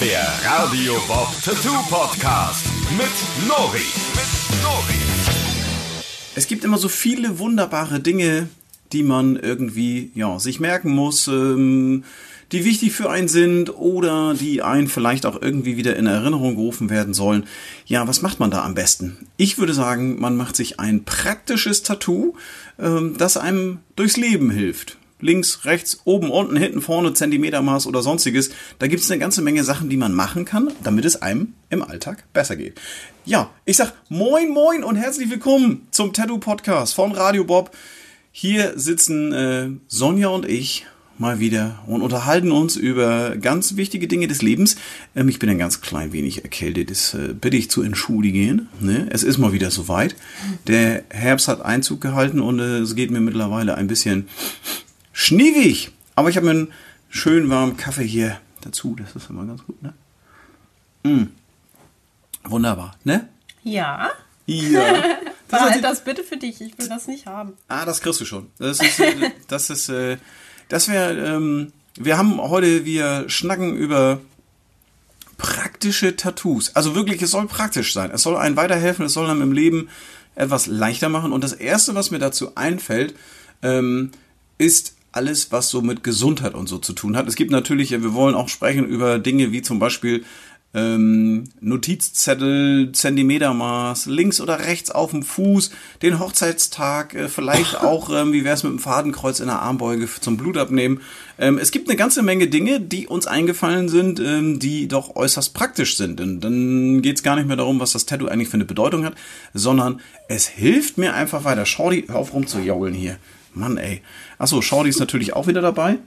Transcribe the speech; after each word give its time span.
Der 0.00 0.28
Radio 0.44 0.94
Bob 1.08 1.26
Tattoo 1.44 1.74
Podcast 1.90 2.64
mit 2.96 3.48
Nori. 3.48 3.78
Mit 4.14 4.62
Nori. 4.62 4.94
Es 6.36 6.46
gibt 6.46 6.62
immer 6.62 6.78
so 6.78 6.88
viele 6.88 7.40
wunderbare 7.40 7.98
Dinge, 7.98 8.48
die 8.92 9.02
man 9.02 9.34
irgendwie 9.34 10.12
ja, 10.14 10.38
sich 10.38 10.60
merken 10.60 10.94
muss, 10.94 11.26
ähm, 11.26 12.04
die 12.52 12.64
wichtig 12.64 12.92
für 12.92 13.10
einen 13.10 13.26
sind 13.26 13.74
oder 13.76 14.34
die 14.34 14.62
einen 14.62 14.86
vielleicht 14.86 15.26
auch 15.26 15.42
irgendwie 15.42 15.76
wieder 15.76 15.96
in 15.96 16.06
Erinnerung 16.06 16.54
gerufen 16.54 16.90
werden 16.90 17.12
sollen. 17.12 17.48
Ja, 17.84 18.06
was 18.06 18.22
macht 18.22 18.38
man 18.38 18.52
da 18.52 18.64
am 18.64 18.74
besten? 18.74 19.26
Ich 19.36 19.58
würde 19.58 19.74
sagen, 19.74 20.20
man 20.20 20.36
macht 20.36 20.54
sich 20.54 20.78
ein 20.78 21.06
praktisches 21.06 21.82
Tattoo, 21.82 22.36
ähm, 22.78 23.16
das 23.18 23.36
einem 23.36 23.80
durchs 23.96 24.16
Leben 24.16 24.50
hilft 24.50 24.96
links, 25.20 25.64
rechts, 25.64 26.00
oben, 26.04 26.30
unten, 26.30 26.56
hinten, 26.56 26.80
vorne, 26.80 27.12
Zentimetermaß 27.12 27.86
oder 27.86 28.02
sonstiges. 28.02 28.50
Da 28.78 28.86
gibt 28.86 29.02
es 29.02 29.10
eine 29.10 29.20
ganze 29.20 29.42
Menge 29.42 29.64
Sachen, 29.64 29.88
die 29.88 29.96
man 29.96 30.14
machen 30.14 30.44
kann, 30.44 30.70
damit 30.82 31.04
es 31.04 31.20
einem 31.20 31.54
im 31.70 31.82
Alltag 31.82 32.24
besser 32.32 32.56
geht. 32.56 32.80
Ja, 33.24 33.50
ich 33.64 33.76
sag 33.76 33.92
moin, 34.08 34.50
moin 34.50 34.84
und 34.84 34.96
herzlich 34.96 35.30
willkommen 35.30 35.86
zum 35.90 36.12
Tattoo 36.12 36.38
Podcast 36.38 36.94
von 36.94 37.12
Radio 37.12 37.44
Bob. 37.44 37.70
Hier 38.30 38.78
sitzen 38.78 39.32
äh, 39.32 39.70
Sonja 39.88 40.28
und 40.28 40.48
ich 40.48 40.86
mal 41.18 41.40
wieder 41.40 41.80
und 41.86 42.02
unterhalten 42.02 42.52
uns 42.52 42.76
über 42.76 43.36
ganz 43.36 43.76
wichtige 43.76 44.06
Dinge 44.06 44.28
des 44.28 44.40
Lebens. 44.40 44.76
Ähm, 45.16 45.28
ich 45.28 45.38
bin 45.38 45.50
ein 45.50 45.58
ganz 45.58 45.80
klein 45.80 46.12
wenig 46.12 46.44
erkältet, 46.44 46.90
das 46.90 47.14
äh, 47.14 47.34
bitte 47.34 47.56
ich 47.56 47.70
zu 47.70 47.82
entschuldigen. 47.82 48.68
Ne? 48.80 49.08
Es 49.10 49.24
ist 49.24 49.38
mal 49.38 49.52
wieder 49.52 49.70
soweit. 49.70 50.14
Der 50.66 51.02
Herbst 51.10 51.48
hat 51.48 51.60
Einzug 51.60 52.00
gehalten 52.00 52.40
und 52.40 52.60
äh, 52.60 52.78
es 52.78 52.94
geht 52.94 53.10
mir 53.10 53.20
mittlerweile 53.20 53.74
ein 53.74 53.88
bisschen 53.88 54.28
schniegig. 55.18 55.90
Aber 56.14 56.30
ich 56.30 56.36
habe 56.36 56.46
mir 56.46 56.52
einen 56.52 56.72
schönen 57.08 57.50
warmen 57.50 57.76
Kaffee 57.76 58.06
hier 58.06 58.40
dazu. 58.60 58.96
Das 58.96 59.16
ist 59.16 59.28
immer 59.28 59.44
ganz 59.44 59.64
gut, 59.64 59.82
ne? 59.82 59.92
Mm. 61.02 61.26
Wunderbar, 62.44 62.96
ne? 63.04 63.28
Ja. 63.64 64.10
Ja. 64.46 65.02
Das 65.50 65.62
Behalt 65.62 65.82
das 65.82 66.04
bitte 66.04 66.24
für 66.24 66.36
dich. 66.36 66.60
Ich 66.60 66.78
will 66.78 66.90
das 66.90 67.06
nicht 67.06 67.24
haben. 67.24 67.54
Ah, 67.68 67.86
das 67.86 68.02
kriegst 68.02 68.20
du 68.20 68.26
schon. 68.26 68.50
Das 68.58 68.82
ist, 68.82 69.00
äh, 69.00 69.30
das 69.48 69.70
ist, 69.70 69.88
äh, 69.88 70.18
das 70.68 70.88
wäre, 70.88 71.14
ähm, 71.26 71.72
wir 71.94 72.18
haben 72.18 72.38
heute, 72.38 72.84
wir 72.84 73.30
schnacken 73.30 73.74
über 73.74 74.20
praktische 75.38 76.16
Tattoos. 76.16 76.76
Also 76.76 76.94
wirklich, 76.94 77.22
es 77.22 77.30
soll 77.30 77.46
praktisch 77.46 77.94
sein. 77.94 78.10
Es 78.10 78.24
soll 78.24 78.36
einem 78.36 78.56
weiterhelfen, 78.56 79.06
es 79.06 79.14
soll 79.14 79.30
einem 79.30 79.40
im 79.40 79.52
Leben 79.52 79.88
etwas 80.34 80.66
leichter 80.66 81.08
machen. 81.08 81.32
Und 81.32 81.42
das 81.42 81.54
erste, 81.54 81.94
was 81.94 82.10
mir 82.10 82.18
dazu 82.18 82.54
einfällt, 82.54 83.14
ähm, 83.62 84.10
ist 84.58 84.97
alles, 85.12 85.52
was 85.52 85.70
so 85.70 85.82
mit 85.82 86.04
Gesundheit 86.04 86.54
und 86.54 86.68
so 86.68 86.78
zu 86.78 86.92
tun 86.92 87.16
hat. 87.16 87.26
Es 87.28 87.36
gibt 87.36 87.50
natürlich, 87.50 87.90
wir 87.90 88.14
wollen 88.14 88.34
auch 88.34 88.48
sprechen 88.48 88.86
über 88.86 89.18
Dinge 89.18 89.52
wie 89.52 89.62
zum 89.62 89.78
Beispiel 89.78 90.24
ähm, 90.74 91.44
Notizzettel, 91.60 92.92
Zentimetermaß, 92.92 94.06
links 94.06 94.40
oder 94.40 94.60
rechts 94.60 94.90
auf 94.90 95.12
dem 95.12 95.22
Fuß, 95.22 95.70
den 96.02 96.18
Hochzeitstag, 96.18 97.14
äh, 97.14 97.28
vielleicht 97.28 97.76
auch, 97.80 98.10
ähm, 98.10 98.32
wie 98.32 98.44
wäre 98.44 98.54
es 98.54 98.64
mit 98.64 98.72
dem 98.72 98.78
Fadenkreuz 98.78 99.40
in 99.40 99.46
der 99.46 99.62
Armbeuge 99.62 100.06
zum 100.20 100.36
Blutabnehmen. 100.36 101.00
Ähm, 101.38 101.56
es 101.56 101.70
gibt 101.70 101.88
eine 101.88 101.96
ganze 101.96 102.22
Menge 102.22 102.48
Dinge, 102.48 102.80
die 102.80 103.06
uns 103.06 103.26
eingefallen 103.26 103.88
sind, 103.88 104.20
ähm, 104.20 104.58
die 104.58 104.88
doch 104.88 105.16
äußerst 105.16 105.54
praktisch 105.54 105.96
sind. 105.96 106.20
Und 106.20 106.40
dann 106.40 107.00
geht 107.00 107.16
es 107.16 107.22
gar 107.22 107.36
nicht 107.36 107.48
mehr 107.48 107.56
darum, 107.56 107.80
was 107.80 107.92
das 107.92 108.04
Tattoo 108.04 108.26
eigentlich 108.26 108.48
für 108.48 108.54
eine 108.54 108.66
Bedeutung 108.66 109.06
hat, 109.06 109.14
sondern 109.54 110.00
es 110.28 110.46
hilft 110.46 110.98
mir 110.98 111.14
einfach 111.14 111.44
weiter. 111.44 111.64
Schau 111.64 111.90
die, 111.90 112.04
hör 112.08 112.16
auf 112.16 112.34
rumzujaulen 112.34 112.92
hier. 112.92 113.16
Mann, 113.54 113.76
ey. 113.76 114.02
Achso, 114.38 114.60
Shorty 114.62 114.90
ist 114.90 115.00
natürlich 115.00 115.34
auch 115.34 115.46
wieder 115.46 115.60
dabei 115.60 115.98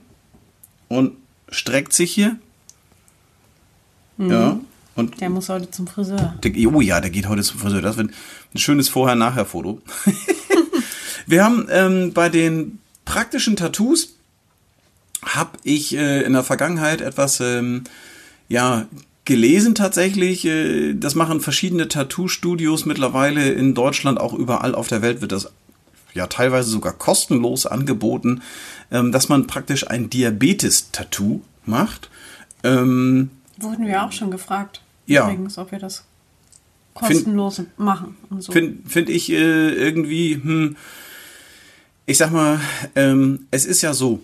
und 0.88 1.16
streckt 1.50 1.92
sich 1.92 2.12
hier. 2.12 2.36
Ja. 4.18 4.60
Und 4.94 5.20
Der 5.20 5.30
muss 5.30 5.48
heute 5.48 5.70
zum 5.70 5.86
Friseur. 5.86 6.34
der, 6.42 6.52
oh 6.72 6.80
ja, 6.80 7.00
der 7.00 7.10
geht 7.10 7.28
heute 7.28 7.42
zum 7.42 7.58
Friseur. 7.58 7.80
Das 7.80 7.96
wird 7.96 8.10
ein 8.54 8.58
schönes 8.58 8.88
Vorher-Nachher-Foto. 8.88 9.80
Wir 11.26 11.44
haben 11.44 11.66
ähm, 11.70 12.12
bei 12.12 12.28
den 12.28 12.78
praktischen 13.04 13.56
Tattoos 13.56 14.14
habe 15.24 15.56
ich 15.62 15.94
äh, 15.96 16.22
in 16.22 16.32
der 16.32 16.42
Vergangenheit 16.42 17.00
etwas 17.00 17.40
ähm, 17.40 17.84
ja 18.48 18.86
gelesen 19.24 19.74
tatsächlich. 19.74 20.44
Äh, 20.44 20.94
das 20.94 21.14
machen 21.14 21.40
verschiedene 21.40 21.88
Tattoo-Studios 21.88 22.86
mittlerweile 22.86 23.50
in 23.50 23.74
Deutschland, 23.74 24.18
auch 24.20 24.34
überall 24.34 24.74
auf 24.74 24.88
der 24.88 25.00
Welt 25.00 25.20
wird 25.20 25.32
das 25.32 25.52
ja 26.14 26.26
teilweise 26.26 26.70
sogar 26.70 26.92
kostenlos 26.92 27.66
angeboten, 27.66 28.42
ähm, 28.90 29.12
dass 29.12 29.28
man 29.28 29.46
praktisch 29.46 29.88
ein 29.88 30.10
Diabetes-Tattoo 30.10 31.42
macht. 31.64 32.10
Ähm, 32.62 33.30
Wurden 33.58 33.86
wir 33.86 34.04
auch 34.04 34.12
schon 34.12 34.30
gefragt. 34.30 34.82
Ja. 35.06 35.24
Übrigens, 35.24 35.58
ob 35.58 35.72
wir 35.72 35.78
das 35.78 36.04
kostenlos 36.94 37.62
machen 37.76 38.16
und 38.30 38.42
so. 38.42 38.52
Finde 38.52 38.88
find 38.88 39.08
ich 39.08 39.30
äh, 39.30 39.70
irgendwie, 39.70 40.34
hm, 40.34 40.76
ich 42.06 42.18
sag 42.18 42.32
mal, 42.32 42.60
ähm, 42.94 43.46
es 43.50 43.64
ist 43.64 43.82
ja 43.82 43.94
so, 43.94 44.20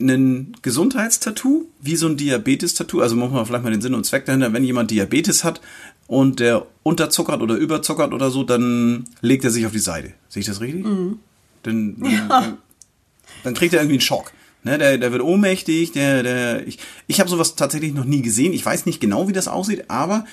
ein 0.00 0.56
Gesundheitstattoo, 0.62 1.66
wie 1.80 1.96
so 1.96 2.08
ein 2.08 2.16
Diabetes-Tattoo, 2.16 3.00
also 3.00 3.16
machen 3.16 3.34
wir 3.34 3.44
vielleicht 3.44 3.64
mal 3.64 3.70
den 3.70 3.82
Sinn 3.82 3.94
und 3.94 4.06
Zweck 4.06 4.24
dahinter, 4.24 4.52
wenn 4.52 4.64
jemand 4.64 4.90
Diabetes 4.90 5.44
hat 5.44 5.60
und 6.06 6.40
der 6.40 6.66
unterzuckert 6.82 7.42
oder 7.42 7.54
überzuckert 7.54 8.12
oder 8.12 8.30
so, 8.30 8.42
dann 8.42 9.04
legt 9.20 9.44
er 9.44 9.50
sich 9.50 9.66
auf 9.66 9.72
die 9.72 9.78
Seite. 9.78 10.12
Sehe 10.28 10.40
ich 10.40 10.46
das 10.46 10.60
richtig? 10.60 10.84
Dann, 11.62 11.96
dann, 12.28 12.58
dann 13.44 13.54
kriegt 13.54 13.74
er 13.74 13.80
irgendwie 13.80 13.94
einen 13.94 14.00
Schock. 14.00 14.32
Ne, 14.62 14.76
der, 14.76 14.98
der 14.98 15.10
wird 15.10 15.22
ohnmächtig, 15.22 15.92
der, 15.92 16.22
der, 16.22 16.66
ich, 16.66 16.78
ich 17.06 17.18
habe 17.18 17.30
sowas 17.30 17.56
tatsächlich 17.56 17.94
noch 17.94 18.04
nie 18.04 18.20
gesehen. 18.20 18.52
Ich 18.52 18.64
weiß 18.64 18.84
nicht 18.84 19.00
genau, 19.00 19.26
wie 19.26 19.32
das 19.32 19.48
aussieht, 19.48 19.84
aber 19.88 20.26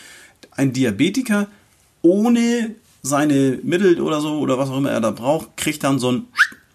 ein 0.51 0.73
Diabetiker 0.73 1.47
ohne 2.01 2.75
seine 3.01 3.59
Mittel 3.63 4.01
oder 4.01 4.19
so 4.19 4.39
oder 4.39 4.57
was 4.57 4.69
auch 4.69 4.77
immer 4.77 4.91
er 4.91 4.99
da 4.99 5.11
braucht, 5.11 5.55
kriegt 5.55 5.83
dann 5.83 5.97
so 5.97 6.11
ein 6.11 6.25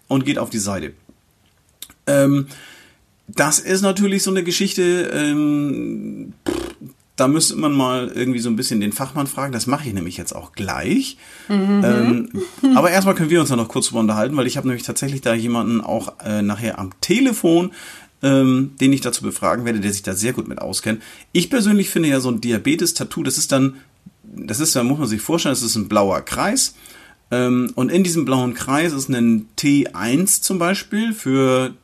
und 0.08 0.24
geht 0.24 0.38
auf 0.38 0.48
die 0.48 0.58
Seite. 0.58 0.94
Ähm, 2.06 2.46
das 3.28 3.58
ist 3.58 3.82
natürlich 3.82 4.22
so 4.22 4.30
eine 4.30 4.44
Geschichte, 4.44 5.10
ähm, 5.12 6.32
pff, 6.48 6.71
da 7.16 7.28
müsste 7.28 7.56
man 7.56 7.72
mal 7.72 8.08
irgendwie 8.08 8.38
so 8.38 8.48
ein 8.48 8.56
bisschen 8.56 8.80
den 8.80 8.92
Fachmann 8.92 9.26
fragen. 9.26 9.52
Das 9.52 9.66
mache 9.66 9.86
ich 9.86 9.94
nämlich 9.94 10.16
jetzt 10.16 10.34
auch 10.34 10.52
gleich. 10.52 11.18
Ähm, 11.84 12.28
aber 12.74 12.90
erstmal 12.90 13.14
können 13.14 13.30
wir 13.30 13.40
uns 13.40 13.50
ja 13.50 13.56
noch 13.56 13.68
kurz 13.68 13.88
drüber 13.88 14.00
unterhalten, 14.00 14.36
weil 14.36 14.46
ich 14.46 14.56
habe 14.56 14.66
nämlich 14.66 14.84
tatsächlich 14.84 15.20
da 15.20 15.34
jemanden 15.34 15.80
auch 15.80 16.14
äh, 16.24 16.40
nachher 16.40 16.78
am 16.78 16.90
Telefon, 17.00 17.72
ähm, 18.22 18.72
den 18.80 18.92
ich 18.92 19.02
dazu 19.02 19.22
befragen 19.22 19.64
werde, 19.64 19.80
der 19.80 19.92
sich 19.92 20.02
da 20.02 20.14
sehr 20.14 20.32
gut 20.32 20.48
mit 20.48 20.60
auskennt. 20.60 21.02
Ich 21.32 21.50
persönlich 21.50 21.90
finde 21.90 22.08
ja 22.08 22.20
so 22.20 22.30
ein 22.30 22.40
Diabetes-Tattoo, 22.40 23.22
das 23.22 23.36
ist 23.36 23.52
dann, 23.52 23.76
das 24.22 24.60
ist, 24.60 24.74
da 24.74 24.82
muss 24.82 24.98
man 24.98 25.08
sich 25.08 25.20
vorstellen, 25.20 25.54
das 25.54 25.62
ist 25.62 25.76
ein 25.76 25.88
blauer 25.88 26.22
Kreis. 26.22 26.74
Ähm, 27.30 27.72
und 27.74 27.90
in 27.90 28.04
diesem 28.04 28.24
blauen 28.24 28.54
Kreis 28.54 28.92
ist 28.92 29.10
ein 29.10 29.48
T1 29.58 30.40
zum 30.40 30.58
Beispiel 30.58 31.12
für 31.12 31.74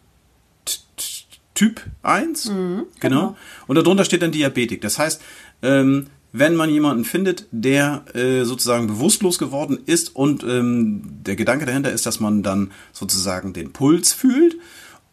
Typ 1.58 1.82
1. 2.04 2.52
genau. 3.00 3.36
Und 3.66 3.74
darunter 3.74 4.04
steht 4.04 4.22
dann 4.22 4.30
Diabetik. 4.30 4.80
Das 4.80 4.96
heißt, 4.96 5.20
ähm, 5.62 6.06
wenn 6.30 6.54
man 6.54 6.70
jemanden 6.70 7.04
findet, 7.04 7.46
der 7.50 8.04
äh, 8.14 8.44
sozusagen 8.44 8.86
bewusstlos 8.86 9.40
geworden 9.40 9.80
ist 9.84 10.14
und 10.14 10.44
ähm, 10.44 11.02
der 11.26 11.34
Gedanke 11.34 11.66
dahinter 11.66 11.90
ist, 11.90 12.06
dass 12.06 12.20
man 12.20 12.44
dann 12.44 12.70
sozusagen 12.92 13.54
den 13.54 13.72
Puls 13.72 14.12
fühlt 14.12 14.56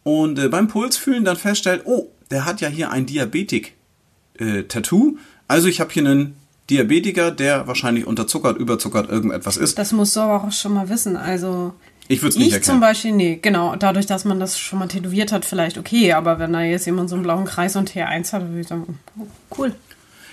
und 0.04 0.38
äh, 0.38 0.48
beim 0.48 0.68
Puls 0.68 0.96
fühlen 0.96 1.24
dann 1.24 1.36
feststellt, 1.36 1.82
oh, 1.84 2.12
der 2.30 2.44
hat 2.44 2.60
ja 2.60 2.68
hier 2.68 2.92
ein 2.92 3.06
Diabetik-Tattoo. 3.06 5.16
also 5.48 5.66
ich 5.66 5.80
habe 5.80 5.92
hier 5.92 6.04
einen 6.04 6.36
Diabetiker, 6.70 7.32
der 7.32 7.66
wahrscheinlich 7.66 8.06
unterzuckert, 8.06 8.56
überzuckert, 8.56 9.10
irgendetwas 9.10 9.56
ist. 9.56 9.78
Das 9.78 9.90
musst 9.90 10.14
du 10.14 10.20
aber 10.20 10.44
auch 10.44 10.52
schon 10.52 10.74
mal 10.74 10.88
wissen. 10.88 11.16
Also 11.16 11.74
Ich 12.08 12.22
würde 12.22 12.30
es 12.30 12.36
nicht 12.36 12.48
ich 12.48 12.52
erkennen. 12.54 12.74
zum 12.74 12.80
Beispiel, 12.80 13.12
nee, 13.12 13.38
genau. 13.40 13.76
Dadurch, 13.76 14.06
dass 14.06 14.24
man 14.24 14.38
das 14.38 14.58
schon 14.58 14.78
mal 14.78 14.86
tätowiert 14.86 15.32
hat, 15.32 15.44
vielleicht 15.44 15.78
okay. 15.78 16.12
Aber 16.12 16.38
wenn 16.38 16.52
da 16.52 16.62
jetzt 16.62 16.86
jemand 16.86 17.08
so 17.08 17.16
einen 17.16 17.24
blauen 17.24 17.44
Kreis 17.44 17.76
und 17.76 17.90
T1 17.90 18.32
hat, 18.32 18.48
würde 18.48 18.60
ich 18.60 18.68
sagen, 18.68 18.98
oh, 19.18 19.26
cool. 19.58 19.74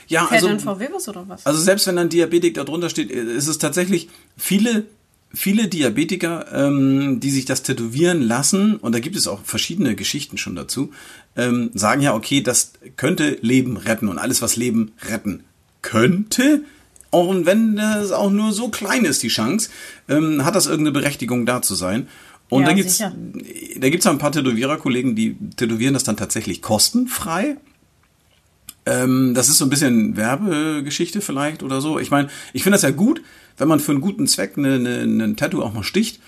ja, 0.08 0.26
Fährt 0.26 0.44
also, 0.44 0.48
ein 0.50 0.60
VW-Bus 0.60 1.10
oder 1.10 1.28
was? 1.28 1.46
Also 1.46 1.60
selbst 1.60 1.88
wenn 1.88 1.96
dann 1.96 2.10
Diabetik 2.10 2.54
darunter 2.54 2.90
steht, 2.90 3.10
ist 3.10 3.48
es 3.48 3.58
tatsächlich 3.58 4.10
viele, 4.38 4.86
viele 5.34 5.68
Diabetiker, 5.68 6.46
ähm, 6.54 7.20
die 7.20 7.32
sich 7.32 7.46
das 7.46 7.64
tätowieren 7.64 8.22
lassen, 8.22 8.76
und 8.78 8.94
da 8.94 9.00
gibt 9.00 9.16
es 9.16 9.28
auch 9.28 9.44
verschiedene 9.44 9.96
Geschichten 9.96 10.38
schon 10.38 10.56
dazu, 10.56 10.92
ähm, 11.36 11.72
sagen 11.74 12.02
ja, 12.02 12.14
okay, 12.14 12.42
das 12.42 12.74
könnte 12.98 13.38
Leben 13.42 13.78
retten 13.78 14.10
und 14.10 14.20
alles, 14.20 14.42
was 14.42 14.56
Leben 14.56 14.92
retten 15.10 15.44
könnte, 15.82 16.64
und 17.22 17.46
wenn 17.46 17.76
das 17.76 18.12
auch 18.12 18.32
nur 18.32 18.52
so 18.52 18.70
klein 18.70 19.06
ist, 19.06 19.24
die 19.24 19.28
Chance, 19.28 19.70
ähm, 20.10 20.44
hat 20.46 20.56
das 20.56 20.66
irgendeine 20.66 20.94
Berechtigung 20.94 21.46
da 21.46 21.62
zu 21.62 21.76
sein. 21.76 22.08
Und 22.50 22.64
Ja, 22.64 22.70
da 22.70 22.74
gibt's 22.74 22.98
sicher. 22.98 23.14
da 23.78 23.90
gibt's 23.90 24.06
ja 24.06 24.12
ein 24.12 24.18
paar 24.18 24.32
Tätowiererkollegen, 24.32 25.16
die 25.16 25.36
tätowieren 25.56 25.94
das 25.94 26.04
dann 26.04 26.18
tatsächlich 26.18 26.62
kostenfrei. 26.62 27.58
Ähm, 28.86 29.34
das 29.34 29.50
ist 29.50 29.58
so 29.58 29.66
ein 29.66 29.70
bisschen 29.70 30.18
Werbegeschichte 30.18 31.22
vielleicht 31.22 31.64
oder 31.64 31.82
so. 31.82 32.00
Ich 32.00 32.12
meine, 32.12 32.30
ich 32.52 32.64
finde 32.64 32.76
das 32.76 32.82
ja 32.84 32.92
gut, 32.92 33.22
wenn 33.58 33.68
man 33.68 33.80
für 33.80 33.92
einen 33.92 34.02
guten 34.02 34.28
Zweck 34.28 34.58
eine, 34.58 34.76
eine, 34.76 35.24
ein 35.24 35.36
Tattoo 35.36 35.62
auch 35.62 35.74
mal 35.74 35.84
sticht. 35.84 36.20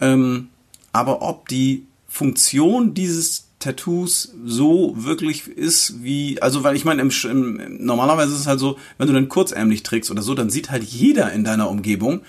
Ähm, 0.00 0.48
aber 0.92 1.22
ob 1.22 1.48
die 1.48 1.86
Funktion 2.08 2.94
dieses 2.94 3.48
Tattoos 3.64 4.34
so 4.44 4.94
wirklich 4.94 5.48
ist 5.48 6.02
wie, 6.02 6.40
also 6.42 6.64
weil 6.64 6.76
ich 6.76 6.84
meine, 6.84 7.00
im, 7.00 7.10
im, 7.30 7.84
normalerweise 7.84 8.34
ist 8.34 8.40
es 8.40 8.46
halt 8.46 8.60
so, 8.60 8.78
wenn 8.98 9.06
du 9.06 9.14
dann 9.14 9.30
kurzärmlich 9.30 9.82
trägst 9.82 10.10
oder 10.10 10.20
so, 10.20 10.34
dann 10.34 10.50
sieht 10.50 10.70
halt 10.70 10.84
jeder 10.84 11.32
in 11.32 11.44
deiner 11.44 11.70
Umgebung, 11.70 12.20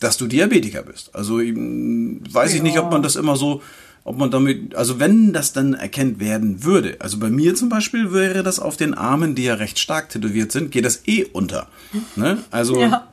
dass 0.00 0.18
du 0.18 0.26
Diabetiker 0.26 0.82
bist. 0.82 1.14
Also 1.14 1.38
weiß 1.38 2.54
ich 2.54 2.62
nicht, 2.62 2.78
ob 2.78 2.90
man 2.90 3.02
das 3.02 3.16
immer 3.16 3.36
so, 3.36 3.62
ob 4.04 4.18
man 4.18 4.30
damit, 4.30 4.74
also 4.74 5.00
wenn 5.00 5.32
das 5.32 5.54
dann 5.54 5.72
erkennt 5.72 6.20
werden 6.20 6.62
würde, 6.62 6.96
also 6.98 7.18
bei 7.18 7.30
mir 7.30 7.54
zum 7.54 7.70
Beispiel 7.70 8.12
wäre 8.12 8.42
das 8.42 8.60
auf 8.60 8.76
den 8.76 8.92
Armen, 8.92 9.34
die 9.34 9.44
ja 9.44 9.54
recht 9.54 9.78
stark 9.78 10.10
tätowiert 10.10 10.52
sind, 10.52 10.72
geht 10.72 10.84
das 10.84 11.06
eh 11.06 11.24
unter. 11.24 11.68
Ne? 12.16 12.38
Also 12.50 12.82
ja. 12.82 13.08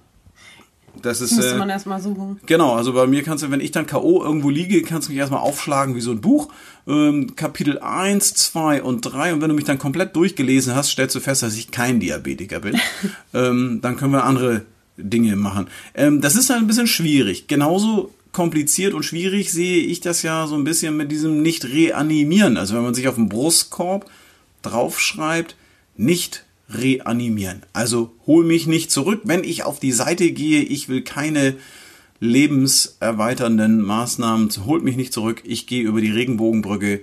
Das 1.02 1.22
ist, 1.22 1.36
Müsste 1.36 1.56
äh, 1.56 1.58
man 1.58 1.70
erstmal 1.70 2.02
suchen. 2.02 2.40
Genau, 2.46 2.76
also 2.76 2.94
bei 2.94 3.08
mir 3.08 3.24
kannst 3.24 3.44
du, 3.44 3.52
wenn 3.52 3.62
ich 3.62 3.72
dann 3.72 3.86
K.O. 3.86 4.24
irgendwo 4.24 4.50
liege, 4.50 4.82
kannst 4.82 5.08
du 5.08 5.12
mich 5.12 5.20
erstmal 5.20 5.42
aufschlagen 5.42 5.96
wie 5.96 6.02
so 6.02 6.12
ein 6.12 6.22
Buch. 6.22 6.50
Ähm, 6.88 7.36
Kapitel 7.36 7.80
1, 7.80 8.34
2 8.34 8.84
und 8.84 9.02
3. 9.02 9.34
Und 9.34 9.42
wenn 9.42 9.50
du 9.50 9.56
mich 9.56 9.66
dann 9.66 9.80
komplett 9.80 10.16
durchgelesen 10.16 10.76
hast, 10.76 10.90
stellst 10.90 11.16
du 11.16 11.20
fest, 11.20 11.44
dass 11.44 11.56
ich 11.56 11.72
kein 11.72 12.00
Diabetiker 12.00 12.60
bin. 12.60 12.80
ähm, 13.34 13.80
dann 13.82 13.98
können 13.98 14.14
wir 14.14 14.24
andere 14.24 14.64
Dinge 14.98 15.36
machen. 15.36 15.68
Ähm, 15.96 16.22
das 16.22 16.36
ist 16.36 16.50
halt 16.50 16.60
ein 16.60 16.68
bisschen 16.68 16.88
schwierig. 16.88 17.48
Genauso 17.48 18.12
kompliziert 18.32 18.94
und 18.94 19.04
schwierig 19.04 19.52
sehe 19.52 19.82
ich 19.84 20.02
das 20.02 20.22
ja 20.22 20.46
so 20.48 20.56
ein 20.56 20.64
bisschen 20.64 20.96
mit 20.96 21.12
diesem 21.12 21.42
nicht 21.42 21.66
reanimieren. 21.66 22.58
Also 22.58 22.76
wenn 22.76 22.84
man 22.84 22.94
sich 22.94 23.08
auf 23.08 23.16
den 23.16 23.30
Brustkorb 23.30 24.10
draufschreibt, 24.62 25.56
nicht 25.98 26.46
reanimieren. 26.70 27.64
Also 27.74 28.14
hol 28.28 28.46
mich 28.46 28.68
nicht 28.68 28.92
zurück, 28.92 29.22
wenn 29.24 29.44
ich 29.44 29.64
auf 29.64 29.80
die 29.80 29.92
Seite 29.92 30.32
gehe. 30.32 30.62
Ich 30.62 30.90
will 30.90 31.02
keine 31.02 31.56
lebenserweiternden 32.20 33.82
Maßnahmen. 33.82 34.50
Holt 34.66 34.84
mich 34.84 34.96
nicht 34.96 35.14
zurück. 35.14 35.42
Ich 35.46 35.68
gehe 35.68 35.84
über 35.84 36.02
die 36.02 36.12
Regenbogenbrücke. 36.12 37.02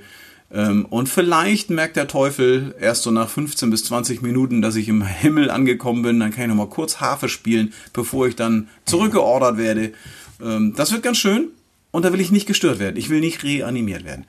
Ähm, 0.53 0.85
und 0.87 1.09
vielleicht 1.09 1.71
merkt 1.71 1.97
der 1.97 2.07
Teufel 2.07 2.75
erst 2.81 3.03
so 3.03 3.11
nach 3.11 3.29
15 3.29 3.71
bis 3.71 3.85
20 3.85 4.23
Minuten, 4.23 4.63
dass 4.63 4.77
ich 4.77 4.89
im 4.89 5.05
Himmel 5.05 5.51
angekommen 5.51 6.03
bin. 6.03 6.21
Dann 6.21 6.31
kann 6.31 6.45
ich 6.45 6.49
nochmal 6.49 6.69
kurz 6.69 7.01
Harfe 7.01 7.29
spielen, 7.29 7.73
bevor 7.93 8.29
ich 8.29 8.37
dann 8.37 8.69
zurückgeordert 8.85 9.59
werde. 9.59 9.93
Ähm, 10.41 10.75
das 10.77 10.93
wird 10.93 11.03
ganz 11.03 11.19
schön. 11.19 11.49
Und 11.91 12.05
da 12.05 12.13
will 12.13 12.21
ich 12.21 12.31
nicht 12.31 12.47
gestört 12.47 12.79
werden. 12.79 12.97
Ich 12.97 13.09
will 13.09 13.21
nicht 13.21 13.43
reanimiert 13.43 14.05
werden. 14.05 14.27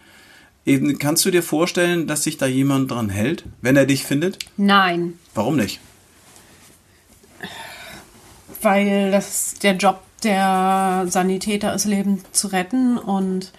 Kannst 0.99 1.23
du 1.25 1.31
dir 1.31 1.43
vorstellen, 1.43 2.07
dass 2.07 2.23
sich 2.23 2.37
da 2.37 2.45
jemand 2.45 2.91
dran 2.91 3.09
hält, 3.09 3.45
wenn 3.61 3.77
er 3.77 3.85
dich 3.85 4.03
findet? 4.03 4.39
Nein. 4.57 5.13
Warum 5.33 5.55
nicht? 5.55 5.79
Weil 8.61 9.11
das 9.11 9.53
der 9.61 9.77
Job 9.77 10.01
der 10.23 11.05
Sanitäter 11.07 11.73
ist, 11.73 11.85
Leben 11.85 12.21
zu 12.31 12.47
retten 12.47 12.97
und 12.97 13.53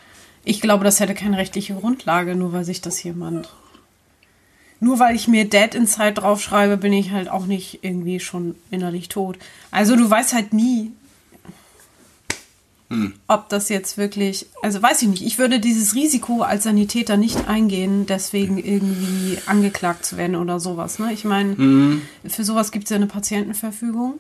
ich 0.44 0.60
glaube, 0.60 0.84
das 0.84 1.00
hätte 1.00 1.14
keine 1.14 1.38
rechtliche 1.38 1.75
Grundlage, 1.75 2.34
nur 2.34 2.52
weil 2.52 2.64
sich 2.64 2.81
das 2.81 3.02
jemand. 3.02 3.49
Nur 4.81 4.99
weil 4.99 5.14
ich 5.16 5.28
mir 5.28 5.49
Dead 5.49 5.75
Inside 5.75 6.14
draufschreibe, 6.14 6.76
bin 6.76 6.93
ich 6.93 7.10
halt 7.10 7.28
auch 7.28 7.46
nicht 7.46 7.81
irgendwie 7.82 8.20
schon 8.20 8.55
innerlich 8.70 9.08
tot. 9.08 9.38
Also 9.70 9.96
du 9.96 10.08
weißt 10.08 10.34
halt 10.34 10.52
nie, 10.52 10.93
hm. 12.90 13.12
Ob 13.26 13.50
das 13.50 13.69
jetzt 13.69 13.99
wirklich, 13.99 14.46
also 14.62 14.82
weiß 14.82 15.02
ich 15.02 15.08
nicht. 15.08 15.23
Ich 15.23 15.38
würde 15.38 15.61
dieses 15.61 15.94
Risiko 15.94 16.40
als 16.40 16.64
Sanitäter 16.64 17.19
nicht 17.19 17.46
eingehen, 17.46 18.06
deswegen 18.06 18.56
irgendwie 18.56 19.38
angeklagt 19.44 20.06
zu 20.06 20.17
werden 20.17 20.37
oder 20.37 20.58
sowas. 20.58 20.99
Ne? 20.99 21.12
Ich 21.12 21.25
meine, 21.25 21.56
hm. 21.56 22.02
für 22.26 22.44
sowas 22.44 22.73
gibt 22.73 22.85
es 22.85 22.90
ja 22.90 22.96
eine 22.96 23.06
Patientenverfügung. 23.06 24.14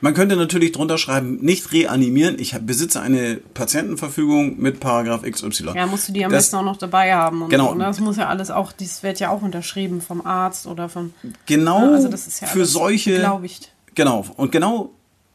Man 0.00 0.14
könnte 0.14 0.34
natürlich 0.36 0.72
drunter 0.72 0.98
schreiben, 0.98 1.38
nicht 1.40 1.72
reanimieren. 1.72 2.38
Ich 2.38 2.58
besitze 2.60 3.00
eine 3.00 3.36
Patientenverfügung 3.54 4.58
mit 4.58 4.80
Paragraph 4.80 5.22
XY. 5.22 5.72
Ja, 5.74 5.86
musst 5.86 6.08
du 6.08 6.12
die 6.12 6.24
am 6.24 6.32
das, 6.32 6.44
besten 6.44 6.56
auch 6.56 6.64
noch 6.64 6.78
dabei 6.78 7.14
haben. 7.14 7.48
genau. 7.48 7.68
So, 7.68 7.74
ne? 7.74 7.84
Das 7.84 8.00
muss 8.00 8.16
ja 8.16 8.28
alles 8.28 8.50
auch, 8.50 8.72
das 8.72 9.02
wird 9.02 9.20
ja 9.20 9.30
auch 9.30 9.42
unterschrieben 9.42 10.00
vom 10.00 10.24
Arzt 10.26 10.66
oder 10.66 10.88
von. 10.88 11.12
Genau. 11.46 11.86
Ja, 11.86 11.92
also 11.92 12.08
das 12.08 12.26
ist 12.26 12.40
ja 12.40 12.48
für 12.48 12.64
solche. 12.64 13.12
Beglaubigt. 13.12 13.72
Genau. 13.94 14.24
Und 14.36 14.52
genau 14.52 14.90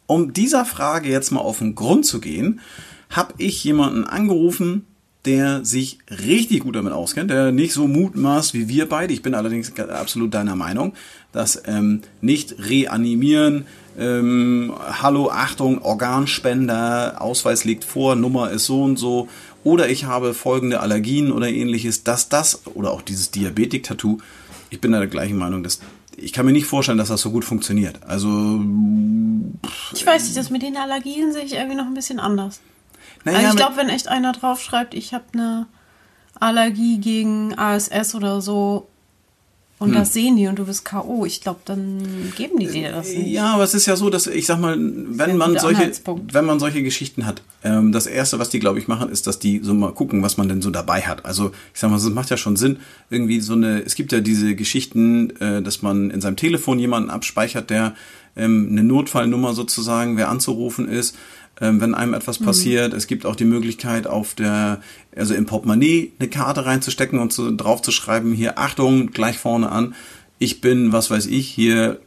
um 0.07 0.33
dieser 0.33 0.65
Frage 0.65 1.09
jetzt 1.09 1.31
mal 1.31 1.41
auf 1.41 1.59
den 1.59 1.75
Grund 1.75 2.05
zu 2.05 2.19
gehen, 2.19 2.59
habe 3.09 3.33
ich 3.37 3.63
jemanden 3.63 4.03
angerufen, 4.03 4.85
der 5.25 5.65
sich 5.65 5.97
richtig 6.09 6.61
gut 6.61 6.75
damit 6.75 6.93
auskennt, 6.93 7.31
der 7.31 7.51
nicht 7.51 7.73
so 7.73 7.87
mutmaßt 7.87 8.53
wie 8.53 8.67
wir 8.67 8.87
beide. 8.87 9.13
Ich 9.13 9.23
bin 9.23 9.33
allerdings 9.33 9.77
absolut 9.79 10.33
deiner 10.33 10.55
Meinung, 10.55 10.93
dass 11.31 11.61
ähm, 11.65 12.01
nicht 12.21 12.55
reanimieren, 12.59 13.65
ähm, 13.97 14.73
Hallo, 15.01 15.29
Achtung, 15.31 15.81
Organspender, 15.81 17.21
Ausweis 17.21 17.63
liegt 17.63 17.83
vor, 17.83 18.15
Nummer 18.15 18.51
ist 18.51 18.65
so 18.65 18.83
und 18.83 18.97
so, 18.97 19.27
oder 19.63 19.89
ich 19.89 20.05
habe 20.05 20.35
folgende 20.35 20.79
Allergien 20.79 21.31
oder 21.31 21.49
ähnliches, 21.49 22.03
dass 22.03 22.29
das, 22.29 22.61
oder 22.67 22.91
auch 22.91 23.01
dieses 23.01 23.31
Diabetik-Tattoo, 23.31 24.19
ich 24.69 24.79
bin 24.79 24.91
da 24.91 24.99
der 24.99 25.07
gleichen 25.07 25.37
Meinung, 25.37 25.63
dass 25.63 25.79
ich 26.17 26.33
kann 26.33 26.45
mir 26.45 26.51
nicht 26.51 26.65
vorstellen, 26.65 26.97
dass 26.97 27.09
das 27.09 27.21
so 27.21 27.31
gut 27.31 27.45
funktioniert. 27.45 28.03
Also. 28.07 28.61
Ich 29.93 30.05
weiß 30.05 30.25
nicht, 30.25 30.37
das 30.37 30.49
mit 30.49 30.61
den 30.61 30.77
Allergien 30.77 31.33
sehe 31.33 31.43
ich 31.43 31.53
irgendwie 31.53 31.75
noch 31.75 31.85
ein 31.85 31.93
bisschen 31.93 32.19
anders. 32.19 32.61
Naja, 33.23 33.37
also 33.37 33.49
ich 33.49 33.55
glaube, 33.55 33.77
wenn 33.77 33.89
echt 33.89 34.07
einer 34.07 34.31
draufschreibt, 34.31 34.93
ich 34.93 35.13
habe 35.13 35.25
eine 35.33 35.67
Allergie 36.39 36.99
gegen 36.99 37.57
ASS 37.57 38.15
oder 38.15 38.41
so, 38.41 38.87
und 39.77 39.89
hm. 39.89 39.95
das 39.95 40.13
sehen 40.13 40.37
die 40.37 40.47
und 40.47 40.57
du 40.57 40.65
bist 40.65 40.85
K.O. 40.85 41.25
Ich 41.25 41.41
glaube, 41.41 41.59
dann 41.65 42.31
geben 42.37 42.59
die 42.59 42.67
dir 42.67 42.91
das 42.91 43.09
nicht. 43.09 43.27
Ja, 43.27 43.55
aber 43.55 43.63
es 43.63 43.73
ist 43.73 43.85
ja 43.85 43.97
so, 43.97 44.09
dass 44.09 44.25
ich 44.25 44.45
sag 44.45 44.59
mal, 44.59 44.77
wenn 44.79 45.35
man 45.35 45.59
solche, 45.59 45.91
wenn 46.31 46.45
man 46.45 46.59
solche 46.59 46.81
Geschichten 46.81 47.25
hat, 47.25 47.41
ähm, 47.61 47.91
das 47.91 48.07
erste, 48.07 48.39
was 48.39 48.49
die, 48.49 48.59
glaube 48.59 48.79
ich, 48.79 48.87
machen, 48.87 49.09
ist, 49.09 49.27
dass 49.27 49.37
die 49.37 49.59
so 49.61 49.73
mal 49.73 49.91
gucken, 49.91 50.23
was 50.23 50.37
man 50.37 50.47
denn 50.47 50.61
so 50.61 50.69
dabei 50.69 51.01
hat. 51.01 51.25
Also, 51.25 51.51
ich 51.73 51.79
sag 51.81 51.89
mal, 51.89 51.97
es 51.97 52.09
macht 52.09 52.29
ja 52.29 52.37
schon 52.37 52.55
Sinn, 52.55 52.77
irgendwie 53.09 53.41
so 53.41 53.53
eine, 53.53 53.81
es 53.81 53.95
gibt 53.95 54.13
ja 54.13 54.21
diese 54.21 54.55
Geschichten, 54.55 55.31
äh, 55.41 55.61
dass 55.61 55.81
man 55.81 56.09
in 56.09 56.21
seinem 56.21 56.37
Telefon 56.37 56.79
jemanden 56.79 57.09
abspeichert, 57.09 57.69
der 57.69 57.95
ähm, 58.37 58.69
eine 58.71 58.83
Notfallnummer 58.83 59.53
sozusagen, 59.53 60.15
wer 60.15 60.29
anzurufen 60.29 60.87
ist 60.87 61.17
ähm, 61.61 61.81
wenn 61.81 61.95
einem 61.95 62.13
etwas 62.13 62.39
mhm. 62.39 62.45
passiert. 62.45 62.93
Es 62.93 63.07
gibt 63.07 63.25
auch 63.25 63.35
die 63.35 63.45
Möglichkeit, 63.45 64.07
auf 64.07 64.33
der, 64.33 64.81
also 65.15 65.33
im 65.33 65.45
Portemonnaie 65.45 66.11
eine 66.19 66.29
Karte 66.29 66.65
reinzustecken 66.65 67.19
und 67.19 67.31
zu, 67.31 67.51
drauf 67.51 67.81
zu 67.81 67.91
schreiben, 67.91 68.33
hier 68.33 68.57
Achtung, 68.59 69.11
gleich 69.11 69.37
vorne 69.37 69.71
an, 69.71 69.95
ich 70.37 70.61
bin, 70.61 70.91
was 70.91 71.09
weiß 71.09 71.27
ich, 71.27 71.47
hier 71.47 71.99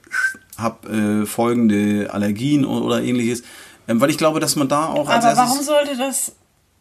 hab 0.57 0.89
äh, 0.89 1.25
folgende 1.25 2.13
Allergien 2.13 2.65
oder, 2.65 2.85
oder 2.85 3.03
ähnliches. 3.03 3.43
Ähm, 3.87 4.01
weil 4.01 4.11
ich 4.11 4.19
glaube, 4.19 4.41
dass 4.41 4.57
man 4.57 4.69
da 4.69 4.87
auch 4.87 5.09
als 5.09 5.25
Aber 5.25 5.37
warum 5.37 5.63
sollte 5.63 5.97
das 5.97 6.33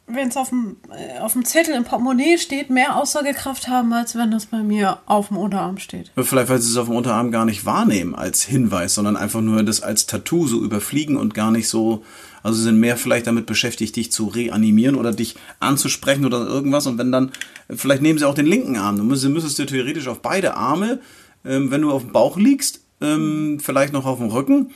wenn 0.08 0.30
es 0.30 0.38
auf 0.38 0.50
dem, 0.50 0.78
äh, 0.90 1.20
auf 1.20 1.34
dem 1.34 1.44
Zettel 1.44 1.76
im 1.76 1.84
Portemonnaie 1.84 2.38
steht, 2.38 2.70
mehr 2.70 2.96
Aussagekraft 2.96 3.68
haben, 3.68 3.92
als 3.92 4.16
wenn 4.16 4.32
das 4.32 4.46
bei 4.46 4.64
mir 4.64 5.00
auf 5.06 5.28
dem 5.28 5.38
Unterarm 5.38 5.78
steht. 5.78 6.12
Vielleicht, 6.16 6.50
weil 6.50 6.60
sie 6.60 6.72
es 6.72 6.78
auf 6.78 6.88
dem 6.88 6.96
Unterarm 6.96 7.30
gar 7.30 7.44
nicht 7.44 7.66
wahrnehmen 7.66 8.16
als 8.16 8.44
Hinweis, 8.44 8.96
sondern 8.96 9.18
einfach 9.18 9.42
nur 9.42 9.64
das 9.64 9.82
als 9.82 10.08
Tattoo 10.08 10.48
so 10.48 10.64
überfliegen 10.64 11.18
und 11.18 11.34
gar 11.34 11.52
nicht 11.52 11.68
so, 11.68 12.06
also 12.48 12.62
sind 12.62 12.80
mehr 12.80 12.96
vielleicht 12.96 13.28
damit 13.28 13.46
beschäftigt, 13.46 13.98
dich 13.98 14.10
zu 14.10 14.28
reanimieren 14.28 14.96
oder 14.96 15.12
dich 15.12 15.36
anzusprechen 15.60 16.26
oder 16.26 16.48
irgendwas. 16.48 16.88
Und 16.88 16.98
wenn 16.98 17.12
dann, 17.12 17.34
vielleicht 17.70 18.02
nehmen 18.02 18.18
sie 18.18 18.24
auch 18.24 18.36
den 18.36 18.46
linken 18.46 18.78
Arm. 18.78 18.96
Du 18.96 19.04
müsstest, 19.04 19.60
du 19.60 19.66
theoretisch 19.66 20.08
auf 20.08 20.22
beide 20.22 20.56
Arme, 20.56 21.02
ähm, 21.44 21.72
wenn 21.72 21.82
du 21.82 21.92
auf 21.92 22.04
dem 22.04 22.14
Bauch 22.14 22.38
liegst, 22.38 22.80
ähm, 23.02 23.60
vielleicht 23.62 23.92
noch 23.92 24.06
auf 24.06 24.20
dem 24.20 24.30
Rücken, 24.30 24.72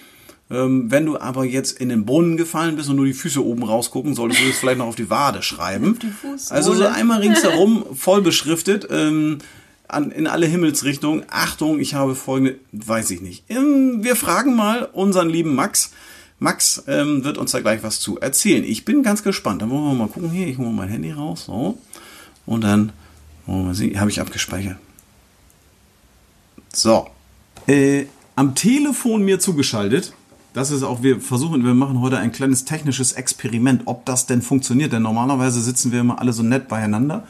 ähm, 0.49 0.91
wenn 0.91 1.05
du 1.05 1.17
aber 1.17 1.45
jetzt 1.45 1.79
in 1.79 1.87
den 1.87 2.05
Brunnen 2.05 2.35
gefallen 2.35 2.75
bist 2.75 2.89
und 2.89 2.97
nur 2.97 3.05
die 3.05 3.13
Füße 3.13 3.41
oben 3.41 3.63
rausgucken, 3.63 4.15
solltest 4.15 4.41
du 4.41 4.49
es 4.49 4.57
vielleicht 4.57 4.79
noch 4.79 4.87
auf 4.87 4.97
die 4.97 5.09
Wade 5.09 5.41
schreiben. 5.41 5.97
Die 6.01 6.11
also 6.49 6.73
so 6.73 6.85
einmal 6.87 7.21
ringsherum 7.21 7.85
voll 7.95 8.21
beschriftet. 8.21 8.85
Ähm, 8.91 9.37
an, 9.87 10.11
in 10.11 10.27
alle 10.27 10.45
Himmelsrichtungen. 10.45 11.23
Achtung, 11.29 11.79
ich 11.79 11.93
habe 11.93 12.15
folgende, 12.15 12.59
weiß 12.73 13.11
ich 13.11 13.21
nicht. 13.21 13.45
Ähm, 13.49 14.03
wir 14.03 14.17
fragen 14.17 14.57
mal 14.57 14.89
unseren 14.91 15.29
lieben 15.29 15.55
Max. 15.55 15.91
Max 16.41 16.83
ähm, 16.87 17.23
wird 17.23 17.37
uns 17.37 17.51
da 17.51 17.61
gleich 17.61 17.83
was 17.83 17.99
zu 17.99 18.19
erzählen. 18.19 18.63
Ich 18.63 18.83
bin 18.83 19.03
ganz 19.03 19.23
gespannt. 19.23 19.61
Dann 19.61 19.69
wollen 19.69 19.83
wir 19.83 19.93
mal 19.93 20.07
gucken 20.07 20.31
hier. 20.31 20.47
Ich 20.47 20.57
hole 20.57 20.71
mein 20.71 20.89
Handy 20.89 21.11
raus. 21.11 21.45
So. 21.45 21.77
Und 22.45 22.61
dann 22.61 22.91
wollen 23.45 23.67
wir 23.67 23.75
sehen. 23.75 23.99
Habe 23.99 24.09
ich 24.09 24.19
abgespeichert. 24.19 24.77
So. 26.73 27.07
Äh, 27.67 28.07
am 28.35 28.55
Telefon 28.55 29.23
mir 29.23 29.39
zugeschaltet 29.39 30.13
das 30.53 30.71
ist 30.71 30.83
auch, 30.83 31.01
wir 31.01 31.21
versuchen, 31.21 31.63
wir 31.63 31.73
machen 31.73 32.01
heute 32.01 32.17
ein 32.17 32.31
kleines 32.31 32.65
technisches 32.65 33.13
Experiment, 33.13 33.83
ob 33.85 34.05
das 34.05 34.25
denn 34.25 34.41
funktioniert. 34.41 34.91
Denn 34.91 35.01
normalerweise 35.01 35.61
sitzen 35.61 35.91
wir 35.91 36.01
immer 36.01 36.19
alle 36.19 36.33
so 36.33 36.43
nett 36.43 36.67
beieinander. 36.67 37.25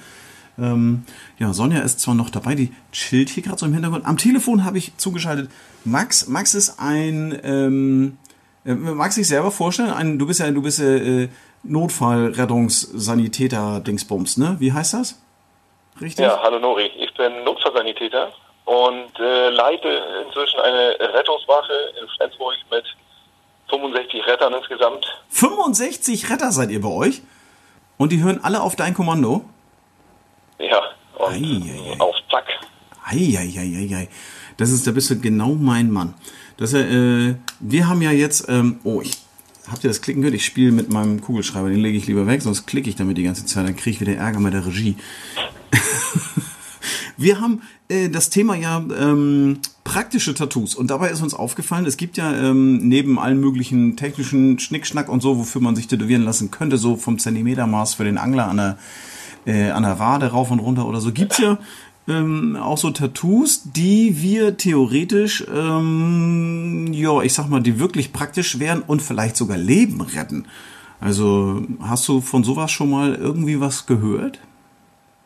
Ähm, 0.58 1.04
ja, 1.38 1.54
Sonja 1.54 1.82
ist 1.82 2.00
zwar 2.00 2.16
noch 2.16 2.30
dabei, 2.30 2.56
die 2.56 2.72
chillt 2.92 3.30
hier 3.30 3.44
gerade 3.44 3.60
so 3.60 3.66
im 3.68 3.74
Hintergrund. 3.74 4.06
Am 4.06 4.18
Telefon 4.18 4.64
habe 4.64 4.80
ich 4.80 4.98
zugeschaltet. 4.98 5.52
Max, 5.86 6.28
Max 6.28 6.56
ist 6.56 6.80
ein, 6.80 7.38
ähm, 7.44 8.18
äh, 8.21 8.21
magst 8.64 9.18
du 9.18 9.22
dich 9.22 9.28
selber 9.28 9.52
vorstellen? 9.52 9.92
Ein, 9.92 10.20
du 10.20 10.28
bist 10.28 10.40
ja, 10.40 10.52
du 10.52 10.62
bist 10.62 10.80
äh, 10.80 11.30
Notfallrettungssanitäter-Dingsbums, 11.64 14.38
ne? 14.38 14.58
Wie 14.60 14.74
heißt 14.74 14.94
das? 14.94 15.20
Richtig? 16.00 16.24
Ja, 16.26 16.40
hallo 16.42 16.60
Nori. 16.60 16.90
Ich 16.98 17.14
bin 17.16 17.44
Notfallsanitäter 17.44 18.32
und 18.66 19.20
äh, 19.20 19.50
leite 19.50 19.90
inzwischen 20.26 20.60
eine 20.60 20.96
Rettungswache 21.00 21.74
in 22.02 22.08
Flensburg 22.18 22.56
mit 22.72 22.86
65 23.70 24.26
Rettern 24.28 24.54
insgesamt. 24.54 25.06
65 25.30 26.30
Retter 26.30 26.52
seid 26.52 26.70
ihr 26.72 26.82
bei 26.82 26.90
euch? 26.90 27.22
Und 27.98 28.12
die 28.12 28.22
hören 28.24 28.40
alle 28.44 28.62
auf 28.62 28.76
dein 28.76 28.94
Kommando? 28.94 29.46
Ja, 30.60 30.82
und 31.18 31.34
ei, 31.34 31.94
ei, 31.94 32.00
auf 32.00 32.16
Zack. 32.30 32.46
Eieieiei. 33.06 34.08
Das 34.58 34.72
ist, 34.72 34.86
da 34.88 34.92
bist 34.92 35.10
du 35.10 35.20
genau 35.20 35.50
mein 35.50 35.92
Mann. 35.92 36.14
Das, 36.62 36.74
äh, 36.74 37.34
wir 37.60 37.90
haben 37.90 38.04
ja 38.04 38.12
jetzt, 38.12 38.46
ähm, 38.48 38.76
oh, 38.84 39.02
ich, 39.02 39.18
habt 39.68 39.84
ihr 39.84 39.88
das 39.88 40.00
Klicken 40.00 40.22
gehört? 40.22 40.36
Ich 40.36 40.46
spiele 40.46 40.72
mit 40.72 40.94
meinem 40.94 41.20
Kugelschreiber, 41.20 41.70
den 41.70 41.80
lege 41.80 41.98
ich 41.98 42.06
lieber 42.06 42.28
weg, 42.28 42.44
sonst 42.44 42.68
klicke 42.68 42.88
ich 42.88 42.96
damit 42.96 43.18
die 43.18 43.24
ganze 43.24 43.48
Zeit, 43.48 43.66
dann 43.66 43.76
kriege 43.76 43.96
ich 43.96 44.00
wieder 44.00 44.16
Ärger 44.16 44.40
mit 44.40 44.54
der 44.54 44.64
Regie. 44.64 44.96
wir 47.18 47.42
haben 47.42 47.64
äh, 47.90 48.10
das 48.10 48.30
Thema 48.30 48.56
ja 48.56 48.78
ähm, 48.96 49.58
praktische 49.84 50.36
Tattoos 50.36 50.76
und 50.76 50.92
dabei 50.92 51.10
ist 51.10 51.24
uns 51.24 51.34
aufgefallen, 51.34 51.88
es 51.88 51.98
gibt 51.98 52.18
ja 52.18 52.32
ähm, 52.32 52.88
neben 52.88 53.18
allen 53.18 53.40
möglichen 53.40 53.98
technischen 53.98 54.60
Schnickschnack 54.60 55.10
und 55.10 55.22
so, 55.22 55.40
wofür 55.40 55.62
man 55.62 55.76
sich 55.76 55.88
tätowieren 55.88 56.22
lassen 56.22 56.52
könnte, 56.52 56.78
so 56.78 56.96
vom 56.96 57.18
Zentimetermaß 57.18 57.96
für 57.96 58.04
den 58.04 58.20
Angler 58.20 58.48
an 58.48 58.58
der, 58.58 58.78
äh, 59.48 59.72
an 59.72 59.82
der 59.82 59.98
Wade 59.98 60.28
rauf 60.28 60.52
und 60.52 60.60
runter 60.60 60.86
oder 60.86 61.02
so, 61.02 61.12
gibt's 61.12 61.40
ja 61.40 61.58
ähm, 62.08 62.58
auch 62.62 62.78
so 62.78 62.90
Tattoos, 62.90 63.64
die 63.72 64.22
wir 64.22 64.58
theoretisch, 64.58 65.46
ähm, 65.48 66.92
ja, 66.94 67.22
ich 67.22 67.34
sag 67.34 67.48
mal, 67.50 67.62
die 67.62 67.80
wirklich 67.80 68.12
praktisch 68.12 68.60
wären 68.60 68.82
und 68.82 69.02
vielleicht 69.02 69.36
sogar 69.36 69.58
Leben 69.58 70.02
retten. 70.02 70.48
Also 71.00 71.62
hast 71.82 72.08
du 72.08 72.22
von 72.22 72.44
sowas 72.44 72.72
schon 72.72 72.92
mal 72.92 73.16
irgendwie 73.16 73.60
was 73.60 73.86
gehört? 73.86 74.40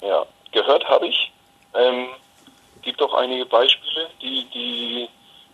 Ja, 0.02 0.26
gehört 0.52 0.88
habe 0.90 1.08
ich. 1.08 1.32
Ähm, 1.74 2.08
gibt 2.82 3.02
auch 3.02 3.14
einige 3.16 3.46
Beispiele, 3.46 4.08
die, 4.22 4.46
die, 4.54 5.10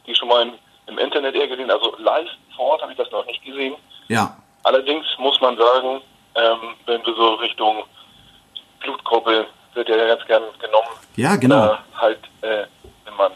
die 0.06 0.16
schon 0.16 0.28
mal 0.28 0.44
im, 0.44 0.54
im 0.88 0.98
Internet 1.00 1.36
eher 1.36 1.48
gesehen, 1.48 1.72
also 1.72 1.96
live 1.98 2.30
vor 2.56 2.72
Ort 2.72 2.82
habe 2.82 2.92
ich 2.92 2.98
das 2.98 3.10
noch 3.12 3.26
nicht 3.26 3.44
gesehen. 3.44 3.76
Ja. 4.10 4.38
Allerdings 4.64 5.06
muss 5.18 5.40
man 5.42 5.58
sagen, 5.58 6.02
ähm, 6.36 6.76
wenn 6.86 7.06
wir 7.06 7.16
so 7.16 7.34
Richtung 7.36 7.84
Blutgruppe 8.80 9.48
wird 9.74 9.90
ja 9.90 9.98
ganz 10.08 10.26
gern 10.28 10.44
genommen. 10.60 10.88
Ja, 11.16 11.36
genau. 11.36 11.74
Äh, 11.74 11.78
halt, 11.94 12.20
äh, 12.42 12.66
wenn 13.06 13.16
man 13.16 13.32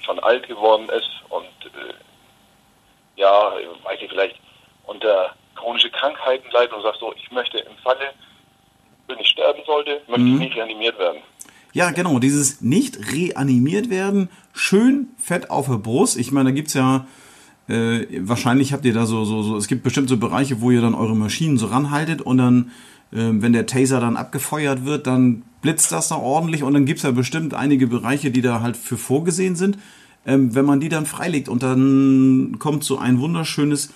schon 0.00 0.18
alt 0.20 0.46
geworden 0.46 0.88
ist 0.88 1.10
und 1.30 1.44
äh, 1.44 1.94
ja, 3.16 3.52
weiß 3.84 3.98
ich 4.00 4.10
vielleicht 4.10 4.36
unter 4.86 5.34
chronische 5.54 5.90
Krankheiten 5.90 6.50
leidet 6.52 6.72
und 6.72 6.82
sagt 6.82 6.98
so, 7.00 7.12
ich 7.16 7.30
möchte 7.30 7.58
im 7.58 7.76
Falle, 7.82 8.12
wenn 9.06 9.18
ich 9.18 9.28
sterben 9.28 9.62
sollte, 9.66 10.02
möchte 10.08 10.22
mhm. 10.22 10.34
ich 10.34 10.40
nicht 10.48 10.56
reanimiert 10.56 10.98
werden. 10.98 11.22
Ja, 11.72 11.90
genau, 11.90 12.18
dieses 12.20 12.60
nicht 12.60 13.12
reanimiert 13.12 13.90
werden, 13.90 14.30
schön 14.52 15.08
fett 15.18 15.50
auf 15.50 15.66
der 15.66 15.78
Brust. 15.78 16.16
Ich 16.16 16.30
meine, 16.30 16.50
da 16.50 16.54
gibt's 16.54 16.74
ja, 16.74 17.06
äh, 17.68 18.06
wahrscheinlich 18.20 18.72
habt 18.72 18.84
ihr 18.84 18.94
da 18.94 19.06
so, 19.06 19.24
so, 19.24 19.42
so, 19.42 19.56
es 19.56 19.66
gibt 19.66 19.82
bestimmt 19.82 20.08
so 20.08 20.16
Bereiche, 20.16 20.60
wo 20.60 20.70
ihr 20.70 20.80
dann 20.80 20.94
eure 20.94 21.16
Maschinen 21.16 21.58
so 21.58 21.66
ranhaltet 21.66 22.22
und 22.22 22.38
dann, 22.38 22.70
wenn 23.14 23.52
der 23.52 23.66
Taser 23.66 24.00
dann 24.00 24.16
abgefeuert 24.16 24.84
wird, 24.84 25.06
dann 25.06 25.42
blitzt 25.62 25.92
das 25.92 26.08
da 26.08 26.16
ordentlich 26.16 26.62
und 26.62 26.74
dann 26.74 26.84
gibt's 26.84 27.04
ja 27.04 27.12
bestimmt 27.12 27.54
einige 27.54 27.86
Bereiche, 27.86 28.30
die 28.30 28.42
da 28.42 28.60
halt 28.60 28.76
für 28.76 28.98
vorgesehen 28.98 29.56
sind. 29.56 29.78
Ähm, 30.26 30.54
wenn 30.54 30.64
man 30.64 30.80
die 30.80 30.88
dann 30.88 31.06
freilegt 31.06 31.48
und 31.48 31.62
dann 31.62 32.56
kommt 32.58 32.82
so 32.82 32.98
ein 32.98 33.20
wunderschönes, 33.20 33.90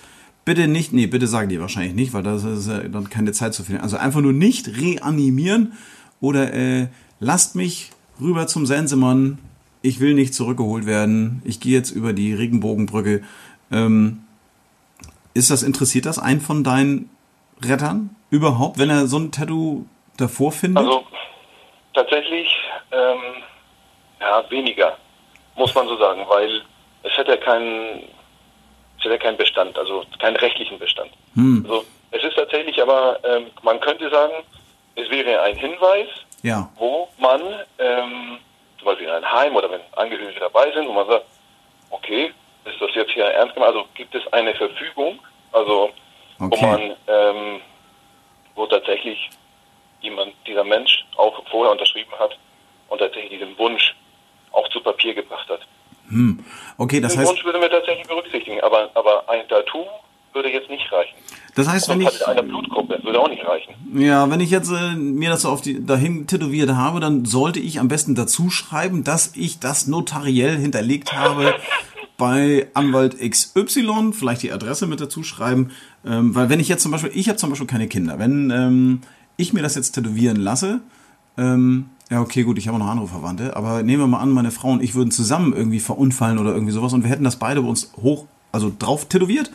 bitte 0.45 0.67
nicht, 0.67 0.93
nee, 0.93 1.07
bitte 1.07 1.27
sagen 1.27 1.49
die 1.49 1.59
wahrscheinlich 1.59 1.95
nicht, 1.95 2.13
weil 2.13 2.23
das 2.23 2.43
ist 2.43 2.67
ja 2.67 2.79
dann 2.87 3.09
keine 3.09 3.31
Zeit 3.33 3.53
zu 3.53 3.63
finden. 3.63 3.81
Also 3.81 3.97
einfach 3.97 4.21
nur 4.21 4.33
nicht 4.33 4.67
reanimieren 4.79 5.73
oder 6.21 6.53
äh, 6.53 6.87
lasst 7.19 7.55
mich 7.55 7.91
rüber 8.21 8.47
zum 8.47 8.65
Sensemann, 8.65 9.37
ich 9.81 9.99
will 9.99 10.13
nicht 10.13 10.33
zurückgeholt 10.33 10.85
werden, 10.85 11.41
ich 11.45 11.59
gehe 11.59 11.73
jetzt 11.73 11.91
über 11.91 12.13
die 12.13 12.33
Regenbogenbrücke. 12.33 13.21
Ähm, 13.71 14.19
ist 15.33 15.49
das, 15.51 15.63
interessiert 15.63 16.05
das 16.05 16.19
einen 16.19 16.41
von 16.41 16.63
deinen 16.63 17.09
Rettern 17.63 18.15
überhaupt, 18.29 18.77
wenn 18.77 18.89
er 18.89 19.07
so 19.07 19.17
ein 19.17 19.31
Tattoo 19.31 19.85
davor 20.17 20.51
findet? 20.51 20.83
Also 20.83 21.05
tatsächlich 21.93 22.49
ähm, 22.91 23.43
ja, 24.19 24.43
weniger, 24.49 24.97
muss 25.55 25.73
man 25.75 25.87
so 25.87 25.97
sagen, 25.97 26.25
weil 26.27 26.61
es 27.03 27.17
hätte 27.17 27.37
keinen 27.37 28.03
es 28.97 29.05
hätte 29.05 29.17
keinen 29.17 29.37
Bestand, 29.37 29.77
also 29.77 30.03
keinen 30.19 30.35
rechtlichen 30.35 30.77
Bestand. 30.77 31.11
Hm. 31.35 31.65
Also 31.67 31.85
es 32.11 32.23
ist 32.23 32.35
tatsächlich 32.35 32.81
aber, 32.81 33.17
ähm, 33.23 33.45
man 33.63 33.79
könnte 33.79 34.09
sagen, 34.09 34.33
es 34.95 35.09
wäre 35.09 35.41
ein 35.41 35.55
Hinweis, 35.55 36.09
ja. 36.43 36.69
wo 36.77 37.07
man 37.17 37.41
ähm, 37.77 38.39
zum 38.77 38.85
Beispiel 38.85 39.07
in 39.07 39.13
ein 39.13 39.31
Heim 39.31 39.55
oder 39.55 39.71
wenn 39.71 39.81
Angehörige 39.95 40.39
dabei 40.39 40.71
sind, 40.73 40.87
wo 40.87 40.93
man 40.93 41.07
sagt, 41.07 41.25
okay, 41.89 42.31
ist 42.65 42.81
das 42.81 42.89
jetzt 42.93 43.11
hier 43.11 43.25
ernst 43.25 43.55
gemeint? 43.55 43.73
Also 43.73 43.87
gibt 43.93 44.13
es 44.15 44.33
eine 44.33 44.53
Verfügung, 44.55 45.19
also 45.51 45.91
okay. 46.39 46.57
wo 46.61 46.67
man, 46.67 46.81
ähm, 47.07 47.61
wo 48.55 48.65
tatsächlich 48.65 49.29
jemand, 50.01 50.33
dieser 50.47 50.63
Mensch 50.63 51.05
auch 51.17 51.43
vorher 51.49 51.71
unterschrieben 51.71 52.11
hat 52.19 52.37
und 52.89 52.99
tatsächlich 52.99 53.39
diesen 53.39 53.57
Wunsch 53.57 53.95
auch 54.51 54.67
zu 54.69 54.81
Papier 54.81 55.13
gebracht 55.13 55.49
hat. 55.49 55.61
Hm. 56.09 56.43
Okay, 56.77 56.99
das 56.99 57.13
Den 57.13 57.21
heißt. 57.21 57.29
Wunsch 57.31 57.45
würde 57.45 57.59
mir 57.59 57.69
tatsächlich 57.69 58.07
berücksichtigen, 58.07 58.61
aber, 58.61 58.89
aber 58.95 59.29
ein 59.29 59.47
Tattoo 59.47 59.85
würde 60.33 60.49
jetzt 60.49 60.69
nicht 60.69 60.91
reichen. 60.91 61.15
Das 61.55 61.67
heißt, 61.67 61.89
wenn 61.89 62.01
ich 62.01 62.27
eine 62.27 62.43
Blutgruppe 62.43 62.99
würde 63.03 63.19
auch 63.19 63.29
nicht 63.29 63.45
reichen. 63.45 63.73
Ja, 63.93 64.29
wenn 64.29 64.39
ich 64.39 64.51
jetzt 64.51 64.71
äh, 64.71 64.95
mir 64.95 65.29
das 65.29 65.41
so 65.41 65.49
auf 65.49 65.61
die 65.61 65.85
dahin 65.85 66.27
tätowiert 66.27 66.71
habe, 66.71 66.99
dann 66.99 67.25
sollte 67.25 67.59
ich 67.59 67.79
am 67.79 67.87
besten 67.87 68.15
dazu 68.15 68.49
schreiben, 68.49 69.03
dass 69.03 69.35
ich 69.35 69.59
das 69.59 69.87
notariell 69.87 70.57
hinterlegt 70.57 71.13
habe 71.13 71.55
bei 72.19 72.67
Anwalt 72.75 73.17
XY, 73.17 74.11
vielleicht 74.13 74.43
die 74.43 74.51
Adresse 74.51 74.85
mit 74.85 75.01
dazu 75.01 75.23
schreiben, 75.23 75.71
ähm, 76.05 76.35
weil 76.35 76.49
wenn 76.49 76.59
ich 76.59 76.67
jetzt 76.67 76.83
zum 76.83 76.91
Beispiel, 76.91 77.09
ich 77.15 77.27
habe 77.29 77.37
zum 77.37 77.49
Beispiel 77.49 77.65
keine 77.65 77.87
Kinder, 77.87 78.19
wenn 78.19 78.51
ähm, 78.51 79.01
ich 79.37 79.53
mir 79.53 79.63
das 79.63 79.73
jetzt 79.73 79.93
tätowieren 79.93 80.37
lasse, 80.37 80.81
ähm, 81.37 81.85
ja, 82.11 82.21
okay, 82.21 82.43
gut, 82.43 82.57
ich 82.57 82.67
habe 82.67 82.77
noch 82.77 82.87
andere 82.87 83.07
Verwandte, 83.07 83.55
aber 83.55 83.81
nehmen 83.81 84.03
wir 84.03 84.07
mal 84.07 84.19
an, 84.19 84.31
meine 84.31 84.51
Frau 84.51 84.69
und 84.71 84.83
ich 84.83 84.93
würden 84.93 85.11
zusammen 85.11 85.53
irgendwie 85.53 85.79
verunfallen 85.79 86.37
oder 86.37 86.53
irgendwie 86.53 86.73
sowas 86.73 86.93
und 86.93 87.03
wir 87.03 87.09
hätten 87.09 87.23
das 87.23 87.37
beide 87.37 87.61
bei 87.61 87.69
uns 87.69 87.91
hoch, 87.95 88.27
also 88.51 88.71
drauf 88.77 89.05
tätowiert, 89.05 89.49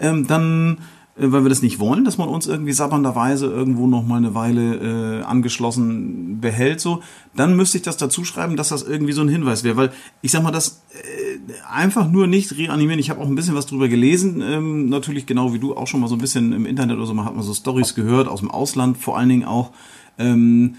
ähm, 0.00 0.26
dann, 0.26 0.78
weil 1.18 1.42
wir 1.42 1.48
das 1.48 1.62
nicht 1.62 1.80
wollen, 1.80 2.04
dass 2.04 2.18
man 2.18 2.28
uns 2.28 2.46
irgendwie 2.46 2.72
sabbernderweise 2.72 3.46
irgendwo 3.46 3.86
noch 3.86 4.06
mal 4.06 4.16
eine 4.16 4.34
Weile 4.34 5.20
äh, 5.20 5.22
angeschlossen 5.22 6.40
behält, 6.40 6.80
so, 6.80 7.02
dann 7.34 7.56
müsste 7.56 7.78
ich 7.78 7.82
das 7.82 7.96
dazu 7.96 8.24
schreiben, 8.24 8.56
dass 8.56 8.68
das 8.68 8.82
irgendwie 8.82 9.12
so 9.12 9.22
ein 9.22 9.28
Hinweis 9.28 9.64
wäre, 9.64 9.76
weil 9.76 9.92
ich 10.22 10.30
sag 10.30 10.42
mal, 10.42 10.52
das 10.52 10.82
äh, 10.92 11.52
einfach 11.70 12.08
nur 12.08 12.26
nicht 12.26 12.56
reanimieren. 12.56 13.00
Ich 13.00 13.10
habe 13.10 13.20
auch 13.20 13.26
ein 13.26 13.34
bisschen 13.34 13.54
was 13.54 13.66
drüber 13.66 13.88
gelesen, 13.88 14.42
ähm, 14.42 14.88
natürlich 14.88 15.26
genau 15.26 15.52
wie 15.52 15.58
du 15.58 15.76
auch 15.76 15.86
schon 15.86 16.00
mal 16.00 16.08
so 16.08 16.14
ein 16.14 16.20
bisschen 16.20 16.52
im 16.52 16.66
Internet 16.66 16.96
oder 16.96 17.06
so, 17.06 17.14
man 17.14 17.24
hat 17.24 17.34
mal 17.34 17.42
so 17.42 17.54
Stories 17.54 17.94
gehört 17.94 18.28
aus 18.28 18.40
dem 18.40 18.50
Ausland, 18.50 18.98
vor 18.98 19.18
allen 19.18 19.28
Dingen 19.28 19.44
auch. 19.44 19.72
Ähm, 20.18 20.76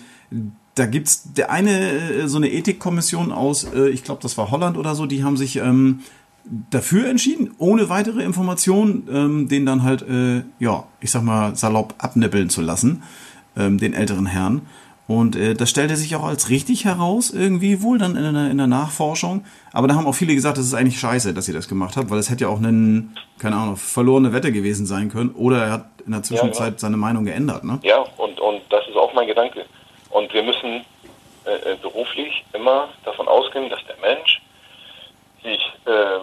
da 0.75 0.85
gibt's 0.85 1.33
der 1.33 1.51
eine 1.51 1.91
äh, 1.91 2.27
so 2.27 2.37
eine 2.37 2.51
Ethikkommission 2.51 3.31
aus, 3.31 3.65
äh, 3.65 3.89
ich 3.89 4.03
glaube, 4.03 4.21
das 4.21 4.37
war 4.37 4.51
Holland 4.51 4.77
oder 4.77 4.95
so, 4.95 5.05
die 5.05 5.23
haben 5.23 5.35
sich 5.35 5.57
ähm, 5.57 5.99
dafür 6.45 7.07
entschieden, 7.07 7.53
ohne 7.57 7.89
weitere 7.89 8.23
Informationen, 8.23 9.07
ähm, 9.11 9.47
den 9.47 9.65
dann 9.65 9.83
halt, 9.83 10.01
äh, 10.01 10.43
ja, 10.59 10.85
ich 10.99 11.11
sag 11.11 11.23
mal, 11.23 11.55
salopp 11.55 11.95
abnippeln 11.97 12.49
zu 12.49 12.61
lassen, 12.61 13.03
ähm, 13.57 13.77
den 13.77 13.93
älteren 13.93 14.25
Herrn. 14.25 14.61
Und 15.07 15.35
äh, 15.35 15.55
das 15.55 15.71
stellte 15.71 15.95
sich 15.95 16.15
auch 16.15 16.23
als 16.23 16.49
richtig 16.49 16.85
heraus, 16.85 17.31
irgendwie 17.31 17.81
wohl 17.81 17.97
dann 17.97 18.15
in 18.15 18.33
der, 18.33 18.51
in 18.51 18.57
der 18.57 18.67
Nachforschung. 18.67 19.43
Aber 19.73 19.87
da 19.87 19.95
haben 19.95 20.05
auch 20.05 20.13
viele 20.13 20.35
gesagt, 20.35 20.59
das 20.59 20.65
ist 20.65 20.75
eigentlich 20.75 20.99
scheiße, 20.99 21.33
dass 21.33 21.47
ihr 21.47 21.55
das 21.55 21.67
gemacht 21.67 21.97
habt, 21.97 22.11
weil 22.11 22.19
es 22.19 22.29
hätte 22.29 22.43
ja 22.43 22.49
auch 22.49 22.59
eine, 22.59 23.09
keine 23.39 23.55
Ahnung, 23.55 23.75
verlorene 23.75 24.33
Wette 24.33 24.51
gewesen 24.51 24.85
sein 24.85 25.09
können. 25.09 25.31
Oder 25.31 25.63
er 25.65 25.71
hat 25.71 25.85
in 26.05 26.11
der 26.11 26.21
Zwischenzeit 26.21 26.67
ja, 26.67 26.73
ja. 26.73 26.77
seine 26.77 26.97
Meinung 26.97 27.25
geändert, 27.25 27.63
ne? 27.63 27.79
Ja, 27.81 28.05
und, 28.17 28.39
und 28.39 28.61
das 28.69 28.87
ist 28.87 28.95
auch 28.95 29.11
mein 29.15 29.25
Gedanke. 29.25 29.65
Und 30.11 30.31
wir 30.31 30.43
müssen 30.43 30.85
äh, 31.45 31.71
äh, 31.71 31.75
beruflich 31.81 32.45
immer 32.53 32.89
davon 33.03 33.27
ausgehen, 33.27 33.67
dass 33.71 33.79
der 33.87 33.97
Mensch 34.01 34.41
sich 35.43 35.59
äh, 35.85 36.19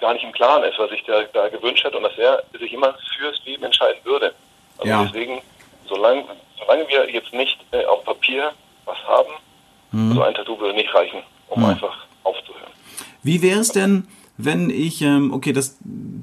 gar 0.00 0.14
nicht 0.14 0.24
im 0.24 0.32
Klaren 0.32 0.64
ist, 0.64 0.78
was 0.78 0.90
sich 0.90 1.02
da, 1.04 1.22
da 1.32 1.48
gewünscht 1.48 1.84
hat 1.84 1.94
und 1.94 2.02
dass 2.02 2.16
er 2.18 2.42
sich 2.58 2.72
immer 2.72 2.94
fürs 3.16 3.44
Leben 3.44 3.64
entscheiden 3.64 4.00
würde. 4.04 4.34
Also 4.78 4.88
ja. 4.88 5.04
deswegen, 5.04 5.40
solange, 5.86 6.24
solange 6.58 6.88
wir 6.88 7.10
jetzt 7.10 7.32
nicht 7.32 7.58
äh, 7.72 7.84
auf 7.84 8.04
Papier 8.04 8.52
was 8.84 8.98
haben, 9.06 9.32
mhm. 9.92 10.14
so 10.14 10.22
ein 10.22 10.34
Tattoo 10.34 10.58
würde 10.58 10.74
nicht 10.74 10.92
reichen, 10.94 11.22
um 11.48 11.60
mhm. 11.60 11.70
einfach 11.70 12.06
aufzuhören. 12.22 12.72
Wie 13.22 13.42
wäre 13.42 13.60
es 13.60 13.70
denn, 13.70 14.08
wenn 14.36 14.68
ich, 14.68 15.00
ähm, 15.02 15.32
okay, 15.32 15.52
das 15.52 15.78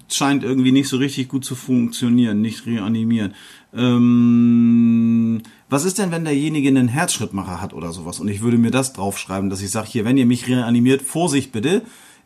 scheint 0.10 0.44
irgendwie 0.44 0.72
nicht 0.72 0.90
so 0.90 0.98
richtig 0.98 1.30
gut 1.30 1.46
zu 1.46 1.56
funktionieren, 1.56 2.42
nicht 2.42 2.66
reanimieren. 2.66 3.36
Ähm, 3.74 5.42
was 5.70 5.86
ist 5.86 5.98
denn, 5.98 6.12
wenn 6.12 6.26
derjenige 6.26 6.68
einen 6.68 6.90
Herzschrittmacher 6.90 7.62
hat 7.62 7.74
oder 7.74 7.92
sowas? 7.92 8.20
Und 8.20 8.28
ich 8.28 8.42
würde 8.42 8.58
mir 8.58 8.72
das 8.72 8.92
draufschreiben, 8.92 9.50
dass 9.50 9.62
ich 9.62 9.72
sage, 9.72 9.88
hier, 9.88 10.04
wenn 10.04 10.18
ihr 10.18 10.26
mich 10.26 10.48
reanimiert, 10.50 11.02
Vorsicht 11.02 11.54
bitte, 11.54 11.84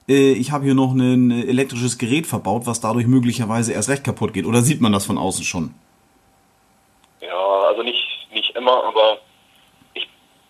ich 0.08 0.52
habe 0.52 0.66
hier 0.66 0.76
noch 0.76 0.94
ein 0.94 1.32
elektrisches 1.32 1.98
Gerät 1.98 2.28
verbaut, 2.28 2.68
was 2.68 2.80
dadurch 2.80 3.08
möglicherweise 3.08 3.74
erst 3.74 3.90
recht 3.90 4.04
kaputt 4.04 4.34
geht. 4.34 4.46
Oder 4.46 4.62
sieht 4.62 4.82
man 4.82 4.92
das 4.92 5.06
von 5.06 5.18
außen 5.18 5.44
schon? 5.44 5.74
Ja, 7.22 7.68
also 7.70 7.82
nicht, 7.82 8.28
nicht 8.32 8.56
immer, 8.56 8.84
aber 8.84 9.18
ich 9.94 10.08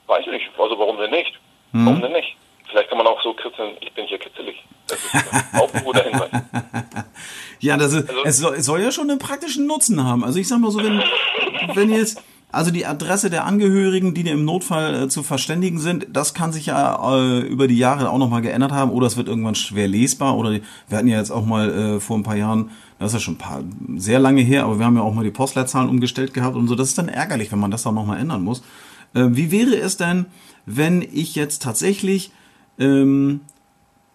weiß 0.07 0.25
nicht, 0.27 0.49
also 0.57 0.77
warum 0.77 0.97
denn 0.97 1.11
nicht? 1.11 1.39
Hm. 1.71 1.85
Warum 1.85 2.01
denn 2.01 2.11
nicht? 2.11 2.35
Vielleicht 2.69 2.89
kann 2.89 2.97
man 2.97 3.07
auch 3.07 3.21
so 3.21 3.33
kritzeln, 3.33 3.77
ich 3.79 3.93
bin 3.93 4.05
hier 4.07 4.17
kitzelig. 4.17 4.61
Das 4.87 4.99
ist 4.99 5.15
auch 5.57 5.73
ein 5.73 5.83
guter 5.85 6.03
Hinweis. 6.03 6.29
ja, 7.59 7.77
das 7.77 7.93
ist, 7.93 8.09
also, 8.09 8.23
es, 8.25 8.37
soll, 8.37 8.55
es 8.55 8.65
soll 8.65 8.81
ja 8.81 8.91
schon 8.91 9.09
einen 9.09 9.19
praktischen 9.19 9.67
Nutzen 9.67 10.03
haben. 10.03 10.23
Also 10.23 10.39
ich 10.39 10.47
sag 10.47 10.59
mal 10.59 10.71
so, 10.71 10.83
wenn, 10.83 11.01
wenn 11.73 11.91
jetzt, 11.91 12.21
Also 12.55 12.71
die 12.71 12.85
Adresse 12.85 13.29
der 13.29 13.43
Angehörigen, 13.43 14.13
die 14.13 14.21
im 14.21 14.45
Notfall 14.45 14.95
äh, 14.95 15.07
zu 15.09 15.23
verständigen 15.23 15.77
sind, 15.77 16.07
das 16.13 16.33
kann 16.33 16.53
sich 16.53 16.67
ja 16.67 17.13
äh, 17.13 17.39
über 17.41 17.67
die 17.67 17.77
Jahre 17.77 18.09
auch 18.09 18.17
nochmal 18.17 18.41
geändert 18.41 18.71
haben 18.71 18.91
oder 18.91 19.07
es 19.07 19.17
wird 19.17 19.27
irgendwann 19.27 19.55
schwer 19.55 19.89
lesbar 19.89 20.37
oder 20.37 20.51
wir 20.51 20.97
hatten 20.97 21.09
ja 21.09 21.17
jetzt 21.17 21.31
auch 21.31 21.45
mal 21.45 21.69
äh, 21.69 21.99
vor 21.99 22.17
ein 22.17 22.23
paar 22.23 22.37
Jahren, 22.37 22.69
das 22.97 23.11
ist 23.11 23.15
ja 23.15 23.19
schon 23.19 23.33
ein 23.33 23.39
paar, 23.39 23.61
sehr 23.97 24.19
lange 24.19 24.41
her, 24.41 24.63
aber 24.63 24.79
wir 24.79 24.85
haben 24.85 24.95
ja 24.95 25.01
auch 25.01 25.13
mal 25.13 25.25
die 25.25 25.31
Postleitzahlen 25.31 25.89
umgestellt 25.89 26.33
gehabt 26.33 26.55
und 26.55 26.69
so. 26.69 26.75
Das 26.75 26.87
ist 26.87 26.97
dann 26.97 27.09
ärgerlich, 27.09 27.51
wenn 27.51 27.59
man 27.59 27.71
das 27.71 27.83
dann 27.83 27.93
nochmal 27.93 28.21
ändern 28.21 28.41
muss. 28.41 28.63
Äh, 29.13 29.27
wie 29.31 29.51
wäre 29.51 29.75
es 29.75 29.97
denn, 29.97 30.25
wenn 30.65 31.01
ich 31.01 31.35
jetzt 31.35 31.61
tatsächlich 31.61 32.31
ähm, 32.79 33.41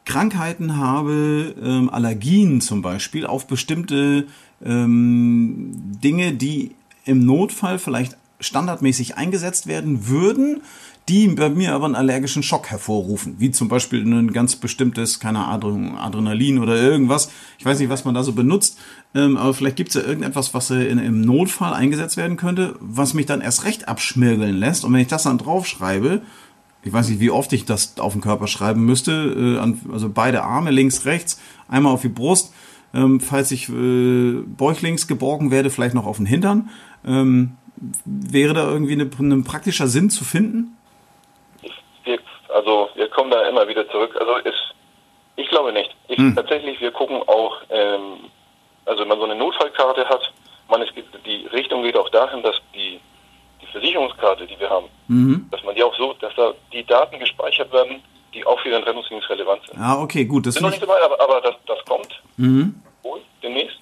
Krankheiten 0.07 0.79
habe, 0.79 1.55
ähm, 1.63 1.91
Allergien 1.91 2.63
zum 2.63 2.81
Beispiel 2.81 3.27
auf 3.27 3.47
bestimmte 3.47 4.29
ähm, 4.65 5.73
Dinge, 6.03 6.33
die 6.33 6.71
im 7.05 7.27
Notfall 7.27 7.79
vielleicht 7.79 8.17
standardmäßig 8.41 9.17
eingesetzt 9.17 9.67
werden 9.67 10.09
würden, 10.09 10.63
die 11.09 11.29
bei 11.29 11.49
mir 11.49 11.75
aber 11.75 11.87
einen 11.87 11.95
allergischen 11.95 12.43
Schock 12.43 12.69
hervorrufen, 12.69 13.37
wie 13.39 13.51
zum 13.51 13.69
Beispiel 13.69 14.05
ein 14.05 14.33
ganz 14.33 14.57
bestimmtes, 14.57 15.19
keine 15.19 15.45
Ahnung, 15.45 15.99
Adrenalin 15.99 16.59
oder 16.59 16.77
irgendwas. 16.77 17.31
Ich 17.59 17.65
weiß 17.65 17.79
nicht, 17.81 17.89
was 17.89 18.05
man 18.05 18.15
da 18.15 18.23
so 18.23 18.33
benutzt, 18.33 18.79
ähm, 19.15 19.37
aber 19.37 19.53
vielleicht 19.55 19.77
gibt 19.77 19.89
es 19.89 19.97
ja 19.97 20.03
irgendetwas, 20.03 20.55
was 20.55 20.71
in, 20.71 20.99
im 20.99 21.21
Notfall 21.23 21.75
eingesetzt 21.75 22.17
werden 22.17 22.37
könnte, 22.37 22.77
was 22.81 23.15
mich 23.15 23.27
dann 23.27 23.41
erst 23.41 23.65
recht 23.65 23.89
abschmirgeln 23.89 24.57
lässt. 24.57 24.85
Und 24.85 24.93
wenn 24.93 25.01
ich 25.01 25.09
das 25.09 25.25
dann 25.25 25.39
draufschreibe, 25.39 26.23
ich 26.83 26.93
weiß 26.93 27.09
nicht, 27.09 27.21
wie 27.21 27.31
oft 27.31 27.53
ich 27.53 27.65
das 27.65 27.99
auf 27.99 28.13
den 28.13 28.23
Körper 28.23 28.47
schreiben 28.47 28.85
müsste, 28.85 29.59
äh, 29.59 29.93
also 29.93 30.11
beide 30.11 30.45
Arme, 30.45 30.71
links, 30.71 31.07
rechts, 31.07 31.41
einmal 31.69 31.93
auf 31.93 32.03
die 32.03 32.09
Brust, 32.09 32.53
ähm, 32.95 33.21
falls 33.21 33.51
ich 33.51 33.69
äh, 33.69 34.43
bäuchlings 34.47 35.07
geborgen 35.07 35.51
werde, 35.51 35.71
vielleicht 35.71 35.95
noch 35.95 36.07
auf 36.07 36.17
den 36.17 36.27
Hintern. 36.27 36.71
Ähm, 37.05 37.53
wäre 38.05 38.55
da 38.55 38.71
irgendwie 38.71 38.95
ein 38.95 39.45
praktischer 39.45 39.87
Sinn 39.87 40.11
zu 40.11 40.25
finden? 40.25 40.77
Wir, 42.05 42.19
also 42.55 42.91
wir 42.95 43.09
kommen 43.09 43.31
da 43.31 43.49
immer 43.49 43.67
wieder 43.69 43.89
zurück. 43.91 44.17
Also 44.19 44.33
es, 44.45 44.55
ich 45.37 45.49
glaube 45.49 45.73
nicht. 45.73 45.91
Ich, 46.09 46.19
hm. 46.19 46.35
Tatsächlich, 46.35 46.81
wir 46.81 46.91
gucken 46.91 47.23
auch, 47.27 47.57
ähm, 47.71 48.31
also 48.85 49.03
wenn 49.03 49.09
man 49.09 49.19
so 49.19 49.25
eine 49.25 49.37
Notfallkarte 49.37 50.09
hat, 50.09 50.33
man, 50.71 50.83
es 50.83 50.95
gibt, 50.95 51.09
die 51.27 51.47
Richtung 51.53 51.83
geht 51.83 51.97
auch 51.97 52.09
dahin, 52.11 52.43
dass 52.43 52.57
die, 52.75 53.01
die 53.61 53.67
Versicherungskarte, 53.67 54.47
die 54.47 54.59
wir 54.59 54.71
haben, 54.71 54.87
mhm. 55.09 55.49
dass 55.51 55.63
man 55.65 55.75
die 55.75 55.83
auch 55.83 55.97
so, 55.97 56.15
dass 56.15 56.35
da 56.37 56.55
die 56.73 56.85
Daten 56.85 57.19
gespeichert 57.19 57.73
werden, 57.73 58.03
die 58.33 58.47
auch 58.47 58.61
für 58.61 58.71
den 58.71 58.83
Rettungsdienst 58.85 59.29
relevant 59.29 59.63
sind. 59.67 59.81
Ah, 59.81 60.01
okay, 60.01 60.25
gut. 60.25 60.47
Das 60.47 60.55
sind 60.55 60.63
noch 60.63 60.71
nicht 60.71 60.83
dabei, 60.83 61.03
aber, 61.05 61.21
aber 61.21 61.41
das, 61.41 61.57
das 61.67 61.85
kommt 61.85 62.23
mhm. 62.37 62.81
wohl 63.03 63.21
demnächst. 63.43 63.79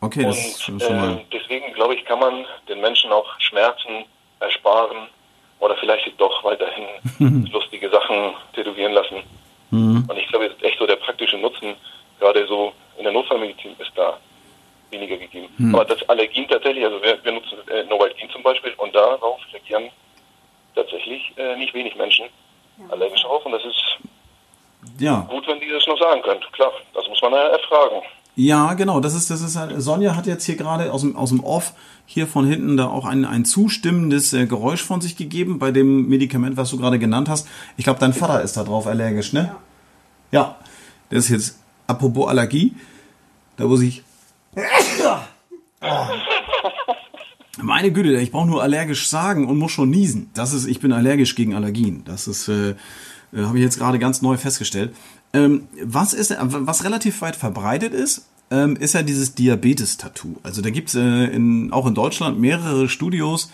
Okay, 0.00 0.22
das 0.22 0.38
ist 0.38 0.62
schon 0.62 0.76
mal. 0.76 1.14
Äh, 1.14 1.24
deswegen 1.32 1.72
glaube 1.72 1.94
ich, 1.94 2.04
kann 2.04 2.20
man 2.20 2.44
Menschen 3.06 3.12
auch 3.12 3.40
Schmerzen 3.40 4.04
ersparen 4.40 5.08
oder 5.60 5.76
vielleicht 5.76 6.20
doch 6.20 6.44
weiterhin 6.44 6.86
lustige 7.52 7.88
Sachen 7.90 8.34
tätowieren 8.54 8.92
lassen. 8.92 9.22
Mhm. 9.70 10.04
Und 10.08 10.16
ich 10.16 10.26
glaube, 10.28 10.46
es 10.46 10.52
ist 10.54 10.62
echt 10.62 10.78
so 10.78 10.86
der 10.86 10.96
praktische 10.96 11.38
Nutzen, 11.38 11.74
gerade 12.20 12.46
so 12.46 12.72
in 12.98 13.04
der 13.04 13.12
Notfallmedizin 13.12 13.74
ist 13.78 13.92
da 13.94 14.18
weniger 14.90 15.16
gegeben. 15.16 15.48
Mhm. 15.58 15.74
Aber 15.74 15.84
das 15.84 16.06
Allergien 16.08 16.46
tatsächlich, 16.48 16.84
also 16.84 17.02
wir, 17.02 17.22
wir 17.24 17.32
nutzen 17.32 17.58
äh, 17.68 17.84
Novalgin 17.84 18.30
zum 18.30 18.42
Beispiel 18.42 18.72
und 18.76 18.94
darauf 18.94 19.40
reagieren 19.52 19.90
tatsächlich 20.74 21.32
äh, 21.36 21.56
nicht 21.56 21.74
wenig 21.74 21.96
Menschen 21.96 22.26
ja. 22.78 22.92
allergisch 22.92 23.24
auf 23.24 23.44
und 23.46 23.52
das 23.52 23.64
ist 23.64 23.98
ja. 24.98 25.26
gut, 25.28 25.46
wenn 25.48 25.60
die 25.60 25.70
das 25.70 25.86
noch 25.86 25.98
sagen 25.98 26.22
können. 26.22 26.40
Klar, 26.52 26.72
das 26.94 27.08
muss 27.08 27.20
man 27.22 27.32
ja 27.32 27.48
erfragen. 27.48 28.02
Ja, 28.36 28.74
genau. 28.74 29.00
Das 29.00 29.14
ist, 29.14 29.30
das 29.30 29.40
ist 29.40 29.56
halt, 29.56 29.80
Sonja 29.80 30.14
hat 30.14 30.26
jetzt 30.26 30.44
hier 30.44 30.56
gerade 30.56 30.92
aus 30.92 31.00
dem, 31.00 31.16
aus 31.16 31.30
dem 31.30 31.40
Off 31.40 31.72
hier 32.04 32.26
von 32.26 32.46
hinten 32.46 32.76
da 32.76 32.86
auch 32.86 33.06
ein, 33.06 33.24
ein 33.24 33.46
zustimmendes 33.46 34.34
äh, 34.34 34.46
Geräusch 34.46 34.82
von 34.82 35.00
sich 35.00 35.16
gegeben 35.16 35.58
bei 35.58 35.72
dem 35.72 36.06
Medikament, 36.08 36.58
was 36.58 36.70
du 36.70 36.76
gerade 36.76 36.98
genannt 36.98 37.30
hast. 37.30 37.48
Ich 37.78 37.84
glaube, 37.84 37.98
dein 37.98 38.12
Vater 38.12 38.42
ist 38.42 38.56
da 38.58 38.62
drauf 38.62 38.86
allergisch, 38.86 39.32
ne? 39.32 39.56
Ja. 40.30 40.40
ja. 40.40 40.56
Das 41.08 41.24
ist 41.24 41.30
jetzt, 41.30 41.58
apropos 41.86 42.28
Allergie, 42.28 42.74
da 43.56 43.64
muss 43.64 43.80
ich. 43.80 44.02
Oh. 45.80 46.06
Meine 47.62 47.90
Güte, 47.90 48.20
ich 48.20 48.32
brauche 48.32 48.46
nur 48.46 48.62
allergisch 48.62 49.08
sagen 49.08 49.48
und 49.48 49.58
muss 49.58 49.72
schon 49.72 49.88
niesen. 49.88 50.30
Das 50.34 50.52
ist, 50.52 50.66
ich 50.66 50.80
bin 50.80 50.92
allergisch 50.92 51.34
gegen 51.36 51.54
Allergien. 51.54 52.02
Das 52.04 52.28
ist, 52.28 52.48
äh, 52.48 52.70
äh 52.70 52.74
habe 53.32 53.56
ich 53.56 53.64
jetzt 53.64 53.78
gerade 53.78 53.98
ganz 53.98 54.20
neu 54.20 54.36
festgestellt. 54.36 54.94
Ähm, 55.36 55.68
was 55.82 56.14
ist, 56.14 56.34
was 56.40 56.84
relativ 56.84 57.20
weit 57.20 57.36
verbreitet 57.36 57.92
ist, 57.92 58.26
ähm, 58.50 58.76
ist 58.76 58.94
ja 58.94 59.02
dieses 59.02 59.34
Diabetes-Tattoo. 59.34 60.36
Also 60.42 60.62
da 60.62 60.70
gibt's 60.70 60.94
äh, 60.94 61.24
in, 61.26 61.72
auch 61.72 61.86
in 61.86 61.94
Deutschland 61.94 62.38
mehrere 62.38 62.88
Studios, 62.88 63.50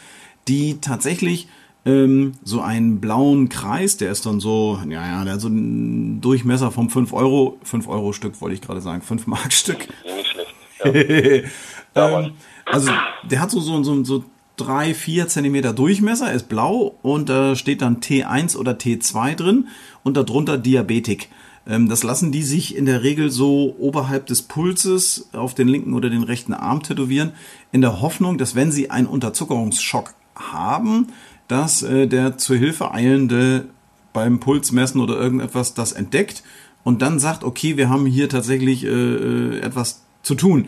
die 0.49 0.79
tatsächlich 0.81 1.49
ähm, 1.85 2.35
so 2.45 2.61
einen 2.61 3.01
blauen 3.01 3.49
Kreis, 3.49 3.97
der 3.97 4.13
ist 4.13 4.27
dann 4.27 4.39
so, 4.39 4.79
ja, 4.89 5.05
ja, 5.05 5.25
der 5.25 5.35
hat 5.35 5.41
so 5.41 5.49
einen 5.49 6.21
Durchmesser 6.21 6.71
vom 6.71 6.89
5 6.89 7.13
Euro, 7.13 7.59
5 7.65 7.89
Euro 7.89 8.13
Stück 8.13 8.41
wollte 8.41 8.55
ich 8.55 8.61
gerade 8.61 8.81
sagen, 8.81 9.03
5 9.03 9.27
Mark 9.27 9.53
Stück. 9.53 9.89
Nicht 10.05 10.29
schlecht. 10.29 10.55
Ja. 11.95 12.21
ähm, 12.21 12.33
also 12.65 12.91
der 13.31 13.41
hat 13.41 13.51
so, 13.51 13.61
so, 13.61 13.83
so, 13.83 14.03
so 14.03 14.25
drei, 14.57 14.95
vier 14.95 15.29
Zentimeter 15.29 15.73
Durchmesser, 15.73 16.33
ist 16.33 16.49
blau 16.49 16.97
und 17.03 17.29
da 17.29 17.55
steht 17.55 17.83
dann 17.83 18.01
T1 18.01 18.57
oder 18.57 18.73
T2 18.73 19.35
drin 19.35 19.69
und 20.03 20.17
darunter 20.17 20.59
Diabetik. 20.59 21.29
Ähm, 21.67 21.89
das 21.89 22.03
lassen 22.03 22.33
die 22.33 22.43
sich 22.43 22.77
in 22.77 22.87
der 22.87 23.03
Regel 23.03 23.31
so 23.31 23.75
oberhalb 23.79 24.27
des 24.27 24.43
Pulses 24.43 25.29
auf 25.33 25.55
den 25.55 25.69
linken 25.69 25.95
oder 25.95 26.11
den 26.11 26.23
rechten 26.23 26.55
Arm 26.55 26.83
tätowieren, 26.83 27.33
in 27.71 27.81
der 27.81 28.01
Hoffnung, 28.01 28.39
dass 28.39 28.55
wenn 28.55 28.73
sie 28.73 28.91
einen 28.91 29.07
Unterzuckerungsschock 29.07 30.15
haben, 30.35 31.09
dass 31.49 31.83
äh, 31.83 32.07
der 32.07 32.39
zur 32.39 32.57
Hilfe 32.57 32.93
eilende 32.93 33.67
beim 34.13 34.41
Pulsmessen 34.41 35.01
oder 35.01 35.19
irgendetwas 35.19 35.75
das 35.75 35.93
entdeckt 35.93 36.43
und 36.85 37.03
dann 37.03 37.19
sagt, 37.19 37.45
okay, 37.45 37.77
wir 37.77 37.89
haben 37.89 38.07
hier 38.07 38.29
tatsächlich 38.29 38.85
äh, 38.85 38.89
äh 38.89 39.61
etwas 39.61 40.03
zu 40.23 40.35
tun. 40.35 40.67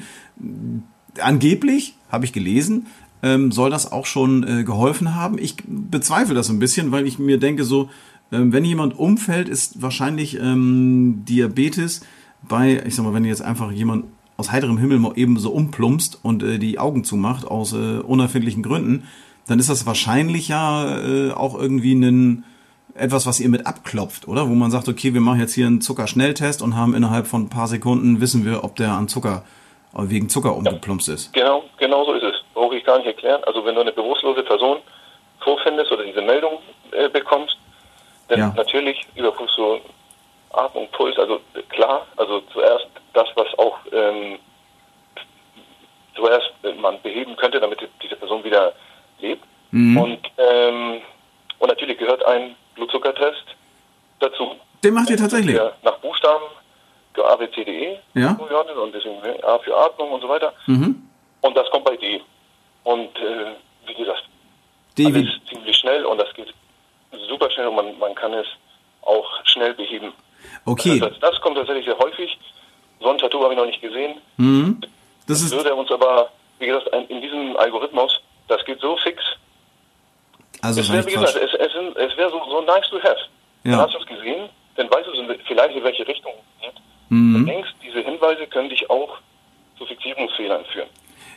Angeblich, 1.20 1.96
habe 2.10 2.24
ich 2.24 2.32
gelesen, 2.32 2.86
ähm, 3.22 3.52
soll 3.52 3.70
das 3.70 3.90
auch 3.90 4.06
schon 4.06 4.46
äh, 4.46 4.64
geholfen 4.64 5.14
haben. 5.14 5.38
Ich 5.38 5.56
bezweifle 5.66 6.34
das 6.34 6.50
ein 6.50 6.58
bisschen, 6.58 6.92
weil 6.92 7.06
ich 7.06 7.18
mir 7.18 7.38
denke 7.38 7.64
so, 7.64 7.88
ähm, 8.34 8.52
wenn 8.52 8.64
jemand 8.64 8.98
umfällt, 8.98 9.48
ist 9.48 9.80
wahrscheinlich 9.82 10.38
ähm, 10.38 11.24
Diabetes 11.28 12.06
bei, 12.42 12.82
ich 12.86 12.94
sag 12.94 13.04
mal, 13.04 13.14
wenn 13.14 13.24
jetzt 13.24 13.42
einfach 13.42 13.70
jemand 13.70 14.04
aus 14.36 14.50
heiterem 14.50 14.78
Himmel 14.78 14.98
mal 14.98 15.12
eben 15.16 15.38
so 15.38 15.52
umplumpst 15.52 16.18
und 16.22 16.42
äh, 16.42 16.58
die 16.58 16.78
Augen 16.78 17.04
zumacht 17.04 17.46
aus 17.46 17.72
äh, 17.72 17.98
unerfindlichen 18.00 18.62
Gründen, 18.62 19.08
dann 19.46 19.58
ist 19.58 19.70
das 19.70 19.86
wahrscheinlich 19.86 20.48
ja 20.48 20.98
äh, 20.98 21.30
auch 21.32 21.58
irgendwie 21.58 21.94
ein 21.94 22.44
etwas, 22.96 23.26
was 23.26 23.40
ihr 23.40 23.48
mit 23.48 23.66
abklopft, 23.66 24.28
oder? 24.28 24.48
Wo 24.48 24.54
man 24.54 24.70
sagt, 24.70 24.88
okay, 24.88 25.14
wir 25.14 25.20
machen 25.20 25.40
jetzt 25.40 25.54
hier 25.54 25.66
einen 25.66 25.80
Zuckerschnelltest 25.80 26.62
und 26.62 26.76
haben 26.76 26.94
innerhalb 26.94 27.26
von 27.26 27.42
ein 27.42 27.48
paar 27.48 27.66
Sekunden 27.66 28.20
wissen 28.20 28.44
wir, 28.44 28.62
ob 28.62 28.76
der 28.76 28.92
an 28.92 29.08
Zucker 29.08 29.44
äh, 29.94 30.02
wegen 30.04 30.28
Zucker 30.28 30.56
umgeplumpst 30.56 31.08
ist. 31.08 31.32
Genau, 31.32 31.64
genau 31.78 32.04
so 32.04 32.12
ist 32.12 32.22
es. 32.22 32.34
Brauche 32.54 32.76
ich 32.76 32.84
gar 32.84 32.98
nicht 32.98 33.06
erklären. 33.06 33.42
Also 33.44 33.64
wenn 33.64 33.74
du 33.74 33.80
eine 33.80 33.92
bewusstlose 33.92 34.42
Person 34.42 34.78
vorfindest 35.40 35.90
oder 35.92 36.04
diese 36.04 36.22
Meldung 36.22 36.58
äh, 36.92 37.08
bekommst, 37.08 37.56
denn 38.30 38.38
ja. 38.38 38.52
natürlich 38.56 39.06
überprüfst 39.14 39.56
du 39.56 39.80
Atmung, 40.52 40.88
Puls, 40.92 41.18
also 41.18 41.40
klar, 41.68 42.06
also 42.16 42.40
zuerst 42.52 42.86
das, 43.12 43.28
was 43.34 43.46
auch 43.58 43.78
ähm, 43.92 44.38
zuerst 46.14 46.52
man 46.80 47.00
beheben 47.02 47.36
könnte, 47.36 47.60
damit 47.60 47.80
diese 48.02 48.16
Person 48.16 48.44
wieder 48.44 48.72
lebt. 49.20 49.44
Mhm. 49.70 49.96
Und, 49.96 50.20
ähm, 50.38 51.00
und 51.58 51.68
natürlich 51.68 51.98
gehört 51.98 52.24
ein 52.24 52.54
Blutzuckertest 52.74 53.44
dazu. 54.20 54.54
Den 54.82 54.94
macht 54.94 55.10
ihr 55.10 55.16
tatsächlich? 55.16 55.58
Nach 55.82 55.98
Buchstaben, 55.98 56.44
A, 57.16 57.36
B, 57.36 57.50
C, 57.50 57.64
D, 57.64 57.70
E. 57.70 57.98
Ja. 58.14 58.32
Und 58.32 58.94
deswegen 58.94 59.18
A 59.44 59.58
für 59.58 59.76
Atmung 59.76 60.12
und 60.12 60.20
so 60.20 60.28
weiter. 60.28 60.52
Mhm. 60.66 61.08
Und 61.40 61.56
das 61.56 61.68
kommt 61.70 61.84
bei 61.84 61.96
D. 61.96 62.20
Und 62.84 63.16
äh, 63.18 63.54
wie 63.86 63.94
gesagt, 63.94 64.24
D 64.96 65.06
alles 65.06 65.28
ziemlich 65.48 65.76
schnell 65.76 66.04
und 66.04 66.18
das 66.18 66.32
geht 66.34 66.52
super 67.28 67.50
schnell 67.50 67.68
und 67.68 67.76
man, 67.76 67.98
man 67.98 68.14
kann 68.14 68.32
es 68.32 68.46
auch 69.02 69.26
schnell 69.44 69.74
beheben. 69.74 70.12
Okay. 70.64 70.98
Das, 70.98 71.18
das 71.20 71.40
kommt 71.40 71.56
tatsächlich 71.56 71.84
sehr 71.84 71.98
häufig. 71.98 72.38
So 73.00 73.10
ein 73.10 73.18
Tattoo 73.18 73.42
habe 73.42 73.54
ich 73.54 73.58
noch 73.58 73.66
nicht 73.66 73.80
gesehen. 73.80 74.20
Mhm. 74.36 74.80
Das, 75.26 75.40
das 75.40 75.52
würde 75.52 75.74
uns 75.74 75.90
aber, 75.90 76.30
wie 76.58 76.66
gesagt, 76.66 76.88
in 77.08 77.20
diesem 77.20 77.56
Algorithmus, 77.56 78.20
das 78.48 78.64
geht 78.64 78.80
so 78.80 78.96
fix. 78.98 79.22
Also 80.62 80.80
es 80.80 80.92
wäre, 80.92 81.06
wie 81.06 81.12
gesagt, 81.12 81.36
es, 81.36 81.52
es, 81.52 81.72
es 81.96 82.16
wäre 82.16 82.30
so, 82.30 82.42
so 82.48 82.60
nice 82.62 82.88
to 82.88 82.98
have. 83.02 83.16
Ja. 83.64 83.72
Dann 83.72 83.80
hast 83.80 83.94
du 83.94 83.98
es 83.98 84.06
gesehen, 84.06 84.48
dann 84.76 84.90
weißt 84.90 85.06
du 85.06 85.34
vielleicht, 85.46 85.76
in 85.76 85.84
welche 85.84 86.06
Richtung 86.06 86.32
es 86.32 86.66
geht. 86.66 86.82
Mhm. 87.08 87.38
Du 87.38 87.52
denkst, 87.52 87.70
diese 87.82 88.00
Hinweise 88.00 88.46
können 88.46 88.68
dich 88.68 88.88
auch 88.88 89.18
zu 89.76 89.86
Fixierungsfehlern 89.86 90.64
führen. 90.66 90.88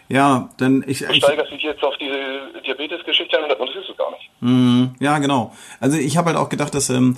Ja, 0.10 0.50
denn 0.60 0.84
ich. 0.88 1.00
Du 1.00 1.14
steigerst 1.14 1.52
dich 1.52 1.64
jetzt 1.64 1.84
auf 1.84 1.96
diese 1.98 2.62
Diabetes-Geschichte 2.66 3.38
und 3.40 3.50
das 3.50 3.76
ist 3.76 3.90
es 3.90 3.98
gar 3.98 4.12
nicht. 4.12 4.30
Mm, 4.40 4.96
ja, 5.00 5.20
genau. 5.20 5.54
Also 5.80 5.98
ich 5.98 6.18
habe 6.18 6.30
halt 6.30 6.38
auch 6.38 6.50
gedacht, 6.50 6.74
dass 6.74 6.90
ähm, 6.90 7.18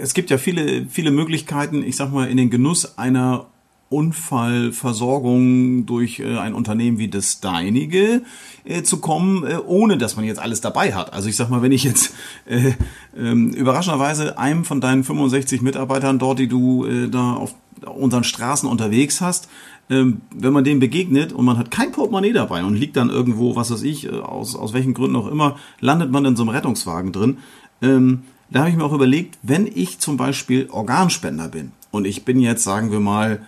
es 0.00 0.14
gibt 0.14 0.30
ja 0.30 0.38
viele, 0.38 0.86
viele 0.86 1.10
Möglichkeiten, 1.10 1.82
ich 1.82 1.96
sag 1.96 2.10
mal, 2.12 2.28
in 2.28 2.36
den 2.36 2.50
Genuss 2.50 2.96
einer 2.98 3.46
Unfallversorgung 3.90 5.86
durch 5.86 6.20
äh, 6.20 6.38
ein 6.38 6.54
Unternehmen 6.54 6.98
wie 6.98 7.08
das 7.08 7.40
deinige 7.40 8.22
äh, 8.64 8.82
zu 8.82 9.00
kommen, 9.00 9.46
äh, 9.46 9.56
ohne 9.66 9.96
dass 9.96 10.16
man 10.16 10.26
jetzt 10.26 10.38
alles 10.38 10.60
dabei 10.60 10.94
hat. 10.94 11.12
Also 11.14 11.28
ich 11.28 11.36
sag 11.36 11.48
mal, 11.48 11.62
wenn 11.62 11.72
ich 11.72 11.84
jetzt 11.84 12.14
äh, 12.46 12.72
ähm, 13.16 13.50
überraschenderweise 13.50 14.38
einem 14.38 14.64
von 14.64 14.80
deinen 14.82 15.04
65 15.04 15.62
Mitarbeitern 15.62 16.18
dort, 16.18 16.38
die 16.38 16.48
du 16.48 16.84
äh, 16.84 17.08
da 17.08 17.32
auf 17.34 17.54
unseren 17.86 18.24
Straßen 18.24 18.68
unterwegs 18.68 19.20
hast, 19.20 19.48
ähm, 19.90 20.20
wenn 20.34 20.52
man 20.52 20.64
dem 20.64 20.80
begegnet 20.80 21.32
und 21.32 21.44
man 21.44 21.58
hat 21.58 21.70
kein 21.70 21.92
Portemonnaie 21.92 22.32
dabei 22.32 22.64
und 22.64 22.74
liegt 22.74 22.96
dann 22.96 23.10
irgendwo, 23.10 23.56
was 23.56 23.70
weiß 23.70 23.82
ich, 23.82 24.06
äh, 24.06 24.20
aus, 24.20 24.54
aus 24.54 24.72
welchen 24.72 24.94
Gründen 24.94 25.16
auch 25.16 25.28
immer, 25.28 25.56
landet 25.80 26.10
man 26.10 26.24
in 26.24 26.36
so 26.36 26.42
einem 26.42 26.50
Rettungswagen 26.50 27.12
drin. 27.12 27.38
Ähm, 27.80 28.24
da 28.50 28.60
habe 28.60 28.70
ich 28.70 28.76
mir 28.76 28.84
auch 28.84 28.92
überlegt, 28.92 29.38
wenn 29.42 29.66
ich 29.66 29.98
zum 29.98 30.16
Beispiel 30.16 30.68
Organspender 30.70 31.48
bin 31.48 31.72
und 31.90 32.06
ich 32.06 32.24
bin 32.24 32.40
jetzt, 32.40 32.64
sagen 32.64 32.90
wir 32.90 33.00
mal, 33.00 33.46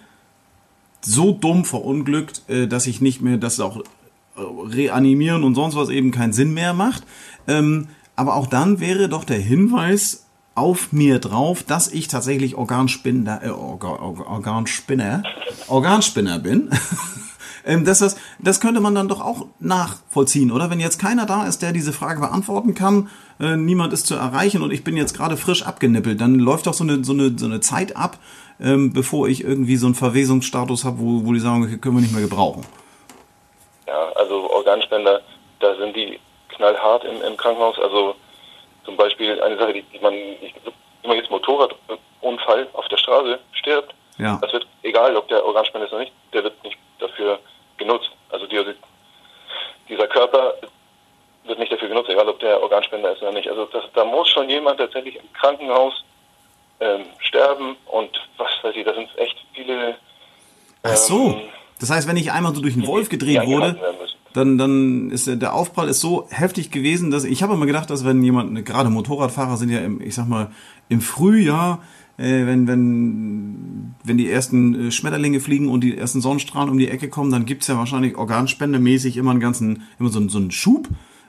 so 1.03 1.33
dumm 1.33 1.65
verunglückt, 1.65 2.43
äh, 2.49 2.67
dass 2.67 2.87
ich 2.87 3.01
nicht 3.01 3.21
mehr, 3.21 3.37
dass 3.37 3.61
auch 3.61 3.79
äh, 3.79 3.83
reanimieren 4.37 5.45
und 5.45 5.55
sonst 5.55 5.77
was 5.77 5.89
eben 5.89 6.11
keinen 6.11 6.33
Sinn 6.33 6.55
mehr 6.55 6.75
macht. 6.75 7.05
Ähm, 7.47 7.89
aber 8.17 8.35
auch 8.35 8.47
dann 8.47 8.81
wäre 8.81 9.09
doch 9.09 9.25
der 9.25 9.39
Hinweis 9.39 10.27
auf 10.61 10.93
mir 10.93 11.19
drauf, 11.19 11.63
dass 11.63 11.89
ich 11.89 12.09
tatsächlich 12.09 12.55
Organspinner, 12.55 13.41
äh, 13.43 13.49
Organ, 13.49 13.99
Organspinner, 13.99 15.23
Organspinner 15.69 16.39
bin. 16.39 16.71
ähm, 17.65 17.87
das, 17.87 18.01
das, 18.01 18.19
das 18.39 18.61
könnte 18.61 18.81
man 18.81 18.95
dann 18.95 19.09
doch 19.09 19.23
auch 19.23 19.47
nachvollziehen, 19.59 20.53
oder? 20.53 20.69
Wenn 20.69 20.79
jetzt 20.79 21.01
keiner 21.01 21.25
da 21.25 21.47
ist, 21.47 21.63
der 21.63 21.73
diese 21.73 21.95
Frage 21.95 22.21
beantworten 22.21 22.75
kann, 22.75 23.09
äh, 23.41 23.57
niemand 23.57 23.95
ist 23.95 24.07
zu 24.07 24.17
erreichen 24.17 24.61
und 24.61 24.71
ich 24.71 24.85
bin 24.85 24.99
jetzt 24.99 25.17
gerade 25.17 25.39
frisch 25.39 25.63
abgenippelt, 25.63 26.21
dann 26.21 26.35
läuft 26.35 26.67
doch 26.67 26.75
so 26.75 26.85
eine, 26.85 27.03
so 27.05 27.15
eine, 27.15 27.39
so 27.39 27.47
eine 27.47 27.61
Zeit 27.61 27.97
ab, 27.97 28.19
ähm, 28.61 28.93
bevor 28.93 29.29
ich 29.29 29.43
irgendwie 29.43 29.77
so 29.77 29.87
einen 29.87 29.95
Verwesungsstatus 29.95 30.85
habe, 30.85 30.99
wo, 30.99 31.25
wo 31.25 31.33
die 31.33 31.41
sagen, 31.41 31.81
können 31.81 31.97
wir 31.97 32.03
nicht 32.03 32.13
mehr 32.13 32.23
gebrauchen. 32.23 32.67
Ja, 33.87 34.13
also 34.17 34.51
Organspender, 34.51 35.23
da 35.61 35.75
sind 35.77 35.97
die 35.97 36.21
knallhart 36.51 37.05
im, 37.05 37.23
im 37.23 37.37
Krankenhaus. 37.39 37.79
Also 37.79 38.15
zum 38.85 38.97
Beispiel 38.97 39.41
eine 39.43 39.57
Sache, 39.59 39.73
die, 39.75 39.83
die 39.83 39.99
man, 40.01 40.15
ich, 40.15 40.55
wenn 41.03 41.09
man 41.09 41.17
jetzt 41.17 41.31
Motorradunfall 41.31 42.69
auf 42.73 42.89
der 42.89 42.97
Straße 42.97 43.39
stirbt, 43.53 43.95
Ja. 44.19 44.39
das 44.41 44.53
wird, 44.53 44.67
egal 44.83 45.17
ob 45.17 45.29
der 45.29 45.45
Organspender 45.45 45.87
ist 45.87 45.93
oder 45.93 46.03
nicht, 46.03 46.13
der 46.33 46.45
wird 46.45 46.63
nicht 46.65 46.79
dafür 46.99 47.39
genutzt. 47.77 48.11
Also 48.31 48.47
die, 48.47 48.63
dieser 49.89 50.07
Körper 50.07 50.55
wird 51.45 51.59
nicht 51.59 51.73
dafür 51.73 51.89
genutzt, 51.89 52.11
egal 52.11 52.29
ob 52.29 52.39
der 52.41 52.63
Organspender 52.63 53.13
ist 53.13 53.23
oder 53.23 53.33
nicht. 53.33 53.49
Also 53.49 53.65
das, 53.67 53.85
da 53.95 54.05
muss 54.05 54.29
schon 54.29 54.49
jemand 54.49 54.79
tatsächlich 54.79 55.17
im 55.17 55.33
Krankenhaus 55.33 56.05
ähm, 56.81 57.05
sterben 57.21 57.77
und 57.87 58.11
was 58.37 58.51
weiß 58.63 58.75
ich, 58.77 58.85
da 58.85 58.95
sind 58.95 59.09
echt 59.19 59.37
viele. 59.55 59.97
Ach 60.83 60.97
so. 60.97 61.29
ähm, 61.31 61.49
Das 61.79 61.91
heißt, 61.91 62.07
wenn 62.09 62.17
ich 62.17 62.31
einmal 62.33 62.55
so 62.55 62.61
durch 62.61 62.75
einen 62.75 62.87
Wolf 62.87 63.09
gedreht 63.09 63.45
wurde. 63.47 63.77
Dann, 64.33 64.59
dann 64.59 65.11
ist 65.11 65.27
der- 65.27 65.37
der 65.37 65.55
Aufprall 65.55 65.89
ist 65.89 66.01
so 66.01 66.27
heftig 66.31 66.71
gewesen, 66.71 67.11
dass 67.11 67.25
ich 67.25 67.43
habe 67.43 67.55
immer 67.55 67.67
gedacht, 67.67 67.91
dass 67.91 68.05
wenn 68.05 68.23
jemand, 68.23 68.65
gerade 68.65 68.91
Motorradfahrer 68.91 69.57
sind 69.57 69.71
ja 69.71 69.81
im, 69.81 70.01
ich 70.01 70.15
sag 70.15 70.29
mal, 70.29 70.51
im 70.89 71.01
Frühjahr, 71.01 71.83
äh, 72.17 72.47
wenn, 72.47 72.67
wenn, 72.69 73.95
wenn 74.05 74.19
die 74.19 74.31
ersten 74.31 74.89
äh, 74.89 74.91
Schmetterlinge 74.91 75.41
fliegen 75.41 75.69
und 75.69 75.83
die 75.83 75.97
ersten 75.97 76.21
Sonnenstrahlen 76.21 76.69
um 76.71 76.79
die 76.79 76.89
Ecke 76.89 77.09
kommen, 77.09 77.31
dann 77.33 77.45
gibt's 77.47 77.67
ja 77.67 77.77
wahrscheinlich 77.77 78.17
organspendemäßig 78.17 79.17
immer 79.17 79.31
einen 79.33 79.41
ganzen, 79.41 79.83
immer 79.99 80.11
so, 80.11 80.19
einen- 80.19 80.29
so 80.29 80.39
einen 80.39 80.51
Schub, 80.51 80.89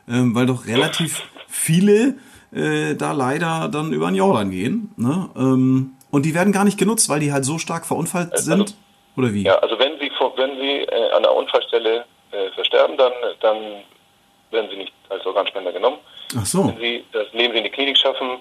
ähm, 0.10 0.36
weil 0.36 0.46
doch 0.46 0.68
relativ 0.68 1.24
viele 1.48 2.16
äh, 2.54 2.96
da 2.96 3.14
leider 3.14 3.70
dann 3.70 3.94
über 3.94 4.08
den 4.08 4.16
Jordan 4.16 4.52
gehen. 4.52 4.90
Ne? 4.98 5.30
Ähm, 5.38 5.92
und 6.10 6.26
die 6.26 6.34
werden 6.36 6.52
gar 6.52 6.66
nicht 6.66 6.78
genutzt, 6.78 7.08
weil 7.08 7.22
die 7.22 7.32
halt 7.32 7.46
so 7.46 7.58
stark 7.58 7.86
verunfallt 7.86 8.38
sind. 8.40 8.76
Oder 9.16 9.34
wie? 9.34 9.44
Ja, 9.44 9.56
also 9.60 9.80
wenn 9.80 9.94
Sie 10.00 10.10
wenn 10.38 10.58
Sie 10.60 10.84
äh, 10.84 11.12
an 11.16 11.24
der 11.24 11.34
Unfallstelle 11.34 12.04
äh, 12.32 12.50
versterben, 12.52 12.98
dann 12.98 13.12
dann 13.40 13.58
werden 14.52 14.70
Sie 14.70 14.78
nicht 14.78 14.94
als 15.10 15.26
Organspender 15.26 15.72
genommen. 15.72 15.98
Ach 16.38 16.46
so. 16.46 16.68
Wenn 16.68 16.78
Sie 16.80 17.04
das 17.12 17.32
Leben 17.34 17.52
Sie 17.54 17.58
in 17.60 17.64
die 17.64 17.70
Klinik 17.70 17.98
schaffen 17.98 18.38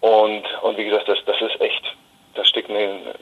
und 0.00 0.42
und 0.62 0.76
wie 0.76 0.84
gesagt, 0.84 1.08
das 1.08 1.18
das 1.26 1.36
ist 1.40 1.60
echt, 1.60 1.82
da 2.34 2.44
steckt 2.44 2.70
eine, 2.70 3.14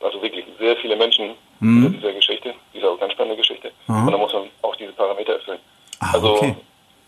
also 0.00 0.20
wirklich 0.22 0.44
sehr 0.58 0.76
viele 0.76 0.96
Menschen 0.96 1.34
Mhm. 1.60 1.86
in 1.86 1.92
dieser 1.92 2.12
Geschichte, 2.12 2.52
dieser 2.74 2.90
Organspendergeschichte. 2.90 3.70
Und 3.86 4.10
da 4.10 4.18
muss 4.18 4.32
man 4.32 4.48
auch 4.62 4.74
diese 4.74 4.90
Parameter 4.94 5.34
erfüllen. 5.34 5.60
Ah, 6.00 6.10
also 6.14 6.34
okay. 6.34 6.56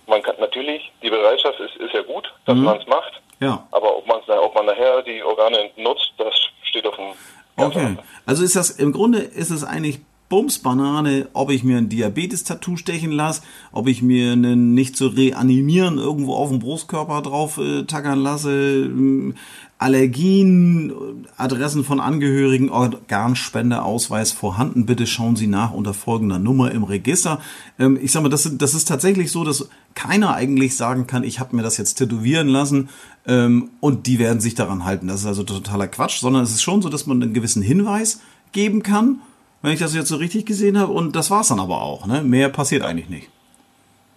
man 0.06 0.22
kann 0.22 0.36
natürlich 0.38 0.92
die 1.02 1.10
Bereitschaft 1.10 1.58
ist 1.58 1.74
ist 1.76 1.92
ja 1.92 2.02
gut, 2.02 2.32
dass 2.46 2.56
Mhm. 2.56 2.62
man 2.64 2.76
es 2.80 2.86
macht. 2.86 3.20
Ja. 3.40 3.66
Aber 3.72 3.96
ob 3.96 4.06
man 4.06 4.20
ob 4.38 4.54
man 4.54 4.66
nachher 4.66 5.02
die 5.02 5.20
Organe 5.24 5.70
nutzt, 5.76 6.12
das 6.18 6.34
steht 6.62 6.86
auf 6.86 6.94
dem 6.94 7.14
Okay. 7.56 7.96
Also 8.26 8.42
ist 8.44 8.54
das, 8.56 8.70
im 8.70 8.92
Grunde 8.92 9.18
ist 9.18 9.50
es 9.50 9.62
eigentlich 9.64 9.98
Bumsbanane, 10.28 11.28
ob 11.32 11.50
ich 11.50 11.64
mir 11.64 11.78
ein 11.78 11.88
Diabetes-Tattoo 11.88 12.76
stechen 12.76 13.12
lasse, 13.12 13.42
ob 13.72 13.88
ich 13.88 14.02
mir 14.02 14.32
einen 14.32 14.74
nicht 14.74 14.96
zu 14.96 15.08
reanimieren 15.08 15.98
irgendwo 15.98 16.34
auf 16.34 16.48
dem 16.48 16.58
Brustkörper 16.58 17.22
drauf 17.22 17.58
äh, 17.58 17.84
tackern 17.84 18.18
lasse, 18.18 18.84
ähm, 18.84 19.34
Allergien, 19.78 20.90
äh, 20.90 20.94
Adressen 21.36 21.84
von 21.84 22.00
Angehörigen, 22.00 22.70
Organspendeausweis 22.70 24.32
vorhanden. 24.32 24.86
Bitte 24.86 25.06
schauen 25.06 25.36
Sie 25.36 25.46
nach 25.46 25.72
unter 25.72 25.92
folgender 25.92 26.38
Nummer 26.38 26.70
im 26.70 26.84
Register. 26.84 27.40
Ähm, 27.78 27.98
ich 28.00 28.10
sag 28.10 28.22
mal, 28.22 28.30
das, 28.30 28.50
das 28.56 28.74
ist 28.74 28.88
tatsächlich 28.88 29.30
so, 29.30 29.44
dass 29.44 29.68
keiner 29.94 30.34
eigentlich 30.34 30.76
sagen 30.76 31.06
kann, 31.06 31.22
ich 31.22 31.38
habe 31.38 31.54
mir 31.54 31.62
das 31.62 31.76
jetzt 31.76 31.96
tätowieren 31.96 32.48
lassen 32.48 32.88
ähm, 33.26 33.70
und 33.80 34.06
die 34.06 34.18
werden 34.18 34.40
sich 34.40 34.54
daran 34.54 34.84
halten. 34.86 35.08
Das 35.08 35.20
ist 35.20 35.26
also 35.26 35.42
totaler 35.42 35.88
Quatsch, 35.88 36.20
sondern 36.20 36.44
es 36.44 36.52
ist 36.52 36.62
schon 36.62 36.80
so, 36.80 36.88
dass 36.88 37.06
man 37.06 37.22
einen 37.22 37.34
gewissen 37.34 37.62
Hinweis 37.62 38.20
geben 38.52 38.82
kann, 38.82 39.20
wenn 39.64 39.72
ich 39.72 39.80
das 39.80 39.94
jetzt 39.94 40.08
so 40.08 40.16
richtig 40.16 40.44
gesehen 40.44 40.78
habe. 40.78 40.92
Und 40.92 41.16
das 41.16 41.30
war's 41.30 41.48
dann 41.48 41.58
aber 41.58 41.80
auch. 41.80 42.04
Ne? 42.04 42.20
Mehr 42.22 42.50
passiert 42.50 42.84
eigentlich 42.84 43.08
nicht. 43.08 43.30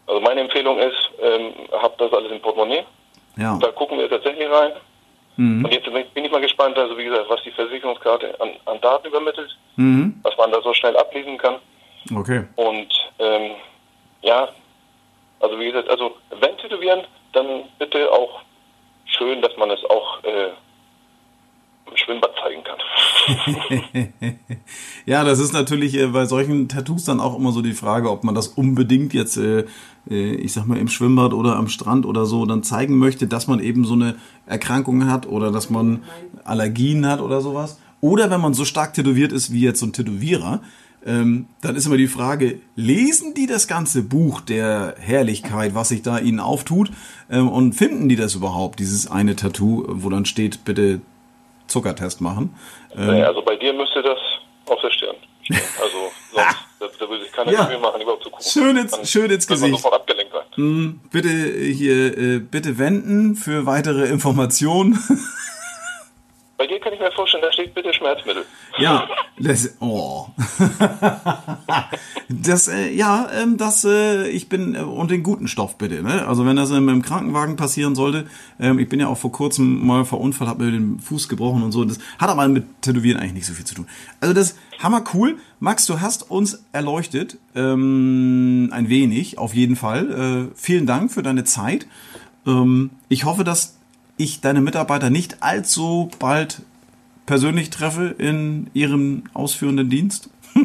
Also 0.06 0.20
meine 0.20 0.42
Empfehlung 0.42 0.78
ist, 0.78 1.10
ähm, 1.22 1.54
habt 1.72 2.00
das 2.02 2.12
alles 2.12 2.32
im 2.34 2.42
Portemonnaie. 2.42 2.84
Ja. 3.38 3.58
Da 3.62 3.72
gucken 3.72 3.98
wir 3.98 4.10
tatsächlich 4.10 4.46
rein. 4.50 4.72
Mhm. 5.38 5.64
Und 5.64 5.74
jetzt 5.74 5.86
bin 6.14 6.26
ich 6.26 6.32
mal 6.32 6.42
gespannt, 6.42 6.78
also 6.78 6.98
wie 6.98 7.06
gesagt, 7.06 7.30
was 7.30 7.42
die 7.44 7.52
Versicherungskarte 7.52 8.36
an, 8.42 8.50
an 8.66 8.82
Daten 8.82 9.08
übermittelt, 9.08 9.56
Mhm. 9.78 10.20
was 10.24 10.36
man 10.38 10.52
da 10.52 10.62
so 10.62 10.74
schnell 10.74 10.98
ablesen 10.98 11.38
kann. 11.38 11.56
Okay. 12.14 12.44
Und 12.58 12.90
ähm, 13.20 13.52
ja, 14.24 14.50
also 15.40 15.58
wie 15.60 15.68
gesagt, 15.68 15.90
also 15.90 16.18
wenn 16.42 16.58
tätowieren, 16.58 17.06
dann 17.32 17.64
bitte 17.80 18.12
auch 18.12 18.42
schön, 19.06 19.42
dass 19.42 19.56
man 19.56 19.72
es 19.72 19.80
auch 19.86 20.22
äh, 20.26 20.50
im 21.90 21.98
Schwimmbad 21.98 22.32
zeigen 22.42 22.64
kann. 22.64 22.78
Ja, 25.08 25.24
das 25.24 25.40
ist 25.40 25.54
natürlich 25.54 25.96
äh, 25.96 26.08
bei 26.08 26.26
solchen 26.26 26.68
Tattoos 26.68 27.06
dann 27.06 27.22
auch 27.22 27.40
immer 27.40 27.54
so 27.54 27.62
die 27.62 27.72
Frage, 27.72 28.12
ob 28.12 28.26
man 28.26 28.36
das 28.36 28.50
unbedingt 28.50 29.14
jetzt, 29.14 29.38
äh, 29.38 29.64
äh, 30.10 30.34
ich 30.36 30.52
sag 30.52 30.68
mal, 30.68 30.78
im 30.78 30.90
Schwimmbad 30.90 31.32
oder 31.32 31.56
am 31.56 31.70
Strand 31.70 32.06
oder 32.06 32.26
so 32.26 32.46
dann 32.46 32.62
zeigen 32.62 32.98
möchte, 32.98 33.26
dass 33.26 33.48
man 33.48 33.62
eben 33.62 33.86
so 33.86 33.94
eine 33.94 34.16
Erkrankung 34.48 35.10
hat 35.10 35.26
oder 35.26 35.50
dass 35.50 35.70
man 35.70 36.04
Allergien 36.44 37.06
hat 37.08 37.22
oder 37.22 37.40
sowas. 37.40 37.80
Oder 38.02 38.30
wenn 38.30 38.42
man 38.42 38.54
so 38.54 38.66
stark 38.66 38.94
tätowiert 38.94 39.32
ist 39.32 39.54
wie 39.54 39.62
jetzt 39.62 39.80
so 39.80 39.86
ein 39.86 39.94
Tätowierer, 39.94 40.60
ähm, 41.06 41.46
dann 41.62 41.78
ist 41.78 41.86
immer 41.86 41.96
die 41.96 42.08
Frage, 42.08 42.60
lesen 42.76 43.34
die 43.34 43.48
das 43.48 43.70
ganze 43.70 44.04
Buch 44.04 44.42
der 44.42 44.96
Herrlichkeit, 45.00 45.74
was 45.74 45.88
sich 45.88 46.02
da 46.02 46.20
ihnen 46.20 46.42
auftut, 46.42 46.92
ähm, 47.30 47.48
und 47.48 47.74
finden 47.74 48.10
die 48.10 48.18
das 48.18 48.36
überhaupt, 48.36 48.80
dieses 48.80 49.10
eine 49.10 49.38
Tattoo, 49.38 49.86
wo 49.88 50.10
dann 50.10 50.26
steht, 50.26 50.66
bitte 50.66 51.00
Zuckertest 51.68 52.22
machen? 52.22 52.56
Ähm, 52.96 53.08
Naja, 53.08 53.28
also 53.28 53.42
bei 53.42 53.56
dir 53.56 53.74
müsste 53.74 54.02
das 54.02 54.18
auf 54.68 54.80
der 54.82 54.92
Stirn. 54.92 55.16
Also 55.82 56.12
sonst, 56.34 56.58
da, 56.80 56.88
da 57.00 57.10
würde 57.10 57.24
sich 57.24 57.32
keiner 57.32 57.52
Ja. 57.52 57.68
Mühe 57.68 57.80
machen, 57.80 58.02
überhaupt 58.02 58.24
zu 58.24 58.30
gucken. 58.30 58.46
Schön 58.46 58.76
ins- 58.78 58.92
Dann 58.92 59.06
schön 59.06 59.32
ins 59.32 59.48
Gesicht. 59.48 59.86
abgelenkt 59.86 60.34
sein. 60.34 61.00
bitte 61.12 61.30
hier 61.30 62.18
äh, 62.18 62.40
bitte 62.40 62.78
wenden 62.78 63.36
für 63.36 63.66
weitere 63.66 64.08
Informationen. 64.08 65.00
Bei 66.58 66.66
dir 66.66 66.80
kann 66.80 66.92
ich 66.92 67.00
mir 67.00 67.12
vorstellen, 67.12 67.44
da 67.44 67.52
steht 67.52 67.76
bitte 67.76 67.94
Schmerzmittel. 67.94 68.44
ja, 68.80 69.08
das 69.40 69.76
oh. 69.80 70.26
das 72.30 72.68
äh, 72.68 72.92
ja, 72.94 73.30
ähm, 73.40 73.58
das 73.58 73.86
äh, 73.86 74.28
ich 74.30 74.50
bin 74.50 74.74
äh, 74.74 74.80
und 74.80 75.12
den 75.12 75.22
guten 75.22 75.48
Stoff 75.48 75.78
bitte, 75.78 76.02
ne? 76.02 76.28
Also 76.28 76.48
wenn 76.48 76.56
das 76.56 76.72
ähm, 76.72 76.90
im 76.90 77.04
Krankenwagen 77.04 77.58
passieren 77.58 77.94
sollte, 77.94 78.26
ähm, 78.60 78.80
ich 78.80 78.90
bin 78.90 79.00
ja 79.00 79.08
auch 79.08 79.20
vor 79.20 79.32
kurzem 79.32 79.86
mal 79.86 80.04
verunfallt, 80.04 80.50
habe 80.50 80.66
mir 80.66 80.72
den 80.72 81.00
Fuß 81.00 81.30
gebrochen 81.30 81.62
und 81.62 81.72
so, 81.72 81.86
das 81.86 82.00
hat 82.18 82.30
aber 82.30 82.48
mit 82.48 82.82
Tätowieren 82.82 83.20
eigentlich 83.20 83.34
nicht 83.34 83.46
so 83.46 83.54
viel 83.54 83.66
zu 83.66 83.76
tun. 83.76 83.88
Also 84.20 84.34
das 84.34 84.56
hammer 84.80 85.04
cool. 85.14 85.38
Max, 85.60 85.86
du 85.86 86.02
hast 86.02 86.32
uns 86.32 86.64
erleuchtet 86.72 87.38
ähm, 87.54 88.70
ein 88.72 88.90
wenig 88.90 89.38
auf 89.38 89.54
jeden 89.54 89.76
Fall. 89.76 90.50
Äh, 90.50 90.56
vielen 90.56 90.88
Dank 90.88 91.12
für 91.12 91.22
deine 91.22 91.44
Zeit. 91.44 91.86
Ähm, 92.48 92.90
ich 93.10 93.26
hoffe, 93.26 93.44
dass 93.44 93.78
ich 94.18 94.42
deine 94.42 94.62
Mitarbeiter 94.62 95.10
nicht 95.10 95.38
allzu 95.42 96.10
bald 96.20 96.62
persönlich 97.26 97.70
treffe 97.70 98.16
in 98.18 98.70
ihrem 98.74 99.24
ausführenden 99.34 99.90
Dienst. 99.90 100.30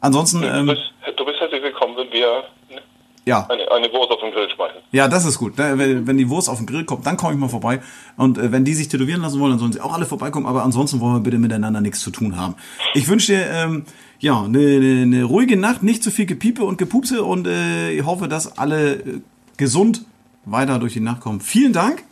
Ansonsten, 0.00 0.42
Du 0.42 0.48
ähm, 0.48 0.66
bist, 0.66 0.82
du 1.16 1.24
bist 1.24 1.40
herzlich 1.40 1.62
willkommen, 1.62 1.96
wenn 1.96 2.12
wir. 2.12 2.44
Ne? 2.70 2.80
Ja. 3.24 3.44
eine, 3.48 3.68
eine 3.72 3.92
Wurst 3.92 4.12
auf 4.12 4.20
den 4.20 4.30
Grill 4.30 4.48
schmeißen. 4.48 4.76
Ja, 4.92 5.08
das 5.08 5.24
ist 5.24 5.38
gut. 5.38 5.58
Ne, 5.58 5.76
Wenn 5.76 6.06
wenn 6.06 6.16
die 6.16 6.28
Wurst 6.30 6.48
auf 6.48 6.58
den 6.58 6.66
Grill 6.66 6.84
kommt, 6.84 7.04
dann 7.06 7.16
komme 7.16 7.32
ich 7.34 7.40
mal 7.40 7.48
vorbei. 7.48 7.80
Und 8.16 8.38
äh, 8.38 8.52
wenn 8.52 8.64
die 8.64 8.74
sich 8.74 8.86
tätowieren 8.86 9.20
lassen 9.22 9.40
wollen, 9.40 9.50
dann 9.50 9.58
sollen 9.58 9.72
sie 9.72 9.80
auch 9.80 9.92
alle 9.92 10.06
vorbeikommen. 10.06 10.46
Aber 10.46 10.62
ansonsten 10.62 11.00
wollen 11.00 11.14
wir 11.14 11.20
bitte 11.20 11.38
miteinander 11.38 11.80
nichts 11.80 12.00
zu 12.00 12.10
tun 12.12 12.36
haben. 12.36 12.54
Ich 12.94 13.08
wünsche 13.08 13.32
dir 13.32 13.50
ähm, 13.50 13.84
ja 14.20 14.40
eine, 14.44 14.58
eine, 14.58 15.02
eine 15.02 15.24
ruhige 15.24 15.56
Nacht, 15.56 15.82
nicht 15.82 16.04
zu 16.04 16.12
viel 16.12 16.26
Gepiepe 16.26 16.62
und 16.62 16.78
Gepupse 16.78 17.24
und 17.24 17.48
äh, 17.48 17.90
ich 17.90 18.04
hoffe, 18.04 18.28
dass 18.28 18.58
alle 18.58 18.94
äh, 18.94 19.20
gesund 19.56 20.04
weiter 20.44 20.78
durch 20.78 20.92
die 20.92 21.00
Nacht 21.00 21.20
kommen. 21.20 21.40
Vielen 21.40 21.72
Dank 21.72 22.04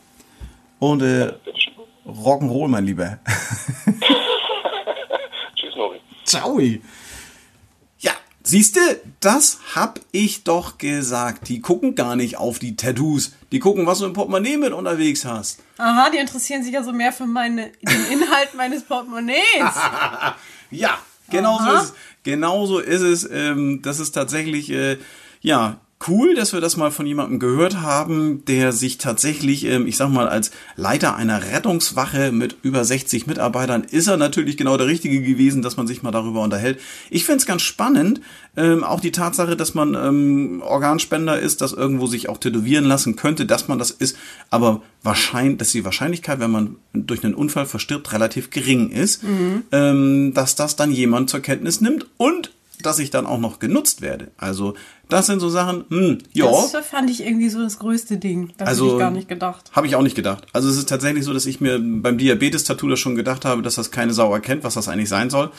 und 0.93 1.03
äh, 1.03 1.33
Rock'n'Roll, 2.07 2.69
mein 2.69 2.85
Lieber. 2.85 3.19
Tschüss, 5.57 5.75
Nori. 5.77 6.01
Ciao. 6.25 6.59
Ja, 7.99 8.13
siehste, 8.43 8.81
das 9.21 9.61
hab 9.75 10.01
ich 10.13 10.45
doch 10.45 10.79
gesagt. 10.79 11.49
Die 11.49 11.61
gucken 11.61 11.95
gar 11.95 12.17
nicht 12.17 12.37
auf 12.37 12.59
die 12.59 12.77
Tattoos. 12.77 13.35
Die 13.53 13.59
gucken, 13.59 13.87
was 13.87 14.01
du 14.01 14.07
im 14.07 14.13
Portemonnaie 14.13 14.57
mit 14.59 14.73
unterwegs 14.73 15.25
hast. 15.25 15.63
Aha, 15.79 16.11
die 16.11 16.19
interessieren 16.19 16.63
sich 16.63 16.77
also 16.77 16.93
mehr 16.93 17.13
für 17.13 17.27
meine, 17.27 17.73
den 17.83 18.05
Inhalt 18.13 18.55
meines 18.55 18.83
Portemonnaies. 18.85 19.39
Ja, 20.71 20.99
genau 21.31 21.59
so 21.59 21.71
ist 21.71 21.83
es. 21.83 21.95
Genau 22.25 22.67
so 22.67 22.79
ist 22.81 23.03
es. 23.03 23.31
Ähm, 23.31 23.81
das 23.83 24.01
ist 24.01 24.11
tatsächlich, 24.11 24.71
äh, 24.71 24.99
ja, 25.41 25.79
cool, 26.09 26.35
dass 26.35 26.53
wir 26.53 26.61
das 26.61 26.77
mal 26.77 26.91
von 26.91 27.07
jemandem 27.07 27.39
gehört 27.39 27.81
haben, 27.81 28.45
der 28.47 28.73
sich 28.73 28.99
tatsächlich, 28.99 29.65
ähm, 29.65 29.87
ich 29.87 29.97
sag 29.97 30.11
mal, 30.11 30.29
als 30.29 30.51
Leiter 30.77 31.17
einer 31.17 31.53
Rettungswache 31.53 32.33
mit 32.33 32.57
über 32.63 32.85
60 32.85 33.27
Mitarbeitern 33.27 33.85
ist 33.85 34.07
er 34.07 34.17
natürlich 34.17 34.57
genau 34.57 34.77
der 34.77 34.87
Richtige 34.87 35.21
gewesen, 35.23 35.63
dass 35.63 35.77
man 35.77 35.87
sich 35.87 36.03
mal 36.03 36.11
darüber 36.11 36.43
unterhält. 36.43 36.81
Ich 37.11 37.25
find's 37.25 37.47
ganz 37.47 37.63
spannend, 37.63 38.21
ähm, 38.57 38.85
auch 38.85 39.01
die 39.01 39.13
Tatsache, 39.13 39.57
dass 39.57 39.75
man 39.75 39.95
ähm, 39.95 40.63
Organspender 40.65 41.39
ist, 41.39 41.61
dass 41.61 41.73
irgendwo 41.73 42.07
sich 42.07 42.29
auch 42.29 42.39
tätowieren 42.39 42.85
lassen 42.85 43.17
könnte, 43.17 43.47
dass 43.47 43.69
man 43.69 43.79
das 43.79 43.91
ist, 43.91 44.17
aber 44.51 44.83
wahrscheinlich, 45.03 45.59
dass 45.59 45.73
die 45.73 45.85
Wahrscheinlichkeit, 45.85 46.41
wenn 46.41 46.51
man 46.51 46.77
durch 46.93 47.25
einen 47.25 47.35
Unfall 47.35 47.67
verstirbt, 47.67 48.13
relativ 48.13 48.51
gering 48.51 48.91
ist, 48.91 49.23
ähm, 49.73 50.33
dass 50.35 50.57
das 50.57 50.77
dann 50.77 50.93
jemand 50.93 51.31
zur 51.31 51.41
Kenntnis 51.41 51.81
nimmt 51.81 52.07
und 52.17 52.53
dass 52.83 52.99
ich 52.99 53.11
dann 53.11 53.27
auch 53.27 53.39
noch 53.39 53.59
genutzt 53.59 54.01
werde. 54.03 54.31
Also 54.37 54.75
das 55.09 55.27
sind 55.27 55.41
so 55.41 55.49
Sachen, 55.49 55.85
hm, 55.89 56.19
ja. 56.33 56.47
Das 56.73 56.87
fand 56.87 57.11
ich 57.11 57.23
irgendwie 57.25 57.49
so 57.51 57.63
das 57.63 57.79
größte 57.79 58.17
Ding. 58.17 58.53
Das 58.57 58.69
Also- 58.69 58.85
hätte 58.87 58.95
ich 58.95 59.01
gar 59.01 59.11
nicht 59.11 59.29
gedacht. 59.29 59.71
Habe 59.73 59.87
ich 59.87 59.97
auch 59.97 60.03
nicht 60.03 60.17
gedacht. 60.17 60.47
Also 60.53 60.69
es 60.69 60.77
ist 60.77 60.89
tatsächlich 60.89 61.25
so, 61.25 61.33
dass 61.33 61.47
ich 61.47 61.61
mir 61.61 61.79
beim 61.79 62.19
Diabetes-Tattoo 62.19 62.89
das 62.89 62.99
schon 63.01 63.15
gedacht 63.15 63.45
habe, 63.45 63.63
dass 63.63 63.75
das 63.77 63.91
keine 63.91 64.13
Sau 64.15 64.33
erkennt, 64.33 64.65
was 64.65 64.75
das 64.75 64.89
eigentlich 64.89 65.09
sein 65.09 65.31
soll. 65.31 65.51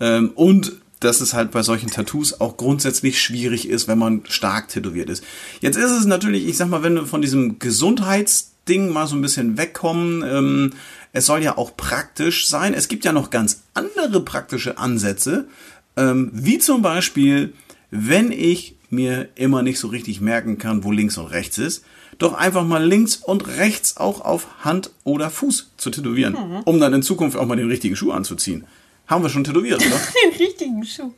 Ähm, 0.00 0.32
und 0.34 0.72
dass 1.00 1.20
es 1.20 1.34
halt 1.34 1.50
bei 1.50 1.62
solchen 1.62 1.90
Tattoos 1.90 2.40
auch 2.40 2.56
grundsätzlich 2.56 3.20
schwierig 3.20 3.68
ist, 3.68 3.86
wenn 3.86 3.98
man 3.98 4.22
stark 4.28 4.68
tätowiert 4.68 5.10
ist. 5.10 5.22
Jetzt 5.60 5.76
ist 5.76 5.90
es 5.90 6.06
natürlich, 6.06 6.46
ich 6.48 6.56
sag 6.56 6.68
mal, 6.68 6.82
wenn 6.82 6.94
wir 6.94 7.04
von 7.06 7.20
diesem 7.20 7.58
Gesundheitsding 7.58 8.90
mal 8.92 9.06
so 9.06 9.14
ein 9.14 9.20
bisschen 9.22 9.58
wegkommen, 9.58 10.22
ähm, 10.22 10.72
es 11.12 11.26
soll 11.26 11.42
ja 11.42 11.56
auch 11.58 11.76
praktisch 11.76 12.48
sein. 12.48 12.74
Es 12.74 12.88
gibt 12.88 13.04
ja 13.04 13.12
noch 13.12 13.30
ganz 13.30 13.62
andere 13.74 14.20
praktische 14.20 14.78
Ansätze, 14.78 15.48
ähm, 15.96 16.30
wie 16.32 16.58
zum 16.58 16.82
Beispiel, 16.82 17.54
wenn 17.90 18.32
ich 18.32 18.76
mir 18.90 19.28
immer 19.34 19.62
nicht 19.62 19.78
so 19.78 19.88
richtig 19.88 20.20
merken 20.20 20.58
kann, 20.58 20.84
wo 20.84 20.92
links 20.92 21.18
und 21.18 21.26
rechts 21.26 21.58
ist, 21.58 21.84
doch 22.18 22.34
einfach 22.34 22.64
mal 22.64 22.84
links 22.84 23.16
und 23.16 23.46
rechts 23.58 23.96
auch 23.96 24.20
auf 24.20 24.64
Hand 24.64 24.90
oder 25.04 25.30
Fuß 25.30 25.72
zu 25.76 25.90
tätowieren, 25.90 26.34
um 26.64 26.80
dann 26.80 26.94
in 26.94 27.02
Zukunft 27.02 27.36
auch 27.36 27.46
mal 27.46 27.56
den 27.56 27.68
richtigen 27.68 27.96
Schuh 27.96 28.12
anzuziehen. 28.12 28.64
Haben 29.06 29.22
wir 29.22 29.28
schon 29.28 29.44
tätowiert, 29.44 29.80
oder? 29.86 30.00
Den 30.24 30.36
richtigen 30.36 30.84
Schuh. 30.84 31.12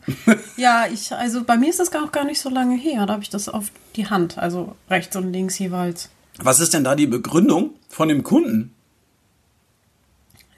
ja, 0.59 0.87
ich, 0.93 1.11
also 1.11 1.43
bei 1.45 1.57
mir 1.57 1.71
ist 1.71 1.81
das 1.81 1.91
auch 1.95 2.13
gar 2.13 2.25
nicht 2.25 2.39
so 2.39 2.51
lange 2.51 2.77
her. 2.77 3.07
Da 3.07 3.15
habe 3.15 3.23
ich 3.23 3.31
das 3.31 3.49
auf 3.49 3.71
die 3.97 4.07
Hand, 4.07 4.37
also 4.37 4.77
rechts 4.91 5.17
und 5.17 5.33
links 5.33 5.59
jeweils. 5.59 6.11
Was 6.37 6.61
ist 6.61 6.75
denn 6.75 6.85
da 6.85 6.95
die 6.95 7.07
Begründung 7.07 7.71
von 7.89 8.09
dem 8.09 8.23
Kunden? 8.23 8.75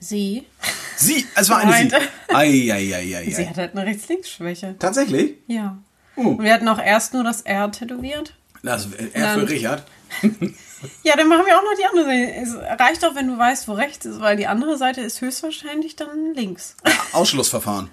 Sie, 0.01 0.43
Sie, 1.01 1.27
es 1.35 1.49
war 1.49 1.59
eine 1.59 1.73
Sie. 1.73 1.95
Ei, 2.29 2.71
ei, 2.73 2.95
ei, 2.95 3.17
ei, 3.17 3.31
sie 3.31 3.49
hat 3.49 3.57
halt 3.57 3.77
eine 3.77 3.87
Rechts-Links-Schwäche. 3.87 4.77
Tatsächlich? 4.79 5.35
Ja. 5.47 5.79
Und 6.17 6.43
wir 6.43 6.53
hatten 6.53 6.69
auch 6.69 6.79
erst 6.83 7.15
nur 7.15 7.25
das 7.25 7.41
R 7.43 7.71
tätowiert. 7.73 8.35
Das, 8.63 8.89
er 9.15 9.35
für 9.35 9.41
Dann- 9.41 9.49
Richard. 9.49 9.85
Ja, 11.03 11.15
dann 11.15 11.29
machen 11.29 11.45
wir 11.45 11.59
auch 11.59 11.63
noch 11.63 11.75
die 11.79 11.85
andere 11.85 12.07
Seite. 12.07 12.33
Es 12.41 12.81
reicht 12.81 13.03
doch, 13.03 13.15
wenn 13.15 13.29
du 13.29 13.37
weißt, 13.37 13.69
wo 13.69 13.75
rechts 13.75 14.07
ist, 14.07 14.19
weil 14.21 14.39
die 14.39 14.47
andere 14.47 14.79
Seite 14.79 15.03
ist 15.03 15.21
höchstwahrscheinlich 15.21 15.95
dann 15.97 16.33
links. 16.35 16.75
Ausschlussverfahren. 17.13 17.91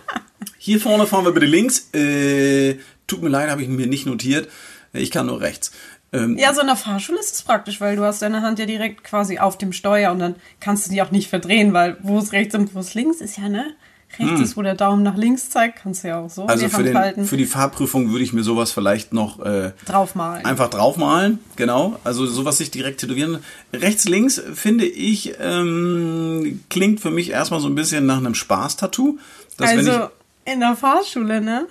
Hier 0.56 0.80
vorne 0.80 1.06
fahren 1.06 1.26
wir 1.26 1.32
bitte 1.32 1.44
links. 1.44 1.90
Äh, 1.92 2.78
tut 3.06 3.22
mir 3.22 3.28
leid, 3.28 3.50
habe 3.50 3.60
ich 3.62 3.68
mir 3.68 3.86
nicht 3.86 4.06
notiert. 4.06 4.48
Ich 4.94 5.10
kann 5.10 5.26
nur 5.26 5.42
rechts. 5.42 5.70
Ähm, 6.12 6.36
Ja, 6.38 6.52
so 6.54 6.60
in 6.60 6.66
der 6.66 6.76
Fahrschule 6.76 7.18
ist 7.20 7.34
es 7.34 7.42
praktisch, 7.42 7.80
weil 7.80 7.96
du 7.96 8.02
hast 8.04 8.22
deine 8.22 8.42
Hand 8.42 8.58
ja 8.58 8.66
direkt 8.66 9.04
quasi 9.04 9.38
auf 9.38 9.58
dem 9.58 9.72
Steuer 9.72 10.12
und 10.12 10.18
dann 10.18 10.36
kannst 10.58 10.86
du 10.86 10.90
die 10.90 11.02
auch 11.02 11.10
nicht 11.10 11.28
verdrehen, 11.28 11.72
weil 11.72 11.96
wo 12.02 12.18
es 12.18 12.32
rechts 12.32 12.54
und 12.54 12.74
wo 12.74 12.80
es 12.80 12.94
links 12.94 13.20
ist 13.20 13.38
ja, 13.38 13.48
ne? 13.48 13.74
Rechts 14.18 14.40
ist, 14.40 14.56
wo 14.56 14.62
der 14.62 14.74
Daumen 14.74 15.04
nach 15.04 15.16
links 15.16 15.50
zeigt, 15.50 15.78
kannst 15.82 16.02
du 16.02 16.08
ja 16.08 16.18
auch 16.18 16.30
so 16.30 16.46
also 16.46 16.64
die 16.64 16.70
für, 16.70 16.82
den, 16.82 16.98
halten, 16.98 17.24
für 17.26 17.36
die 17.36 17.46
Fahrprüfung 17.46 18.10
würde 18.10 18.24
ich 18.24 18.32
mir 18.32 18.42
sowas 18.42 18.72
vielleicht 18.72 19.12
noch 19.12 19.38
äh, 19.38 19.70
draufmalen. 19.86 20.44
einfach 20.44 20.68
draufmalen. 20.68 21.38
Genau. 21.54 21.96
Also 22.02 22.26
sowas 22.26 22.58
sich 22.58 22.72
direkt 22.72 23.00
tätowieren. 23.00 23.38
Rechts, 23.72 24.06
links 24.06 24.42
finde 24.52 24.84
ich, 24.84 25.34
ähm, 25.40 26.60
klingt 26.70 27.00
für 27.00 27.12
mich 27.12 27.30
erstmal 27.30 27.60
so 27.60 27.68
ein 27.68 27.76
bisschen 27.76 28.04
nach 28.04 28.18
einem 28.18 28.34
Spaß-Tattoo. 28.34 29.18
Also 29.58 30.08
in 30.44 30.58
der 30.58 30.74
Fahrschule, 30.74 31.40
ne? 31.40 31.66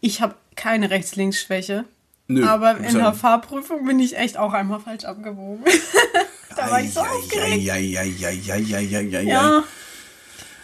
Ich 0.00 0.22
habe 0.22 0.36
keine 0.56 0.88
Rechts-Links-Schwäche. 0.88 1.84
Nö, 2.26 2.44
aber 2.46 2.78
in 2.78 2.94
der 2.94 3.12
Fahrprüfung 3.12 3.84
bin 3.86 3.98
ich 4.00 4.16
echt 4.16 4.38
auch 4.38 4.52
einmal 4.54 4.80
falsch 4.80 5.04
abgewogen. 5.04 5.62
da 6.56 6.70
war 6.70 6.80
ich 6.80 6.92
so 6.94 7.00
aufgeregt. 7.00 7.62
Ja, 7.62 7.76
ja, 7.76 8.02
ja, 8.02 8.30
ja, 8.30 8.56
ja, 8.56 8.78
ja, 9.00 9.20
ja. 9.20 9.62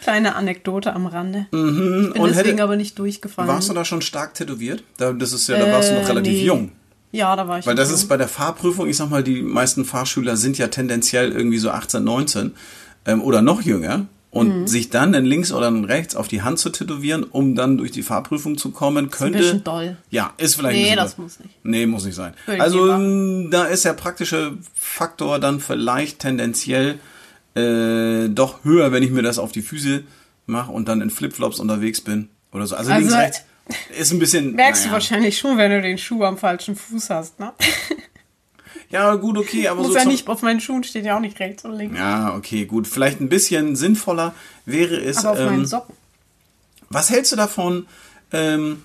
Kleine 0.03 0.35
Anekdote 0.35 0.95
am 0.95 1.07
Rande. 1.07 1.41
ich 1.41 1.51
bin 1.51 1.61
Mhm. 1.61 2.13
Und 2.13 2.29
deswegen 2.31 2.49
hätte- 2.53 2.63
aber 2.63 2.77
nicht 2.77 2.99
durchgefallen. 2.99 3.49
Warst 3.49 3.69
du 3.69 3.75
da 3.75 3.85
schon 3.85 4.01
stark 4.01 4.33
tätowiert? 4.35 4.83
Da, 4.97 5.13
das 5.13 5.33
ist 5.33 5.47
ja, 5.49 5.59
da 5.59 5.71
warst 5.71 5.91
du 5.91 5.95
noch 5.95 6.03
Äh, 6.03 6.07
relativ 6.07 6.33
nee. 6.33 6.45
jung. 6.45 6.73
Ja, 7.13 7.37
da 7.37 7.47
war 7.47 7.59
ich 7.59 7.67
Weil 7.67 7.75
das 7.75 7.89
jung. 7.89 7.97
ist 7.97 8.07
bei 8.09 8.17
der 8.17 8.29
Fahrprüfung, 8.29 8.89
ich 8.89 8.97
sag 8.97 9.11
mal, 9.11 9.23
die 9.23 9.43
meisten 9.43 9.85
Fahrschüler 9.85 10.37
sind 10.39 10.57
ja 10.57 10.69
tendenziell 10.69 11.33
irgendwie 11.33 11.59
so 11.59 11.71
18, 11.71 12.03
19 12.03 12.55
ähm, 13.05 13.21
oder 13.21 13.43
noch 13.43 13.61
jünger. 13.61 14.07
Und 14.33 14.61
Mhm. 14.61 14.67
sich 14.69 14.91
dann 14.91 15.13
in 15.15 15.25
links 15.25 15.51
oder 15.53 15.67
in 15.69 15.85
rechts 15.85 16.15
auf 16.15 16.29
die 16.29 16.43
Hand 16.43 16.61
zu 16.61 16.71
tätowieren, 16.71 17.25
um 17.25 17.57
dann 17.57 17.77
durch 17.79 17.91
die 17.91 18.05
Fahrprüfung 18.05 18.57
zu 18.59 18.71
kommen, 18.71 19.11
könnte. 19.11 19.39
bisschen 19.39 19.65
doll. 19.65 19.97
Ja, 20.11 20.33
ist 20.37 20.55
vielleicht 20.55 20.77
Nee, 20.81 20.91
ein 20.93 20.97
das 20.99 21.17
doll. 21.17 21.25
muss 21.25 21.41
nicht. 21.41 21.51
Nee, 21.65 21.87
muss 21.87 22.05
nicht 22.05 22.15
sein. 22.15 22.35
Ich 22.47 22.61
also 22.61 22.85
nicht 22.87 22.95
ähm, 22.95 23.49
da 23.51 23.65
ist 23.65 23.85
der 23.85 23.95
praktische 23.95 24.57
Faktor 24.75 25.41
dann 25.41 25.59
vielleicht 25.59 26.21
tendenziell 26.21 27.01
äh, 27.57 28.29
doch 28.29 28.63
höher, 28.65 28.93
wenn 28.93 29.03
ich 29.03 29.11
mir 29.11 29.23
das 29.23 29.39
auf 29.41 29.51
die 29.51 29.63
Füße 29.63 30.05
mache 30.47 30.71
und 30.71 30.87
dann 30.89 31.01
in 31.01 31.11
Flipflops 31.11 31.59
unterwegs 31.59 32.01
bin 32.01 32.29
oder 32.53 32.69
so. 32.69 32.77
Also, 32.77 32.93
Also, 32.93 33.01
links, 33.09 33.17
rechts 33.17 33.43
ist 33.99 34.13
ein 34.13 34.21
bisschen. 34.21 34.53
Merkst 34.55 34.83
du 34.85 34.87
naja. 34.87 34.93
wahrscheinlich 34.95 35.39
schon, 35.39 35.59
wenn 35.59 35.73
du 35.73 35.83
den 35.83 35.99
Schuh 35.99 36.23
am 36.23 36.39
falschen 36.39 36.77
Fuß 36.77 37.11
hast, 37.11 37.41
ne? 37.41 37.53
Ja, 38.91 39.15
gut, 39.15 39.39
okay, 39.39 39.69
aber 39.69 39.83
Muss 39.83 39.89
so 39.93 39.95
ja 39.97 40.03
zum- 40.03 40.11
nicht, 40.13 40.29
auf 40.29 40.43
meinen 40.43 40.61
Schuhen 40.61 40.83
steht 40.83 41.05
ja 41.05 41.17
auch 41.17 41.21
nicht 41.21 41.39
rechts 41.39 41.65
und 41.65 41.73
links. 41.77 41.97
Ja, 41.97 42.35
okay, 42.35 42.65
gut. 42.67 42.89
Vielleicht 42.89 43.21
ein 43.21 43.29
bisschen 43.29 43.77
sinnvoller 43.77 44.35
wäre 44.67 44.97
es. 44.97 45.19
aber 45.19 45.31
auf 45.31 45.39
meinen 45.39 45.61
Ähm, 45.61 45.67
Socken. 45.67 45.95
was 46.89 47.09
hältst 47.11 47.31
du 47.31 47.37
davon, 47.37 47.87
ähm, 48.33 48.83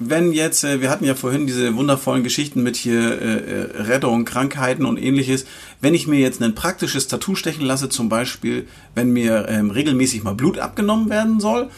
wenn 0.00 0.32
jetzt, 0.32 0.64
äh, 0.64 0.80
wir 0.80 0.88
hatten 0.90 1.04
ja 1.04 1.14
vorhin 1.14 1.46
diese 1.46 1.76
wundervollen 1.76 2.24
Geschichten 2.24 2.62
mit 2.62 2.74
hier 2.76 3.20
äh, 3.20 3.36
äh, 3.36 3.82
Rettung, 3.82 4.24
Krankheiten 4.24 4.84
und 4.86 4.96
ähnliches, 4.96 5.44
wenn 5.80 5.92
ich 5.94 6.06
mir 6.06 6.18
jetzt 6.18 6.42
ein 6.42 6.54
praktisches 6.54 7.06
Tattoo 7.06 7.34
stechen 7.34 7.64
lasse, 7.64 7.88
zum 7.90 8.08
Beispiel, 8.08 8.66
wenn 8.94 9.10
mir 9.12 9.46
ähm, 9.48 9.70
regelmäßig 9.70 10.22
mal 10.24 10.34
Blut 10.34 10.58
abgenommen 10.58 11.10
werden 11.10 11.38
soll, 11.38 11.68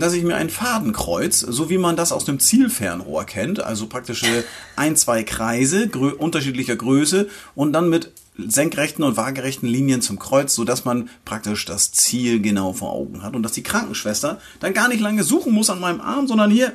dass 0.00 0.12
ich 0.12 0.24
mir 0.24 0.34
ein 0.34 0.50
Fadenkreuz, 0.50 1.38
so 1.40 1.70
wie 1.70 1.78
man 1.78 1.94
das 1.94 2.10
aus 2.10 2.24
dem 2.24 2.40
Zielfernrohr 2.40 3.24
kennt, 3.24 3.62
also 3.62 3.86
praktische 3.86 4.42
ein, 4.74 4.96
zwei 4.96 5.22
Kreise 5.22 5.86
grö 5.88 6.10
unterschiedlicher 6.12 6.74
Größe 6.74 7.28
und 7.54 7.72
dann 7.72 7.88
mit 7.88 8.10
senkrechten 8.36 9.04
und 9.04 9.16
waagerechten 9.16 9.68
Linien 9.68 10.02
zum 10.02 10.18
Kreuz, 10.18 10.54
so 10.54 10.64
dass 10.64 10.84
man 10.84 11.08
praktisch 11.24 11.64
das 11.64 11.92
Ziel 11.92 12.40
genau 12.42 12.72
vor 12.72 12.92
Augen 12.92 13.22
hat 13.22 13.34
und 13.36 13.42
dass 13.44 13.52
die 13.52 13.62
Krankenschwester 13.62 14.40
dann 14.60 14.74
gar 14.74 14.88
nicht 14.88 15.00
lange 15.00 15.22
suchen 15.22 15.52
muss 15.52 15.70
an 15.70 15.80
meinem 15.80 16.00
Arm, 16.00 16.26
sondern 16.26 16.50
hier, 16.50 16.72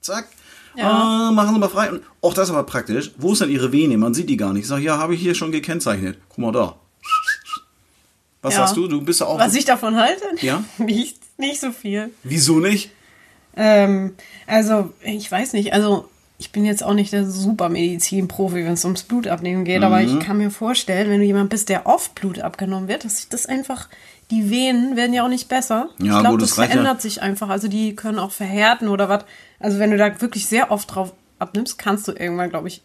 zack, 0.00 0.28
Ja. 0.76 0.90
ah, 0.90 1.30
machen 1.32 1.54
Sie 1.54 1.60
mal 1.60 1.68
frei. 1.68 1.90
Und 1.90 2.02
auch 2.20 2.34
das 2.34 2.48
ist 2.48 2.54
aber 2.54 2.64
praktisch. 2.64 3.12
Wo 3.18 3.32
ist 3.32 3.40
denn 3.40 3.50
Ihre 3.50 3.70
Vene? 3.72 3.96
Man 3.98 4.14
sieht 4.14 4.28
die 4.30 4.36
gar 4.36 4.52
nicht. 4.52 4.62
Ich 4.62 4.68
sage, 4.68 4.82
ja, 4.84 4.98
habe 4.98 5.14
ich 5.14 5.20
hier 5.20 5.34
schon 5.34 5.50
gekennzeichnet. 5.52 6.18
Guck 6.28 6.38
mal 6.38 6.52
da. 6.52 6.76
Was 8.42 8.54
Ja. 8.54 8.60
sagst 8.60 8.76
du? 8.76 8.86
Du 8.86 9.00
bist 9.02 9.20
ja 9.20 9.26
auch. 9.26 9.38
Was 9.38 9.54
ich 9.54 9.64
davon 9.64 9.96
halte? 9.96 10.22
Ja? 10.40 10.62
Nicht, 10.78 11.17
nicht 11.38 11.60
so 11.60 11.70
viel. 11.72 12.10
Wieso 12.24 12.58
nicht? 12.58 12.90
Ähm, 13.56 14.14
also, 14.46 14.92
ich 15.02 15.30
weiß 15.30 15.52
nicht, 15.54 15.72
also 15.72 16.08
ich 16.40 16.52
bin 16.52 16.64
jetzt 16.64 16.84
auch 16.84 16.94
nicht 16.94 17.12
der 17.12 17.28
super 17.28 17.68
Medizinprofi, 17.68 18.56
wenn 18.64 18.74
es 18.74 18.84
ums 18.84 19.02
Blutabnehmen 19.02 19.64
geht, 19.64 19.82
aber 19.82 20.00
Mhm. 20.00 20.18
ich 20.18 20.20
kann 20.24 20.38
mir 20.38 20.50
vorstellen, 20.50 21.10
wenn 21.10 21.18
du 21.20 21.26
jemand 21.26 21.50
bist, 21.50 21.68
der 21.68 21.86
oft 21.86 22.14
Blut 22.14 22.38
abgenommen 22.40 22.86
wird, 22.88 23.04
dass 23.04 23.16
sich 23.16 23.28
das 23.28 23.46
einfach, 23.46 23.88
die 24.30 24.50
Venen 24.50 24.94
werden 24.96 25.12
ja 25.14 25.24
auch 25.24 25.28
nicht 25.28 25.48
besser. 25.48 25.88
Ja, 25.98 26.16
ich 26.16 26.20
glaube, 26.20 26.38
das 26.38 26.50
das 26.50 26.58
reicht 26.58 26.70
ja. 26.70 26.74
verändert 26.76 27.02
sich 27.02 27.22
einfach. 27.22 27.48
Also 27.48 27.66
die 27.66 27.96
können 27.96 28.18
auch 28.20 28.30
verhärten 28.30 28.88
oder 28.88 29.08
was. 29.08 29.24
Also 29.58 29.78
wenn 29.80 29.90
du 29.90 29.96
da 29.96 30.20
wirklich 30.20 30.46
sehr 30.46 30.70
oft 30.70 30.94
drauf 30.94 31.12
abnimmst, 31.40 31.78
kannst 31.78 32.06
du 32.06 32.12
irgendwann, 32.12 32.50
glaube 32.50 32.68
ich, 32.68 32.82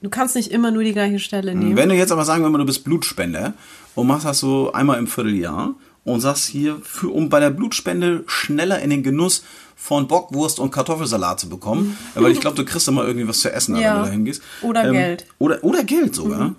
du 0.00 0.08
kannst 0.08 0.34
nicht 0.36 0.50
immer 0.50 0.70
nur 0.70 0.84
die 0.84 0.92
gleiche 0.92 1.18
Stelle 1.18 1.54
nehmen. 1.54 1.76
Wenn 1.76 1.88
du 1.90 1.94
jetzt 1.96 2.12
aber 2.12 2.24
sagen 2.24 2.42
mal, 2.50 2.56
du 2.58 2.64
bist 2.64 2.84
Blutspender 2.84 3.52
und 3.94 4.06
machst 4.06 4.24
das 4.24 4.38
so 4.38 4.72
einmal 4.72 4.98
im 4.98 5.06
Vierteljahr 5.08 5.74
und 6.04 6.20
sagst 6.20 6.46
hier, 6.46 6.78
für, 6.82 7.08
um 7.08 7.28
bei 7.28 7.40
der 7.40 7.50
Blutspende 7.50 8.24
schneller 8.26 8.80
in 8.80 8.90
den 8.90 9.02
Genuss 9.02 9.44
von 9.76 10.06
Bockwurst 10.06 10.58
und 10.60 10.70
Kartoffelsalat 10.70 11.40
zu 11.40 11.48
bekommen, 11.48 11.96
weil 12.14 12.32
ich 12.32 12.40
glaube, 12.40 12.56
du 12.56 12.64
kriegst 12.64 12.86
immer 12.88 13.04
irgendwie 13.06 13.26
was 13.28 13.40
zu 13.40 13.52
essen, 13.52 13.76
Ja. 13.76 13.94
wenn 13.94 13.98
du 14.00 14.04
da 14.06 14.10
hingehst. 14.12 14.42
Oder 14.62 14.90
Geld. 14.90 15.22
Mhm. 15.24 15.34
Oder, 15.38 15.64
oder 15.64 15.84
Geld 15.84 16.14
sogar. 16.14 16.54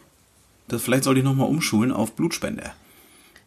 Das, 0.67 0.81
vielleicht 0.81 1.03
sollte 1.03 1.19
ich 1.19 1.23
nochmal 1.25 1.47
umschulen 1.47 1.91
auf 1.91 2.13
Blutspender. 2.13 2.73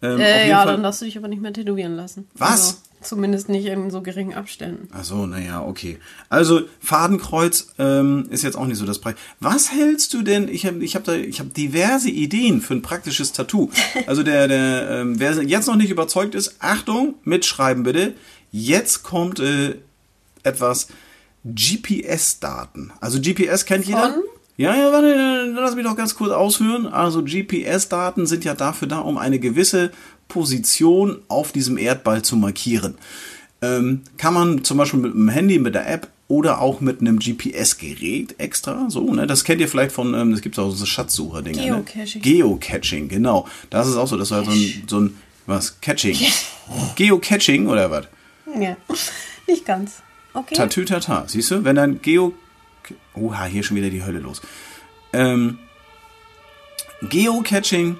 Ähm, 0.00 0.20
äh, 0.20 0.48
ja, 0.48 0.58
Fall- 0.62 0.72
dann 0.74 0.82
darfst 0.84 1.00
du 1.00 1.04
dich 1.04 1.18
aber 1.18 1.26
nicht 1.28 1.42
mehr 1.42 1.52
tätowieren 1.52 1.96
lassen. 1.96 2.28
Was? 2.34 2.50
Also, 2.50 2.74
zumindest 3.00 3.48
nicht 3.48 3.66
in 3.66 3.90
so 3.90 4.02
geringen 4.02 4.34
Abständen. 4.34 4.88
Ach 4.92 5.04
so, 5.04 5.26
naja, 5.26 5.62
okay. 5.62 5.98
Also 6.28 6.62
Fadenkreuz 6.80 7.68
ähm, 7.78 8.26
ist 8.30 8.42
jetzt 8.42 8.56
auch 8.56 8.66
nicht 8.66 8.78
so 8.78 8.86
das 8.86 8.98
Preis. 8.98 9.14
Was 9.40 9.72
hältst 9.72 10.14
du 10.14 10.22
denn? 10.22 10.48
Ich 10.48 10.66
habe 10.66 10.84
ich 10.84 10.94
hab 10.96 11.04
da 11.04 11.14
ich 11.14 11.40
habe 11.40 11.50
diverse 11.50 12.10
Ideen 12.10 12.60
für 12.60 12.74
ein 12.74 12.82
praktisches 12.82 13.32
Tattoo. 13.32 13.70
Also 14.06 14.22
der 14.22 14.48
der 14.48 14.90
ähm, 14.90 15.18
wer 15.18 15.42
jetzt 15.42 15.66
noch 15.66 15.76
nicht 15.76 15.90
überzeugt 15.90 16.34
ist, 16.34 16.56
Achtung, 16.60 17.14
mitschreiben 17.24 17.82
bitte. 17.82 18.14
Jetzt 18.50 19.02
kommt 19.02 19.40
äh, 19.40 19.74
etwas 20.42 20.88
GPS-Daten. 21.44 22.92
Also 23.00 23.20
GPS 23.20 23.64
kennt 23.64 23.86
jeder. 23.86 24.12
Von? 24.12 24.22
Ja, 24.56 24.74
ja, 24.74 24.92
warte, 24.92 25.52
lass 25.54 25.76
mich 25.76 25.84
doch 25.84 25.94
ganz 25.94 26.16
kurz 26.16 26.32
ausführen. 26.32 26.88
Also 26.88 27.22
GPS-Daten 27.22 28.26
sind 28.26 28.44
ja 28.44 28.54
dafür 28.54 28.88
da, 28.88 28.98
um 28.98 29.16
eine 29.16 29.38
gewisse 29.38 29.92
Position 30.28 31.18
auf 31.28 31.52
diesem 31.52 31.78
Erdball 31.78 32.22
zu 32.22 32.36
markieren. 32.36 32.94
Ähm, 33.60 34.02
kann 34.18 34.34
man 34.34 34.62
zum 34.64 34.78
Beispiel 34.78 35.00
mit 35.00 35.14
dem 35.14 35.28
Handy, 35.28 35.58
mit 35.58 35.74
der 35.74 35.90
App 35.90 36.08
oder 36.28 36.60
auch 36.60 36.80
mit 36.80 37.00
einem 37.00 37.18
GPS-Gerät 37.18 38.38
extra, 38.38 38.88
so, 38.90 39.12
ne? 39.12 39.26
Das 39.26 39.44
kennt 39.44 39.60
ihr 39.60 39.68
vielleicht 39.68 39.92
von, 39.92 40.14
ähm, 40.14 40.30
das 40.30 40.42
gibt 40.42 40.58
auch 40.58 40.70
so 40.70 40.84
Schatzsucher-Dinger. 40.84 41.64
Geocaching. 41.64 42.22
Ne? 42.22 42.32
Geocaching, 42.32 43.08
genau. 43.08 43.48
Das 43.70 43.88
ist 43.88 43.96
auch 43.96 44.06
so, 44.06 44.16
das 44.16 44.30
war 44.30 44.44
so 44.44 44.50
ein, 44.50 44.84
so 44.86 45.00
ein, 45.00 45.16
was, 45.46 45.80
Catching. 45.80 46.16
Geocaching 46.96 47.66
oder 47.66 47.90
was? 47.90 48.06
Ja, 48.60 48.76
nicht 49.48 49.64
ganz. 49.64 50.02
Okay. 50.34 50.54
Tatü 50.54 50.84
tata. 50.84 51.24
Siehst 51.26 51.50
du, 51.50 51.64
wenn 51.64 51.76
dann 51.76 52.02
Geo. 52.02 52.34
Oha, 53.14 53.46
hier 53.46 53.62
schon 53.62 53.76
wieder 53.76 53.90
die 53.90 54.04
Hölle 54.04 54.20
los. 54.20 54.40
Ähm, 55.12 55.58
Geocaching. 57.02 57.96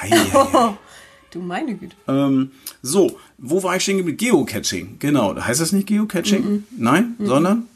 Hei, 0.00 0.08
hei. 0.10 0.74
Du 1.32 1.38
meine 1.40 1.76
Güte. 1.76 1.94
ähm, 2.08 2.50
so, 2.82 3.16
wo 3.38 3.62
war 3.62 3.76
ich 3.76 3.84
stehen 3.84 3.98
geblieben? 3.98 4.16
Geocaching, 4.18 4.96
genau. 4.98 5.36
Heißt 5.40 5.60
das 5.60 5.70
nicht 5.70 5.86
Geocaching? 5.86 6.64
Nein, 6.76 7.14
sondern 7.20 7.68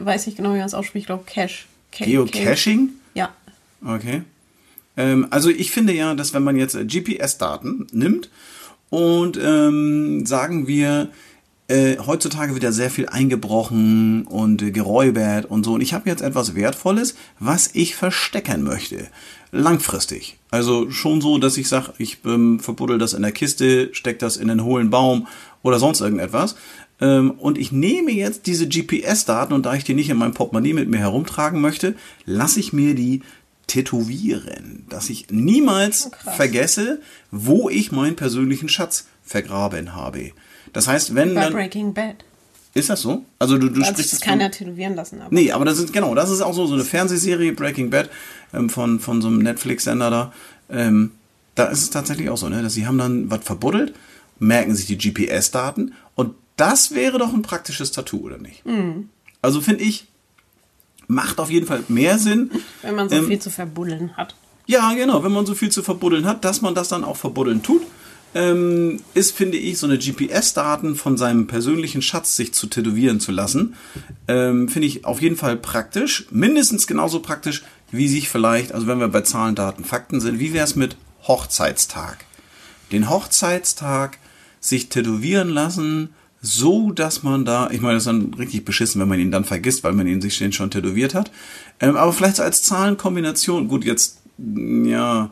Weiß 0.00 0.26
ich 0.26 0.36
genau, 0.36 0.50
wie 0.52 0.58
man 0.58 0.66
es 0.66 0.74
ausspricht. 0.74 1.04
Ich 1.04 1.06
glaube, 1.06 1.24
Cache. 1.26 1.64
Ca- 1.92 2.04
Geocaching? 2.04 2.90
Ja. 3.14 3.30
Okay. 3.82 4.20
Ähm, 4.98 5.28
also 5.30 5.48
ich 5.48 5.70
finde 5.70 5.94
ja, 5.94 6.14
dass 6.14 6.34
wenn 6.34 6.42
man 6.44 6.56
jetzt 6.56 6.74
äh, 6.74 6.84
GPS-Daten 6.84 7.86
nimmt 7.92 8.28
und 8.90 9.38
ähm, 9.42 10.26
sagen 10.26 10.66
wir, 10.66 11.08
äh, 11.68 11.96
heutzutage 11.98 12.52
wird 12.52 12.64
ja 12.64 12.72
sehr 12.72 12.90
viel 12.90 13.08
eingebrochen 13.08 14.26
und 14.26 14.60
äh, 14.60 14.72
geräubert 14.72 15.46
und 15.46 15.64
so. 15.64 15.72
Und 15.72 15.80
ich 15.80 15.94
habe 15.94 16.10
jetzt 16.10 16.20
etwas 16.20 16.54
Wertvolles, 16.54 17.14
was 17.38 17.70
ich 17.74 17.94
verstecken 17.94 18.62
möchte. 18.62 19.06
Langfristig. 19.50 20.38
Also 20.50 20.90
schon 20.90 21.20
so, 21.20 21.38
dass 21.38 21.56
ich 21.56 21.68
sage, 21.68 21.92
ich 21.98 22.18
ähm, 22.24 22.60
verbuddel 22.60 22.98
das 22.98 23.14
in 23.14 23.22
der 23.22 23.32
Kiste, 23.32 23.90
steck 23.92 24.18
das 24.18 24.36
in 24.36 24.50
einen 24.50 24.64
hohlen 24.64 24.90
Baum 24.90 25.26
oder 25.62 25.78
sonst 25.78 26.00
irgendetwas. 26.00 26.56
Ähm, 27.00 27.32
und 27.32 27.58
ich 27.58 27.72
nehme 27.72 28.10
jetzt 28.10 28.46
diese 28.46 28.68
GPS-Daten 28.68 29.52
und 29.52 29.66
da 29.66 29.74
ich 29.74 29.84
die 29.84 29.94
nicht 29.94 30.10
in 30.10 30.16
meinem 30.16 30.34
Portemonnaie 30.34 30.72
mit 30.72 30.88
mir 30.88 30.98
herumtragen 30.98 31.60
möchte, 31.60 31.94
lasse 32.24 32.60
ich 32.60 32.72
mir 32.72 32.94
die 32.94 33.22
tätowieren, 33.66 34.86
dass 34.88 35.10
ich 35.10 35.26
niemals 35.30 36.10
krass. 36.10 36.36
vergesse, 36.36 37.00
wo 37.30 37.68
ich 37.68 37.92
meinen 37.92 38.16
persönlichen 38.16 38.68
Schatz 38.68 39.06
vergraben 39.22 39.94
habe. 39.94 40.32
Das 40.72 40.88
heißt, 40.88 41.14
wenn 41.14 41.34
Bei 41.34 41.42
dann 41.42 41.52
Breaking 41.52 41.94
Bad. 41.94 42.24
Ist 42.74 42.90
das 42.90 43.00
so? 43.02 43.24
Also 43.38 43.58
du, 43.58 43.68
du 43.68 43.80
Also 43.80 43.92
sprichst 43.92 44.12
das 44.12 44.18
es 44.18 44.20
kann 44.20 44.34
von- 44.34 44.40
er 44.40 44.50
tätowieren 44.50 44.94
lassen. 44.94 45.20
Aber 45.20 45.34
Nee, 45.34 45.50
aber 45.52 45.64
das 45.64 45.78
ist 45.78 45.92
genau, 45.92 46.14
das 46.14 46.30
ist 46.30 46.40
auch 46.42 46.54
so 46.54 46.66
so 46.66 46.74
eine 46.74 46.84
Fernsehserie 46.84 47.52
Breaking 47.52 47.90
Bad 47.90 48.08
ähm, 48.52 48.70
von 48.70 49.00
von 49.00 49.20
so 49.22 49.28
einem 49.28 49.38
Netflix-Sender 49.38 50.10
da. 50.10 50.32
Ähm, 50.70 51.12
da 51.54 51.64
ist 51.66 51.82
es 51.82 51.90
tatsächlich 51.90 52.28
auch 52.30 52.36
so, 52.36 52.48
ne, 52.48 52.62
dass 52.62 52.74
sie 52.74 52.86
haben 52.86 52.98
dann 52.98 53.30
was 53.30 53.42
verbuddelt, 53.44 53.94
merken 54.38 54.74
sich 54.76 54.86
die 54.86 54.96
GPS-Daten 54.98 55.94
und 56.14 56.34
das 56.56 56.94
wäre 56.94 57.18
doch 57.18 57.32
ein 57.32 57.42
praktisches 57.42 57.90
Tattoo, 57.92 58.18
oder 58.18 58.38
nicht? 58.38 58.64
Mhm. 58.66 59.08
Also 59.42 59.60
finde 59.60 59.82
ich 59.84 60.06
macht 61.08 61.40
auf 61.40 61.50
jeden 61.50 61.66
Fall 61.66 61.82
mehr 61.88 62.18
Sinn. 62.18 62.50
wenn 62.82 62.94
man 62.94 63.08
so 63.08 63.16
ähm, 63.16 63.26
viel 63.28 63.38
zu 63.38 63.50
verbuddeln 63.50 64.16
hat. 64.16 64.34
Ja, 64.66 64.92
genau, 64.92 65.24
wenn 65.24 65.32
man 65.32 65.46
so 65.46 65.54
viel 65.54 65.70
zu 65.70 65.82
verbuddeln 65.82 66.26
hat, 66.26 66.44
dass 66.44 66.60
man 66.60 66.74
das 66.74 66.88
dann 66.88 67.02
auch 67.04 67.16
verbuddeln 67.16 67.62
tut, 67.62 67.80
ähm, 68.34 69.00
ist, 69.14 69.36
finde 69.36 69.56
ich, 69.56 69.78
so 69.78 69.86
eine 69.86 69.98
GPS-Daten 69.98 70.96
von 70.96 71.16
seinem 71.16 71.46
persönlichen 71.46 72.02
Schatz 72.02 72.36
sich 72.36 72.52
zu 72.52 72.66
tätowieren 72.66 73.20
zu 73.20 73.32
lassen, 73.32 73.74
ähm, 74.26 74.68
finde 74.68 74.86
ich 74.86 75.04
auf 75.04 75.22
jeden 75.22 75.36
Fall 75.36 75.56
praktisch, 75.56 76.26
mindestens 76.30 76.86
genauso 76.86 77.20
praktisch, 77.20 77.64
wie 77.90 78.08
sich 78.08 78.28
vielleicht, 78.28 78.72
also 78.72 78.86
wenn 78.86 79.00
wir 79.00 79.08
bei 79.08 79.22
Zahlen, 79.22 79.54
Daten, 79.54 79.84
Fakten 79.84 80.20
sind, 80.20 80.38
wie 80.38 80.52
wäre 80.52 80.64
es 80.64 80.76
mit 80.76 80.96
Hochzeitstag? 81.26 82.24
Den 82.92 83.08
Hochzeitstag 83.08 84.18
sich 84.60 84.88
tätowieren 84.88 85.48
lassen, 85.48 86.10
so 86.40 86.92
dass 86.92 87.22
man 87.22 87.44
da, 87.44 87.70
ich 87.70 87.80
meine, 87.80 87.94
das 87.94 88.02
ist 88.02 88.08
dann 88.08 88.34
richtig 88.34 88.64
beschissen, 88.64 89.00
wenn 89.00 89.08
man 89.08 89.18
ihn 89.18 89.30
dann 89.30 89.44
vergisst, 89.44 89.82
weil 89.84 89.92
man 89.92 90.06
ihn 90.06 90.20
sich 90.20 90.36
schon 90.54 90.70
tätowiert 90.70 91.14
hat. 91.14 91.30
Ähm, 91.80 91.96
aber 91.96 92.12
vielleicht 92.12 92.36
so 92.36 92.42
als 92.42 92.62
Zahlenkombination, 92.62 93.68
gut, 93.68 93.84
jetzt, 93.84 94.18
ja, 94.38 95.30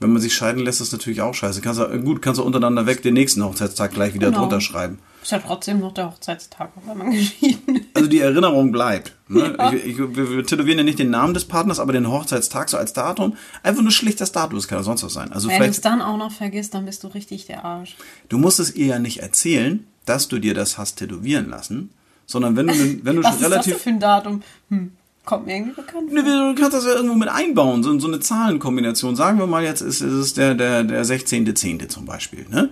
wenn 0.00 0.12
man 0.12 0.20
sich 0.20 0.34
scheiden 0.34 0.62
lässt, 0.62 0.80
ist 0.80 0.92
natürlich 0.92 1.20
auch 1.22 1.34
scheiße. 1.34 1.60
Kannst 1.60 1.80
du, 1.80 1.86
gut, 2.02 2.20
kannst 2.22 2.38
du 2.38 2.44
untereinander 2.44 2.86
weg 2.86 3.02
den 3.02 3.14
nächsten 3.14 3.42
Hochzeitstag 3.44 3.92
gleich 3.92 4.14
wieder 4.14 4.28
Genau. 4.28 4.40
drunter 4.40 4.60
schreiben. 4.60 4.98
Ist 5.22 5.32
ja 5.32 5.38
trotzdem 5.38 5.80
noch 5.80 5.92
der 5.92 6.10
Hochzeitstag, 6.10 6.70
auch 6.76 6.88
wenn 6.88 6.98
man 6.98 7.10
geschieden 7.12 7.76
ist. 7.76 7.86
Also 7.94 8.08
die 8.08 8.20
Erinnerung 8.20 8.70
bleibt. 8.72 9.14
Ne? 9.28 9.56
Ja. 9.58 9.72
Ich, 9.72 9.84
ich, 9.84 9.98
wir, 9.98 10.30
wir 10.30 10.46
tätowieren 10.46 10.78
ja 10.78 10.84
nicht 10.84 10.98
den 10.98 11.10
Namen 11.10 11.34
des 11.34 11.46
Partners, 11.46 11.80
aber 11.80 11.92
den 11.92 12.08
Hochzeitstag 12.08 12.68
so 12.68 12.76
als 12.76 12.92
Datum. 12.92 13.36
Einfach 13.62 13.82
nur 13.82 13.90
schlicht 13.90 14.20
das 14.20 14.32
Datum, 14.32 14.56
das 14.56 14.68
kann 14.68 14.78
ja 14.78 14.84
sonst 14.84 15.02
was 15.02 15.14
sein. 15.14 15.32
Also 15.32 15.48
Wenn 15.48 15.58
du 15.62 15.64
es 15.68 15.80
dann 15.80 16.00
auch 16.02 16.16
noch 16.18 16.30
vergisst, 16.30 16.74
dann 16.74 16.84
bist 16.84 17.02
du 17.02 17.08
richtig 17.08 17.46
der 17.46 17.64
Arsch. 17.64 17.96
du 18.28 18.38
musst 18.38 18.60
es 18.60 18.74
ihr 18.76 18.86
ja 18.86 18.98
nicht 18.98 19.18
erzählen, 19.22 19.86
dass 20.04 20.28
du 20.28 20.38
dir 20.38 20.54
das 20.54 20.78
hast 20.78 20.96
tätowieren 20.98 21.48
lassen, 21.48 21.90
sondern 22.26 22.54
wenn 22.54 22.66
du, 22.68 22.74
wenn 23.04 23.16
du 23.16 23.22
Was 23.24 23.34
schon 23.34 23.36
ist 23.36 23.42
das 23.42 23.50
relativ 23.50 23.72
denn 23.72 23.82
für 23.82 23.90
ein 23.90 24.00
Datum? 24.00 24.42
Hm, 24.68 24.92
kommt 25.26 25.44
mir 25.44 25.56
irgendwie 25.56 25.74
bekannt 25.74 26.10
vor. 26.10 26.22
Du 26.22 26.54
kannst 26.54 26.72
das 26.72 26.86
ja 26.86 26.94
irgendwo 26.94 27.16
mit 27.16 27.28
einbauen, 27.28 27.82
so, 27.82 27.98
so 27.98 28.06
eine 28.06 28.20
Zahlenkombination. 28.20 29.16
Sagen 29.16 29.38
wir 29.38 29.46
mal, 29.46 29.62
jetzt 29.62 29.82
ist, 29.82 30.00
ist 30.00 30.12
es 30.12 30.32
der, 30.32 30.54
der, 30.54 30.84
der 30.84 31.04
16.10. 31.04 31.88
zum 31.88 32.06
Beispiel. 32.06 32.46
Ne? 32.48 32.70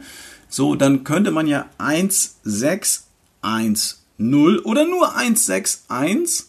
So, 0.48 0.74
dann 0.76 1.04
könnte 1.04 1.32
man 1.32 1.46
ja 1.46 1.66
1610 1.76 3.04
oder 4.64 4.86
nur 4.86 5.14
161. 5.16 6.46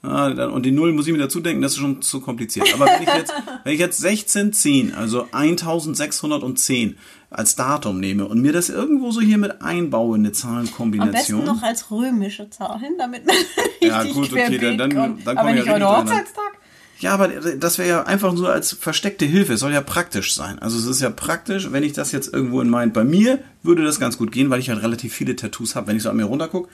Ah, 0.00 0.30
dann- 0.30 0.52
und 0.52 0.64
die 0.64 0.70
Null 0.70 0.92
muss 0.92 1.08
ich 1.08 1.12
mir 1.12 1.18
dazu 1.18 1.40
denken, 1.40 1.60
das 1.60 1.72
ist 1.72 1.78
schon 1.78 2.00
zu 2.02 2.20
kompliziert. 2.20 2.72
Aber 2.72 2.86
wenn 2.86 3.02
ich 3.02 3.12
jetzt, 3.12 3.32
wenn 3.64 3.72
ich 3.74 3.80
jetzt 3.80 4.04
1610, 4.04 4.94
also 4.94 5.26
1610 5.32 6.96
als 7.30 7.56
Datum 7.56 8.00
nehme 8.00 8.26
und 8.26 8.40
mir 8.40 8.52
das 8.52 8.68
irgendwo 8.70 9.10
so 9.10 9.20
hier 9.20 9.38
mit 9.38 9.60
einbaue, 9.62 10.16
eine 10.16 10.28
Am 10.28 10.34
Zahlenkombination. 10.34 11.12
besten 11.12 11.44
noch 11.44 11.62
als 11.62 11.90
römische 11.90 12.48
Zahlen, 12.50 12.94
damit 12.98 13.26
man 13.26 13.36
Ja, 13.80 13.98
richtig 14.00 14.14
gut, 14.14 14.32
okay, 14.32 14.58
dann- 14.58 14.78
dann- 14.78 14.94
kommt. 14.94 15.26
dann 15.26 15.36
Aber 15.38 15.52
nicht 15.52 15.66
ja 15.66 15.74
heute. 15.74 15.88
Hochzeitstag? 15.88 16.52
Ja, 17.00 17.12
aber 17.14 17.28
das 17.28 17.78
wäre 17.78 17.88
ja 17.88 18.02
einfach 18.04 18.32
nur 18.32 18.50
als 18.50 18.72
versteckte 18.72 19.24
Hilfe. 19.24 19.52
Es 19.52 19.60
soll 19.60 19.72
ja 19.72 19.82
praktisch 19.82 20.34
sein. 20.34 20.58
Also 20.58 20.78
es 20.78 20.84
ist 20.86 21.00
ja 21.00 21.10
praktisch, 21.10 21.70
wenn 21.70 21.84
ich 21.84 21.92
das 21.92 22.10
jetzt 22.10 22.32
irgendwo 22.34 22.60
in 22.60 22.68
mein... 22.68 22.92
Bei 22.92 23.04
mir 23.04 23.38
würde 23.62 23.84
das 23.84 24.00
ganz 24.00 24.18
gut 24.18 24.32
gehen, 24.32 24.50
weil 24.50 24.58
ich 24.58 24.68
halt 24.68 24.82
relativ 24.82 25.14
viele 25.14 25.36
Tattoos 25.36 25.76
habe. 25.76 25.86
Wenn 25.86 25.96
ich 25.96 26.02
so 26.02 26.10
an 26.10 26.16
mir 26.16 26.24
runtergucke, 26.24 26.68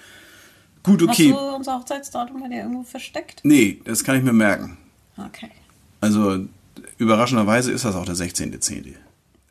gut, 0.82 1.02
okay. 1.02 1.30
Hast 1.30 1.40
du 1.42 1.56
unser 1.56 1.78
Hochzeitsdatum 1.78 2.40
bei 2.40 2.48
dir 2.48 2.60
irgendwo 2.62 2.84
versteckt? 2.84 3.40
Nee, 3.42 3.82
das 3.84 4.02
kann 4.02 4.16
ich 4.16 4.22
mir 4.22 4.32
merken. 4.32 4.78
Okay. 5.18 5.50
Also 6.00 6.38
überraschenderweise 6.96 7.70
ist 7.72 7.84
das 7.84 7.94
auch 7.94 8.06
der 8.06 8.14
16.10. 8.16 8.94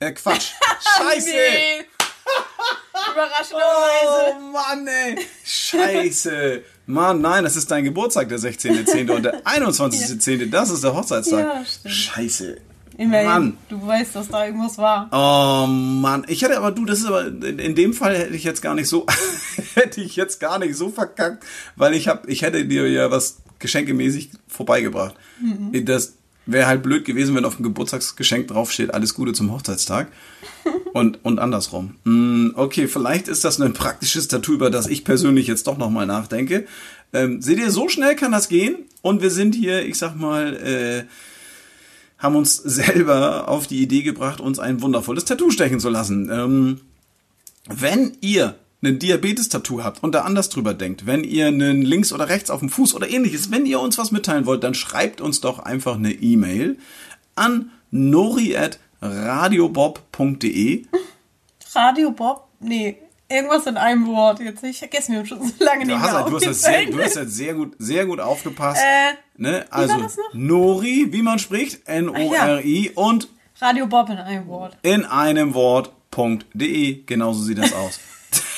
Äh, 0.04 0.12
Quatsch. 0.12 0.52
Scheiße. 0.98 1.30
Nee. 1.30 1.86
Überraschenderweise. 3.14 4.38
Oh 4.38 4.52
Mann, 4.52 4.88
ey. 4.88 5.18
Scheiße. 5.46 6.62
Mann, 6.86 7.22
nein, 7.22 7.44
das 7.44 7.56
ist 7.56 7.72
dein 7.72 7.86
Geburtstag, 7.86 8.28
der 8.30 8.40
16.10. 8.40 9.12
und 9.12 9.24
der 9.24 9.44
21.10. 9.46 10.50
Das 10.50 10.70
ist 10.70 10.84
der 10.84 10.94
Hochzeitstag. 10.94 11.40
Ja, 11.40 11.66
stimmt. 11.66 11.94
Scheiße. 11.94 12.58
Immerhin, 12.98 13.28
Mann. 13.28 13.58
du 13.70 13.88
weißt, 13.88 14.16
dass 14.16 14.28
da 14.28 14.46
irgendwas 14.46 14.78
war. 14.78 15.10
Oh 15.12 15.68
Mann, 15.68 16.26
ich 16.28 16.44
hätte 16.44 16.58
aber 16.58 16.72
du, 16.72 16.86
das 16.86 17.00
ist 17.00 17.08
aber 17.08 17.26
in, 17.26 17.74
dem 17.74 17.94
Fall 17.94 18.16
hätte 18.16 18.36
ich 18.36 18.44
jetzt 18.44 18.62
gar 18.62 18.76
nicht 18.76 18.88
so 18.88 19.08
hätte 19.74 20.02
ich 20.02 20.16
jetzt 20.16 20.40
gar 20.40 20.60
nicht 20.60 20.76
so 20.76 20.90
verkackt, 20.90 21.44
weil 21.76 21.96
ich 21.96 22.08
habe 22.08 22.30
ich 22.30 22.44
hätte 22.44 22.66
dir 22.66 22.88
ja 22.88 23.10
was 23.10 23.38
geschenkemäßig 23.58 24.30
vorbeigebracht. 24.48 25.16
Das 25.72 26.14
wäre 26.46 26.68
halt 26.68 26.84
blöd 26.84 27.06
gewesen, 27.06 27.36
wenn 27.36 27.46
auf 27.46 27.56
dem 27.56 27.64
Geburtstagsgeschenk 27.64 28.48
draufsteht 28.48 28.94
alles 28.94 29.14
Gute 29.14 29.34
zum 29.34 29.52
Hochzeitstag 29.52 30.12
und 30.94 31.24
und 31.24 31.40
andersrum. 31.40 31.96
Hm, 32.06 32.54
Okay, 32.56 32.88
vielleicht 32.88 33.28
ist 33.28 33.44
das 33.44 33.60
ein 33.62 33.74
praktisches 33.74 34.28
Tattoo, 34.28 34.54
über 34.54 34.70
das 34.70 34.88
ich 34.88 35.04
persönlich 35.04 35.48
jetzt 35.48 35.68
doch 35.68 35.78
noch 35.78 35.90
mal 35.90 36.06
nachdenke. 36.06 36.66
Ähm, 37.14 37.42
seht 37.42 37.60
ihr, 37.60 37.72
so 37.72 37.90
schnell 37.90 38.16
kann 38.16 38.32
das 38.32 38.50
gehen. 38.50 38.86
Und 39.02 39.22
wir 39.22 39.30
sind 39.30 39.54
hier, 39.54 39.86
ich 39.86 39.98
sag 39.98 40.16
mal, 40.16 40.56
äh, 40.56 41.04
haben 42.18 42.36
uns 42.36 42.56
selber 42.64 43.48
auf 43.48 43.68
die 43.68 43.82
Idee 43.82 44.02
gebracht, 44.02 44.40
uns 44.40 44.60
ein 44.60 44.82
wundervolles 44.82 45.26
Tattoo 45.26 45.52
stechen 45.52 45.80
zu 45.80 45.90
lassen. 45.90 46.30
Ähm, 46.32 46.82
wenn 47.70 48.18
ihr 48.22 48.56
ein 48.84 49.00
Diabetes-Tattoo 49.00 49.84
habt 49.84 50.04
und 50.04 50.14
da 50.14 50.22
anders 50.22 50.50
drüber 50.50 50.74
denkt, 50.74 51.06
wenn 51.06 51.24
ihr 51.24 51.48
einen 51.48 51.82
links 51.82 52.12
oder 52.12 52.30
rechts 52.30 52.50
auf 52.50 52.60
dem 52.60 52.70
Fuß 52.70 52.96
oder 52.96 53.10
ähnliches, 53.10 53.52
wenn 53.52 53.66
ihr 53.66 53.80
uns 53.80 53.98
was 53.98 54.12
mitteilen 54.12 54.46
wollt, 54.46 54.64
dann 54.64 54.74
schreibt 54.74 55.22
uns 55.22 55.42
doch 55.42 55.60
einfach 55.60 55.96
eine 55.96 56.12
E-Mail 56.12 56.78
an 57.36 57.72
nori@radiobob.de. 57.92 60.86
Radio 61.74 62.12
Bob? 62.12 62.48
Nee, 62.60 62.98
irgendwas 63.30 63.66
in 63.66 63.78
einem 63.78 64.06
Wort. 64.08 64.40
Jetzt 64.40 64.64
ich 64.64 64.78
vergesse 64.80 65.12
mir 65.12 65.26
schon 65.26 65.40
so 65.42 65.54
lange 65.64 65.86
Du 65.86 65.92
nicht 65.92 66.00
hast, 66.00 66.12
mehr 66.12 66.24
halt, 66.24 66.32
du, 66.32 66.36
hast 66.36 66.46
jetzt 66.46 66.62
sehr, 66.62 66.86
du 66.86 67.02
hast 67.02 67.16
jetzt 67.16 67.36
sehr 67.36 67.54
gut, 67.56 67.74
sehr 67.80 68.06
gut 68.06 68.20
aufgepasst. 68.20 68.82
Äh, 68.82 69.14
ne? 69.42 69.66
Also 69.70 70.00
das 70.00 70.18
noch? 70.18 70.34
Nori, 70.34 71.08
wie 71.12 71.22
man 71.22 71.40
spricht, 71.40 71.88
N-O-R-I 71.88 72.92
und 72.96 73.28
Radio 73.60 73.88
Bob 73.88 74.10
in 74.10 74.18
einem 74.18 74.48
Wort. 74.48 74.78
in 74.82 75.06
einem 75.06 75.54
Wort.de. 75.54 77.04
Genauso 77.06 77.44
sieht 77.44 77.58
das 77.58 77.74
aus. 77.74 78.00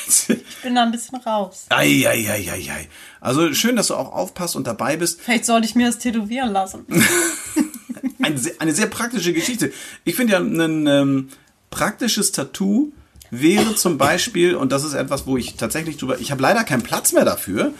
Ich 0.08 0.58
bin 0.64 0.76
da 0.76 0.84
ein 0.84 0.92
bisschen 0.92 1.18
raus. 1.20 1.66
Eieieiei. 1.70 2.88
Also 3.22 3.54
schön, 3.54 3.76
dass 3.76 3.88
du 3.88 3.96
auch 3.96 4.12
aufpasst 4.14 4.56
und 4.56 4.68
dabei 4.68 4.98
bist. 4.98 5.22
Vielleicht 5.22 5.46
sollte 5.46 5.68
ich 5.68 5.76
mir 5.76 5.88
das 5.88 6.00
tätowieren 6.00 6.52
lassen. 6.52 6.86
Eine 8.22 8.38
sehr, 8.38 8.54
eine 8.60 8.74
sehr 8.74 8.88
praktische 8.88 9.34
Geschichte. 9.34 9.72
Ich 10.04 10.16
finde 10.16 10.34
ja, 10.34 10.40
ein 10.40 10.88
ähm, 10.88 11.30
praktisches 11.70 12.32
Tattoo 12.32 12.92
wäre 13.30 13.76
zum 13.76 13.98
Beispiel, 13.98 14.56
und 14.56 14.72
das 14.72 14.84
ist 14.84 14.94
etwas, 14.94 15.28
wo 15.28 15.38
ich 15.38 15.56
tatsächlich 15.56 15.98
drüber, 15.98 16.20
ich 16.20 16.32
habe 16.32 16.42
leider 16.42 16.64
keinen 16.64 16.82
Platz 16.82 17.14
mehr 17.14 17.26
dafür. 17.26 17.74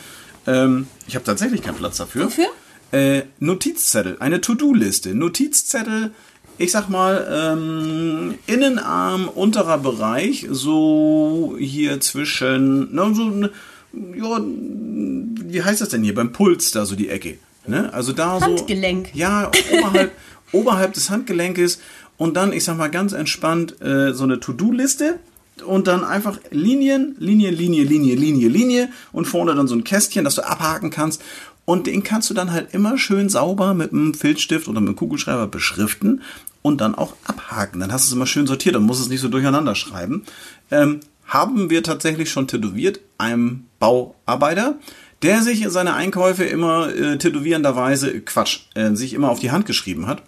Ähm, 0.46 0.88
ich 1.08 1.16
habe 1.16 1.26
tatsächlich 1.26 1.62
keinen 1.62 1.78
Platz 1.78 1.98
dafür. 1.98 2.26
Wofür? 2.26 2.48
Äh, 2.92 3.24
Notizzettel, 3.40 4.18
eine 4.20 4.42
To-Do-Liste. 4.42 5.16
Notizzettel, 5.16 6.14
ich 6.58 6.72
sag 6.72 6.90
mal, 6.90 7.28
ähm, 7.30 8.36
Innenarm, 8.48 9.28
unterer 9.28 9.78
Bereich, 9.78 10.48
so 10.50 11.56
hier 11.60 12.00
zwischen, 12.00 12.90
na, 12.94 13.14
so, 13.14 13.26
ne, 13.26 13.52
ja, 13.94 14.40
wie 14.42 15.64
heißt 15.64 15.82
das 15.82 15.90
denn 15.90 16.04
hier? 16.04 16.16
Beim 16.16 16.32
Puls 16.32 16.72
da 16.72 16.86
so 16.86 16.96
die 16.96 17.10
Ecke. 17.10 17.38
Ne? 17.68 17.94
Also 17.94 18.14
da 18.14 18.40
so. 18.40 18.46
Handgelenk. 18.46 19.10
Ja, 19.14 19.52
oberhalb, 19.72 20.12
oberhalb 20.52 20.94
des 20.94 21.10
Handgelenkes 21.10 21.80
und 22.18 22.36
dann, 22.36 22.54
ich 22.54 22.64
sag 22.64 22.78
mal, 22.78 22.90
ganz 22.90 23.14
entspannt 23.14 23.82
äh, 23.82 24.14
so 24.14 24.24
eine 24.24 24.40
To-Do-Liste 24.40 25.20
und 25.66 25.88
dann 25.88 26.04
einfach 26.04 26.40
Linien, 26.52 27.16
Linie, 27.20 27.52
Linie, 27.52 27.84
Linie, 27.84 28.16
Linie, 28.16 28.50
Linie 28.50 28.90
und 29.12 29.26
vorne 29.26 29.56
dann 29.56 29.68
so 29.68 29.76
ein 29.76 29.84
Kästchen, 29.84 30.26
das 30.26 30.36
du 30.36 30.46
abhaken 30.46 30.90
kannst. 30.90 31.22
Und 31.66 31.88
den 31.88 32.04
kannst 32.04 32.30
du 32.30 32.34
dann 32.34 32.52
halt 32.52 32.74
immer 32.74 32.98
schön 32.98 33.28
sauber 33.28 33.74
mit 33.74 33.92
einem 33.92 34.14
Filzstift 34.14 34.68
oder 34.68 34.80
mit 34.80 34.90
einem 34.90 34.96
Kugelschreiber 34.96 35.48
beschriften 35.48 36.22
und 36.62 36.80
dann 36.80 36.96
auch 36.96 37.16
abhaken. 37.26 37.80
Dann 37.80 37.92
hast 37.92 38.06
du 38.06 38.10
es 38.10 38.16
immer 38.16 38.28
schön 38.28 38.48
sortiert 38.48 38.76
und 38.76 38.84
musst 38.84 39.02
es 39.02 39.10
nicht 39.10 39.22
so 39.22 39.28
durcheinander 39.28 39.76
schreiben. 39.76 40.24
Ähm, 40.72 41.00
haben 41.26 41.70
wir 41.72 41.82
tatsächlich 41.82 42.30
schon 42.30 42.48
tätowiert, 42.48 43.00
einem 43.18 43.66
Bauarbeiter, 43.80 44.76
der 45.22 45.42
sich 45.42 45.66
seine 45.70 45.96
Einkäufe 45.96 46.44
immer 46.44 46.94
äh, 46.94 47.18
tätowierenderweise, 47.18 48.22
Quatsch, 48.22 48.62
äh, 48.76 48.94
sich 48.94 49.14
immer 49.14 49.30
auf 49.30 49.40
die 49.40 49.52
Hand 49.52 49.66
geschrieben 49.66 50.06
hat. 50.06 50.22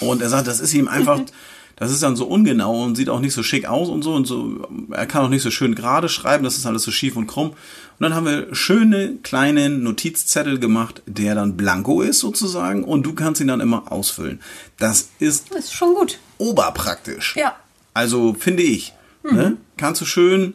Und 0.00 0.22
er 0.22 0.30
sagt, 0.30 0.46
das 0.46 0.60
ist 0.60 0.72
ihm 0.72 0.88
einfach, 0.88 1.20
das 1.76 1.90
ist 1.90 2.02
dann 2.02 2.16
so 2.16 2.26
ungenau 2.26 2.82
und 2.84 2.96
sieht 2.96 3.08
auch 3.08 3.20
nicht 3.20 3.32
so 3.34 3.42
schick 3.42 3.66
aus 3.66 3.88
und 3.88 4.02
so 4.02 4.14
und 4.14 4.26
so. 4.26 4.66
Er 4.92 5.06
kann 5.06 5.24
auch 5.24 5.28
nicht 5.28 5.42
so 5.42 5.50
schön 5.50 5.74
gerade 5.74 6.08
schreiben, 6.08 6.44
das 6.44 6.56
ist 6.56 6.66
alles 6.66 6.82
so 6.84 6.90
schief 6.90 7.16
und 7.16 7.26
krumm. 7.26 7.50
Und 7.50 7.56
dann 8.00 8.14
haben 8.14 8.26
wir 8.26 8.54
schöne 8.54 9.16
kleine 9.22 9.68
Notizzettel 9.70 10.58
gemacht, 10.58 11.02
der 11.06 11.34
dann 11.34 11.56
blanko 11.56 12.02
ist 12.02 12.20
sozusagen 12.20 12.84
und 12.84 13.04
du 13.04 13.14
kannst 13.14 13.40
ihn 13.40 13.48
dann 13.48 13.60
immer 13.60 13.90
ausfüllen. 13.92 14.40
Das 14.78 15.08
ist 15.18 15.46
Das 15.54 15.66
ist 15.66 15.72
schon 15.74 15.94
gut. 15.94 16.18
oberpraktisch. 16.38 17.36
Ja. 17.36 17.54
Also 17.92 18.34
finde 18.34 18.62
ich. 18.62 18.92
Ne? 19.22 19.56
Kannst 19.76 20.00
du 20.00 20.04
schön, 20.04 20.54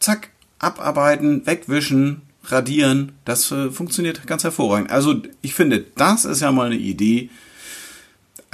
zack, 0.00 0.30
abarbeiten, 0.58 1.46
wegwischen, 1.46 2.22
radieren. 2.44 3.12
Das 3.24 3.50
äh, 3.52 3.70
funktioniert 3.70 4.26
ganz 4.26 4.44
hervorragend. 4.44 4.90
Also 4.90 5.20
ich 5.42 5.54
finde, 5.54 5.84
das 5.96 6.24
ist 6.24 6.40
ja 6.40 6.50
mal 6.52 6.66
eine 6.66 6.76
Idee, 6.76 7.28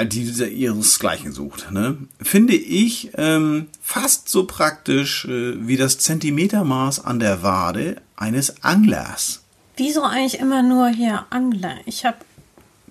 die 0.02 0.22
ihresgleichen 0.22 1.32
sucht. 1.32 1.70
Ne? 1.70 1.98
Finde 2.20 2.54
ich 2.54 3.10
ähm, 3.16 3.66
fast 3.80 4.28
so 4.28 4.44
praktisch 4.44 5.24
äh, 5.26 5.54
wie 5.66 5.76
das 5.76 5.98
Zentimetermaß 5.98 7.04
an 7.04 7.20
der 7.20 7.42
Wade 7.42 7.96
eines 8.16 8.62
Anglers. 8.64 9.42
Wieso 9.76 10.02
eigentlich 10.02 10.40
immer 10.40 10.62
nur 10.62 10.88
hier 10.88 11.26
Angler? 11.30 11.76
Ich 11.86 12.04
habe 12.04 12.16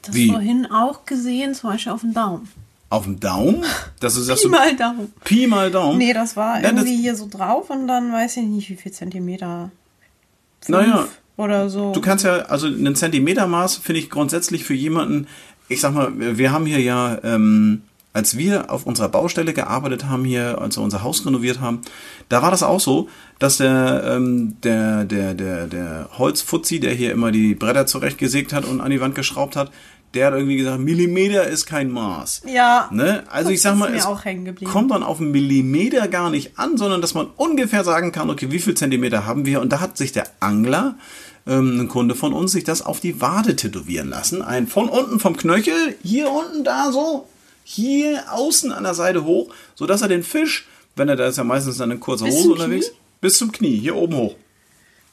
das 0.01 0.15
Wie? 0.15 0.29
vorhin 0.29 0.65
auch 0.65 1.05
gesehen, 1.05 1.53
zum 1.55 1.71
Beispiel 1.71 1.91
auf 1.91 2.01
dem 2.01 2.13
Daumen. 2.13 2.49
Auf 2.89 3.03
dem 3.05 3.19
Daumen? 3.19 3.63
Das 3.99 4.15
ist 4.15 4.29
das 4.29 4.41
Pi 4.41 4.47
mal 4.49 4.75
Daumen. 4.75 5.13
Pi 5.23 5.47
mal 5.47 5.71
Daumen. 5.71 5.97
Nee, 5.97 6.13
das 6.13 6.35
war 6.35 6.61
das- 6.61 6.71
irgendwie 6.71 6.95
hier 6.95 7.15
so 7.15 7.27
drauf 7.29 7.69
und 7.69 7.87
dann 7.87 8.11
weiß 8.11 8.37
ich 8.37 8.43
nicht, 8.43 8.69
wie 8.69 8.75
viel 8.75 8.91
Zentimeter. 8.91 9.71
Fünf 10.61 10.77
Naja, 10.77 11.07
Oder 11.35 11.69
so. 11.69 11.91
Du 11.91 12.01
kannst 12.01 12.23
ja, 12.25 12.33
also 12.43 12.67
ein 12.67 12.95
Zentimetermaß 12.95 13.77
finde 13.77 13.99
ich 13.99 14.09
grundsätzlich 14.09 14.63
für 14.63 14.73
jemanden, 14.75 15.27
ich 15.69 15.81
sag 15.81 15.93
mal, 15.93 16.11
wir 16.15 16.51
haben 16.51 16.65
hier 16.65 16.79
ja, 16.79 17.17
ähm, 17.23 17.83
als 18.13 18.37
wir 18.37 18.69
auf 18.69 18.85
unserer 18.85 19.09
Baustelle 19.09 19.53
gearbeitet 19.53 20.05
haben 20.05 20.23
hier, 20.23 20.61
als 20.61 20.77
wir 20.77 20.83
unser 20.83 21.03
Haus 21.03 21.25
renoviert 21.25 21.59
haben, 21.59 21.81
da 22.29 22.41
war 22.41 22.51
das 22.51 22.63
auch 22.63 22.79
so, 22.79 23.09
dass 23.39 23.57
der, 23.57 24.03
ähm, 24.05 24.55
der, 24.61 25.05
der, 25.05 25.33
der, 25.33 25.67
der 25.67 26.09
Holzfutzi, 26.17 26.79
der 26.79 26.93
hier 26.93 27.11
immer 27.11 27.31
die 27.31 27.55
Bretter 27.55 27.85
zurechtgesägt 27.85 28.53
hat 28.53 28.65
und 28.65 28.81
an 28.81 28.91
die 28.91 29.01
Wand 29.01 29.15
geschraubt 29.15 29.55
hat, 29.55 29.71
der 30.13 30.27
hat 30.27 30.33
irgendwie 30.33 30.57
gesagt, 30.57 30.79
Millimeter 30.79 31.47
ist 31.47 31.65
kein 31.65 31.89
Maß. 31.89 32.43
Ja. 32.45 32.87
Ne? 32.91 33.23
Also 33.31 33.49
ich 33.49 33.61
sag 33.61 33.75
mal, 33.75 33.93
es 33.95 34.05
kommt 34.65 34.91
dann 34.91 35.01
auf 35.01 35.19
einen 35.19 35.31
Millimeter 35.31 36.07
gar 36.07 36.29
nicht 36.29 36.59
an, 36.59 36.77
sondern 36.77 37.01
dass 37.01 37.15
man 37.15 37.27
ungefähr 37.35 37.83
sagen 37.83 38.11
kann, 38.11 38.29
okay, 38.29 38.51
wie 38.51 38.59
viel 38.59 38.75
Zentimeter 38.75 39.25
haben 39.25 39.45
wir? 39.45 39.59
Und 39.59 39.73
da 39.73 39.79
hat 39.79 39.97
sich 39.97 40.11
der 40.11 40.25
Angler, 40.39 40.95
ähm, 41.47 41.79
ein 41.81 41.87
Kunde 41.87 42.15
von 42.15 42.33
uns, 42.33 42.51
sich 42.53 42.63
das 42.63 42.81
auf 42.81 42.99
die 42.99 43.21
Wade 43.21 43.55
tätowieren 43.55 44.09
lassen. 44.09 44.41
Ein 44.41 44.67
von 44.67 44.89
unten 44.89 45.19
vom 45.19 45.35
Knöchel, 45.37 45.95
hier 46.03 46.29
unten 46.31 46.63
da 46.63 46.91
so, 46.91 47.27
hier 47.63 48.23
außen 48.31 48.71
an 48.71 48.83
der 48.83 48.93
Seite 48.93 49.23
hoch, 49.25 49.53
so 49.75 49.85
dass 49.85 50.01
er 50.01 50.07
den 50.07 50.23
Fisch, 50.23 50.67
wenn 50.95 51.09
er 51.09 51.15
da 51.15 51.27
ist 51.27 51.37
ja 51.37 51.43
meistens 51.43 51.77
dann 51.77 51.91
in 51.91 51.99
kurzer 51.99 52.25
Bis 52.25 52.35
Hose 52.35 52.51
unterwegs, 52.51 52.87
Knie? 52.87 52.97
bis 53.21 53.37
zum 53.37 53.51
Knie, 53.51 53.77
hier 53.77 53.95
oben 53.95 54.15
hoch. 54.15 54.35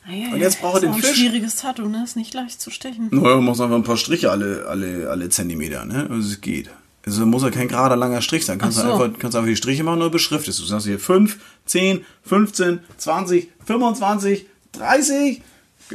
Ah, 0.06 0.12
ja, 0.12 0.32
Und 0.32 0.40
jetzt 0.40 0.60
braucht 0.60 0.74
er 0.74 0.76
ist 0.76 0.82
den 0.84 0.90
auch 0.92 0.96
ein 0.96 1.02
Fisch. 1.02 1.16
schwieriges 1.18 1.56
Tattoo, 1.56 1.86
ne? 1.88 2.02
Ist 2.04 2.16
nicht 2.16 2.32
leicht 2.32 2.60
zu 2.60 2.70
stechen. 2.70 3.08
Naja, 3.10 3.34
du 3.36 3.42
machst 3.42 3.60
einfach 3.60 3.76
ein 3.76 3.82
paar 3.82 3.98
Striche 3.98 4.30
alle, 4.30 4.64
alle, 4.66 5.10
alle 5.10 5.28
Zentimeter, 5.28 5.84
ne? 5.84 6.06
Also 6.10 6.28
es 6.30 6.40
geht. 6.40 6.70
Also 7.04 7.24
muss 7.26 7.42
ja 7.42 7.50
kein 7.50 7.68
gerader 7.68 7.96
langer 7.96 8.20
Strich 8.22 8.44
sein. 8.46 8.58
Kannst 8.58 8.78
Ach 8.78 8.82
du 8.82 8.88
so. 8.96 9.02
einfach, 9.04 9.18
kannst 9.18 9.36
einfach 9.36 9.48
die 9.48 9.56
Striche 9.56 9.84
machen 9.84 10.00
oder 10.00 10.10
beschriftest. 10.10 10.58
Du 10.58 10.64
sagst 10.64 10.86
hier 10.86 10.98
5, 10.98 11.38
10, 11.66 12.04
15, 12.24 12.80
20, 12.96 13.48
25, 13.64 14.46
30. 14.72 15.42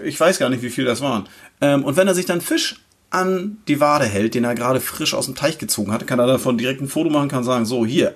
Ich 0.04 0.20
weiß 0.20 0.40
gar 0.40 0.50
nicht, 0.50 0.62
wie 0.62 0.70
viel 0.70 0.86
das 0.86 1.02
waren. 1.02 1.28
Ähm, 1.62 1.84
und 1.84 1.96
wenn 1.98 2.08
er 2.08 2.16
sich 2.16 2.26
dann 2.26 2.42
Fisch 2.42 2.76
an 3.10 3.58
die 3.68 3.80
Wade 3.80 4.06
hält, 4.06 4.36
den 4.36 4.44
er 4.44 4.56
gerade 4.56 4.82
frisch 4.82 5.14
aus 5.14 5.26
dem 5.26 5.36
Teich 5.36 5.58
gezogen 5.58 5.92
hat, 5.92 6.06
kann 6.06 6.20
er 6.20 6.28
davon 6.28 6.58
direkt 6.58 6.82
ein 6.82 6.88
Foto 6.88 7.10
machen, 7.10 7.30
kann 7.30 7.44
sagen, 7.44 7.66
so, 7.66 7.86
hier. 7.86 8.16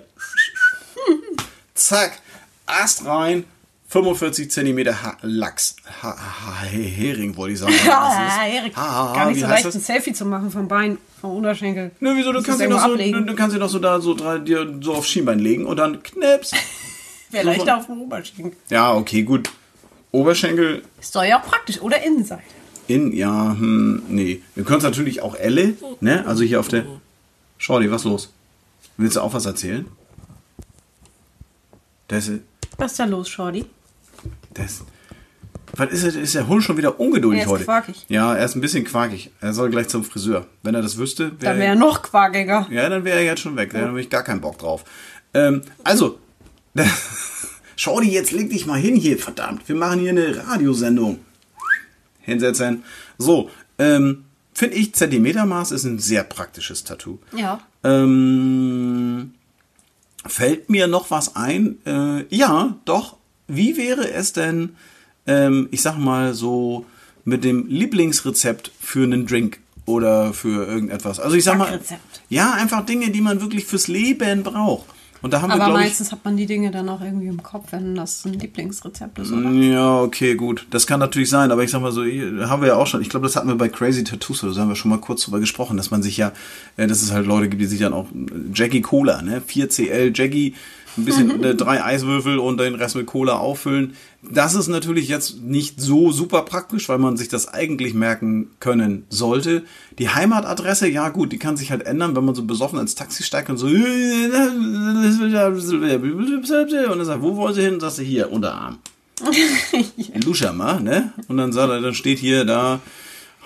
Zack, 1.73 2.19
Ast 2.65 3.05
rein, 3.05 3.45
45 3.89 4.51
Zentimeter 4.51 5.01
ha 5.01 5.17
Lachs. 5.21 5.75
Ha 6.03 6.15
ha 6.15 6.63
Hering 6.63 7.36
wollte 7.36 7.53
ich 7.53 7.59
sagen. 7.59 7.73
Ja. 7.86 8.36
Ha, 8.75 9.13
Gar 9.15 9.32
nicht 9.32 9.41
so 9.41 9.47
leicht, 9.47 9.65
ein 9.65 9.71
Selfie 9.71 10.13
zu 10.13 10.25
machen 10.25 10.51
vom 10.51 10.67
Bein, 10.67 10.97
vom 11.19 11.38
Unterschenkel. 11.38 11.91
Ne, 11.99 12.13
wieso? 12.15 12.32
Du 12.32 12.43
kannst, 12.43 12.61
ihn 12.61 12.69
doch 12.69 12.86
irgendwo 12.88 13.17
so, 13.17 13.19
du, 13.19 13.25
du 13.25 13.36
kannst 13.36 13.55
ihn 13.55 13.59
doch 13.59 13.69
so 13.69 13.80
da 13.80 13.99
so 13.99 14.13
drei, 14.13 14.38
dir 14.38 14.77
so 14.82 14.93
aufs 14.93 15.09
Schienbein 15.09 15.39
legen 15.39 15.65
und 15.65 15.77
dann 15.77 16.03
knips. 16.03 16.51
Wäre 17.32 17.45
leichter 17.45 17.77
auf 17.77 17.86
dem 17.86 18.01
Oberschenkel. 18.01 18.57
Ja, 18.69 18.93
okay, 18.93 19.23
gut. 19.23 19.49
Oberschenkel 20.12 20.84
Ist 20.99 21.16
doch 21.16 21.24
ja 21.24 21.39
auch 21.39 21.45
praktisch. 21.45 21.82
Oder 21.82 22.03
Innenseite. 22.03 22.41
in, 22.88 23.12
ja, 23.14 23.51
hm, 23.57 24.01
nee. 24.07 24.41
Wir 24.55 24.64
können 24.64 24.80
es 24.80 24.84
natürlich 24.84 25.22
auch 25.22 25.36
Elle, 25.36 25.76
ne? 26.01 26.26
Also 26.28 26.43
hier 26.43 26.60
auf 26.60 26.68
der. 26.68 26.86
Shorty, 27.57 27.91
was 27.91 28.03
los? 28.05 28.34
Willst 28.97 29.16
du 29.18 29.22
auch 29.22 29.34
was 29.34 29.45
erzählen? 29.45 29.86
Das 32.07 32.28
ist. 32.28 32.41
Was 32.78 32.91
ist 32.91 32.99
da 32.99 33.05
los, 33.05 33.30
Shorty? 33.30 33.66
Das. 34.53 34.84
Was 35.76 35.91
ist, 35.91 36.03
er- 36.16 36.22
ist 36.22 36.34
der 36.36 36.47
Hund 36.47 36.64
schon 36.64 36.78
wieder 36.78 36.99
ungeduldig 36.99 37.41
Er 37.41 37.45
ist 37.45 37.51
heute? 37.51 37.66
quakig. 37.66 38.05
Ja, 38.10 38.34
er 38.36 38.43
ist 38.45 38.55
ein 38.55 38.62
bisschen 38.62 38.84
quakig. 38.86 39.30
Er 39.39 39.53
soll 39.53 39.70
gleich 39.70 39.88
zum 39.89 40.03
Friseur. 40.03 40.47
Wenn 40.64 40.74
er 40.74 40.82
das 40.82 40.97
wüsste, 40.97 41.32
Da 41.39 41.55
wäre 41.55 41.64
er 41.66 41.76
noch 41.76 42.01
quakiger. 42.01 42.68
Ja, 42.72 42.89
dann 42.89 43.03
wäre 43.03 43.20
er 43.20 43.26
jetzt 43.26 43.41
schon 43.41 43.55
weg. 43.55 43.72
Da 43.74 43.82
habe 43.82 44.01
ich 44.01 44.10
gar 44.10 44.24
keinen 44.24 44.41
Bock 44.41 44.57
drauf. 44.57 44.84
Ähm, 45.36 45.62
also, 45.84 46.18
schau 47.80 48.01
dir 48.01 48.11
jetzt, 48.11 48.34
leg 48.34 48.49
dich 48.49 48.65
mal 48.65 48.77
hin 48.77 48.97
hier, 48.97 49.17
verdammt. 49.17 49.67
Wir 49.69 49.75
machen 49.75 50.01
hier 50.01 50.09
eine 50.09 50.36
Radiosendung. 50.36 51.19
Hinsetzen. 52.19 52.84
So, 53.17 53.49
ähm, 53.77 54.25
finde 54.53 54.75
ich, 54.75 54.93
Zentimetermaß 54.93 55.71
ist 55.71 55.86
ein 55.86 55.97
sehr 55.97 56.23
praktisches 56.23 56.84
Tattoo. 56.84 57.19
Ja. 57.32 57.61
Ähm, 57.86 59.34
fällt 60.25 60.69
mir 60.69 60.88
noch 60.88 61.09
was 61.09 61.38
ein? 61.38 61.77
Äh, 61.86 62.25
ja, 62.36 62.75
doch. 62.84 63.15
Wie 63.47 63.77
wäre 63.77 64.11
es 64.11 64.34
denn, 64.34 64.75
ähm, 65.25 65.69
ich 65.71 65.82
sag 65.82 65.97
mal 65.97 66.34
so 66.34 66.86
mit 67.23 67.45
dem 67.45 67.65
Lieblingsrezept 67.67 68.71
für 68.77 69.05
einen 69.05 69.25
Drink 69.25 69.59
oder 69.86 70.34
für 70.34 70.67
irgendetwas. 70.67 71.19
Also 71.19 71.38
ich 71.38 71.45
sag 71.45 71.57
mal, 71.57 71.80
ja, 72.27 72.53
einfach 72.53 72.86
Dinge, 72.86 73.09
die 73.09 73.21
man 73.21 73.41
wirklich 73.41 73.65
fürs 73.65 73.88
Leben 73.88 74.43
braucht. 74.43 74.86
Und 75.22 75.34
da 75.34 75.41
haben 75.41 75.49
wir, 75.49 75.61
Aber 75.61 75.80
ich, 75.80 75.88
meistens 75.88 76.11
hat 76.11 76.24
man 76.24 76.38
die 76.38 76.45
Dinge 76.45 76.72
dann 76.72 76.88
auch 76.88 77.01
irgendwie 77.01 77.28
im 77.28 77.43
Kopf, 77.43 77.72
wenn 77.72 77.95
das 77.95 78.24
ein 78.26 78.34
Lieblingsrezept 78.34 79.20
ist, 79.20 79.32
oder? 79.32 79.49
Ja, 79.49 80.01
okay, 80.01 80.36
gut. 80.36 80.65
Das 80.70 80.88
kann 80.88 80.99
natürlich 80.99 81.30
sein, 81.30 81.51
aber 81.51 81.63
ich 81.63 81.72
sag 81.72 81.82
mal 81.82 81.91
so, 81.91 82.03
haben 82.03 82.61
wir 82.61 82.70
ja 82.70 82.76
auch 82.76 82.88
schon, 82.88 83.01
ich 83.01 83.09
glaube, 83.09 83.26
das 83.26 83.36
hatten 83.36 83.49
wir 83.49 83.55
bei 83.55 83.67
Crazy 83.67 84.03
Tattoos, 84.03 84.43
oder 84.43 84.53
so 84.53 84.61
haben 84.61 84.70
wir 84.70 84.76
schon 84.76 84.91
mal 84.91 84.99
kurz 84.99 85.24
drüber 85.24 85.39
gesprochen, 85.39 85.76
dass 85.76 85.91
man 85.91 86.01
sich 86.01 86.15
ja, 86.15 86.32
äh, 86.78 86.88
dass 86.88 87.01
es 87.01 87.11
halt 87.11 87.28
Leute 87.28 87.49
gibt, 87.49 87.61
die 87.61 87.65
sich 87.65 87.80
dann 87.80 87.93
auch 87.93 88.07
äh, 88.11 88.30
Jackie 88.53 88.82
Cola, 88.82 89.22
ne? 89.22 89.41
4CL 89.45 90.17
Jackie, 90.17 90.55
ein 91.02 91.06
bisschen 91.06 91.43
äh, 91.43 91.56
drei 91.56 91.84
Eiswürfel 91.84 92.38
und 92.39 92.60
den 92.60 92.76
Rest 92.76 92.95
mit 92.95 93.06
Cola 93.06 93.38
auffüllen. 93.38 93.95
Das 94.22 94.54
ist 94.56 94.68
natürlich 94.68 95.08
jetzt 95.08 95.41
nicht 95.41 95.80
so 95.82 96.12
super 96.12 96.43
praktisch, 96.43 96.89
weil 96.89 96.97
man 96.97 97.18
sich 97.18 97.30
das 97.30 97.47
eigentlich 97.47 97.93
merken 97.93 98.52
können 98.60 99.06
sollte. 99.10 99.64
Die 99.97 100.10
Heimatadresse, 100.10 100.88
ja 100.89 101.10
gut, 101.10 101.32
die 101.32 101.38
kann 101.38 101.58
sich 101.58 101.72
halt 101.72 101.84
ändern, 101.84 102.16
wenn 102.16 102.26
man 102.26 102.36
so 102.36 102.43
besoffen 102.43 102.80
ins 102.80 102.95
Taxi 102.95 103.24
steigt 103.24 103.50
und 103.50 103.58
so 103.58 103.68
und 103.68 103.74
dann 106.97 107.06
sagt, 107.06 107.22
wo 107.22 107.36
wollen 107.38 107.54
Sie 107.54 107.62
hin? 107.62 107.76
Und 107.76 107.80
sagst 107.80 108.00
du 108.00 108.04
hier, 108.04 108.32
Unterarm. 108.32 108.80
Luschammer, 110.26 110.80
ne? 110.80 111.14
Und 111.28 111.38
dann 111.38 111.52
sagt 111.52 111.70
er, 111.72 111.82
dann 111.82 111.93
steht 111.93 112.20
hier 112.20 112.45
da 112.45 112.80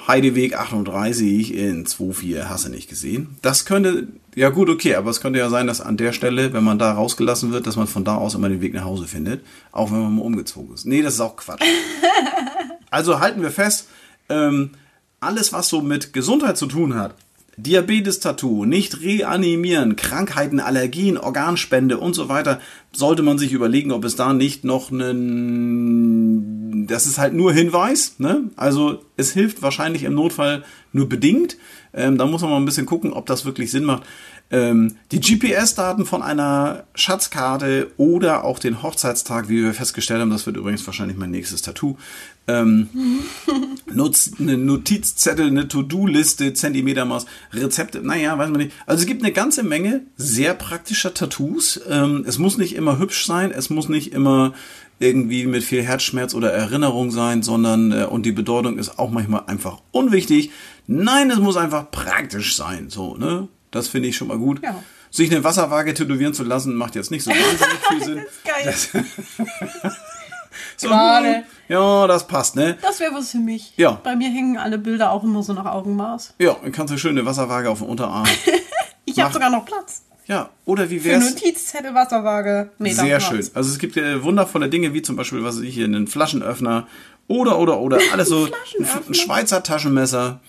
Heideweg 0.07 0.55
38 0.55 1.53
in 1.53 1.85
24, 1.85 2.43
hast 2.45 2.65
du 2.65 2.69
nicht 2.69 2.89
gesehen. 2.89 3.37
Das 3.41 3.65
könnte, 3.65 4.07
ja 4.35 4.49
gut, 4.49 4.69
okay, 4.69 4.95
aber 4.95 5.09
es 5.09 5.21
könnte 5.21 5.39
ja 5.39 5.49
sein, 5.49 5.67
dass 5.67 5.81
an 5.81 5.97
der 5.97 6.13
Stelle, 6.13 6.53
wenn 6.53 6.63
man 6.63 6.79
da 6.79 6.93
rausgelassen 6.93 7.51
wird, 7.51 7.67
dass 7.67 7.75
man 7.75 7.87
von 7.87 8.03
da 8.03 8.15
aus 8.15 8.35
immer 8.35 8.49
den 8.49 8.61
Weg 8.61 8.73
nach 8.73 8.85
Hause 8.85 9.07
findet, 9.07 9.43
auch 9.71 9.91
wenn 9.91 10.01
man 10.01 10.15
mal 10.15 10.21
umgezogen 10.21 10.73
ist. 10.73 10.85
Nee, 10.85 11.01
das 11.01 11.15
ist 11.15 11.21
auch 11.21 11.35
Quatsch. 11.35 11.61
Also 12.89 13.19
halten 13.19 13.41
wir 13.41 13.49
fest, 13.49 13.87
ähm, 14.29 14.69
alles, 15.19 15.51
was 15.51 15.67
so 15.67 15.81
mit 15.81 16.13
Gesundheit 16.13 16.57
zu 16.57 16.67
tun 16.67 16.93
hat, 16.93 17.15
Diabetes-Tattoo, 17.57 18.65
nicht 18.65 19.01
reanimieren, 19.01 19.95
Krankheiten, 19.95 20.59
Allergien, 20.59 21.17
Organspende 21.17 21.97
und 21.99 22.13
so 22.13 22.29
weiter, 22.29 22.59
sollte 22.91 23.21
man 23.21 23.37
sich 23.37 23.51
überlegen, 23.51 23.91
ob 23.91 24.05
es 24.05 24.15
da 24.15 24.33
nicht 24.33 24.63
noch 24.63 24.91
einen, 24.91 26.87
das 26.87 27.05
ist 27.05 27.19
halt 27.19 27.33
nur 27.33 27.53
Hinweis, 27.53 28.15
ne? 28.17 28.49
Also 28.55 29.03
es 29.17 29.31
hilft 29.33 29.61
wahrscheinlich 29.61 30.03
im 30.03 30.15
Notfall 30.15 30.63
nur 30.91 31.07
bedingt. 31.07 31.57
Ähm, 31.93 32.17
da 32.17 32.25
muss 32.25 32.41
man 32.41 32.51
mal 32.51 32.57
ein 32.57 32.65
bisschen 32.65 32.85
gucken, 32.85 33.13
ob 33.13 33.25
das 33.25 33.45
wirklich 33.45 33.71
Sinn 33.71 33.83
macht. 33.83 34.03
Ähm, 34.51 34.97
die 35.11 35.19
GPS-Daten 35.19 36.05
von 36.05 36.21
einer 36.21 36.83
Schatzkarte 36.93 37.91
oder 37.97 38.43
auch 38.43 38.59
den 38.59 38.83
Hochzeitstag, 38.83 39.49
wie 39.49 39.63
wir 39.63 39.73
festgestellt 39.73 40.21
haben, 40.21 40.29
das 40.29 40.45
wird 40.45 40.57
übrigens 40.57 40.85
wahrscheinlich 40.85 41.17
mein 41.17 41.31
nächstes 41.31 41.63
Tattoo. 41.63 41.97
Ähm, 42.47 42.89
nutzt 43.91 44.39
eine 44.39 44.57
Notizzettel, 44.57 45.47
eine 45.47 45.67
To-Do-Liste, 45.67 46.53
Zentimetermaß, 46.53 47.25
Rezepte, 47.53 48.01
naja, 48.01 48.37
weiß 48.37 48.49
man 48.49 48.61
nicht. 48.61 48.73
Also 48.85 49.01
es 49.01 49.07
gibt 49.07 49.23
eine 49.23 49.31
ganze 49.31 49.63
Menge 49.63 50.01
sehr 50.17 50.53
praktischer 50.53 51.13
Tattoos. 51.13 51.79
Ähm, 51.89 52.23
es 52.27 52.37
muss 52.37 52.57
nicht 52.57 52.75
immer 52.75 52.99
hübsch 52.99 53.25
sein, 53.25 53.51
es 53.51 53.69
muss 53.69 53.87
nicht 53.87 54.11
immer 54.13 54.53
irgendwie 55.03 55.45
mit 55.45 55.63
viel 55.63 55.83
Herzschmerz 55.83 56.33
oder 56.33 56.51
Erinnerung 56.51 57.11
sein, 57.11 57.43
sondern 57.43 57.91
äh, 57.91 58.05
und 58.05 58.25
die 58.25 58.31
Bedeutung 58.31 58.77
ist 58.77 58.97
auch 58.97 59.11
manchmal 59.11 59.43
einfach 59.47 59.81
unwichtig. 59.91 60.51
Nein, 60.87 61.29
es 61.29 61.39
muss 61.39 61.57
einfach 61.57 61.91
praktisch 61.91 62.55
sein, 62.55 62.89
so, 62.89 63.15
ne? 63.15 63.47
Das 63.71 63.87
finde 63.87 64.09
ich 64.09 64.15
schon 64.15 64.27
mal 64.29 64.37
gut. 64.37 64.61
Ja. 64.63 64.75
Sich 65.11 65.31
eine 65.31 65.43
Wasserwaage 65.43 65.93
tätowieren 65.93 66.33
zu 66.33 66.43
lassen, 66.43 66.75
macht 66.75 66.95
jetzt 66.95 67.11
nicht 67.11 67.23
so 67.23 67.31
wahnsinnig 67.31 67.87
viel 67.87 68.03
Sinn. 68.05 68.25
Geil. 68.45 69.93
So, 70.77 70.87
Gerade. 70.87 71.43
Ja, 71.67 72.07
das 72.07 72.27
passt, 72.27 72.55
ne? 72.55 72.77
Das 72.81 72.99
wäre 72.99 73.13
was 73.13 73.31
für 73.31 73.37
mich. 73.39 73.73
Ja. 73.75 73.99
Bei 74.03 74.15
mir 74.15 74.29
hängen 74.29 74.57
alle 74.57 74.77
Bilder 74.77 75.11
auch 75.11 75.23
immer 75.23 75.41
so 75.43 75.53
nach 75.53 75.65
Augenmaß. 75.65 76.35
Ja, 76.39 76.55
dann 76.61 76.71
kannst 76.71 76.93
du 76.93 76.97
schön 76.97 77.17
eine 77.17 77.25
Wasserwaage 77.25 77.69
auf 77.69 77.79
den 77.79 77.87
Unterarm. 77.87 78.25
Ich 79.05 79.19
habe 79.19 79.33
sogar 79.33 79.49
noch 79.49 79.65
Platz. 79.65 80.03
Ja, 80.27 80.49
oder 80.65 80.89
wie 80.89 80.99
Für 80.99 81.09
wär's? 81.09 81.33
Notizzettel, 81.33 81.93
Wasserwaage, 81.93 82.71
Meter 82.77 83.03
Sehr 83.03 83.19
schön. 83.19 83.45
Also 83.53 83.71
es 83.71 83.79
gibt 83.79 83.97
äh, 83.97 84.23
wundervolle 84.23 84.69
Dinge, 84.69 84.93
wie 84.93 85.01
zum 85.01 85.15
Beispiel, 85.15 85.43
was 85.43 85.59
ich 85.59 85.73
hier, 85.73 85.85
einen 85.85 86.07
Flaschenöffner 86.07 86.87
oder, 87.27 87.59
oder, 87.59 87.79
oder, 87.79 87.99
alles 88.13 88.29
so, 88.29 88.45
ein, 88.45 88.87
ein 89.07 89.13
Schweizer 89.13 89.63
Taschenmesser. 89.63 90.39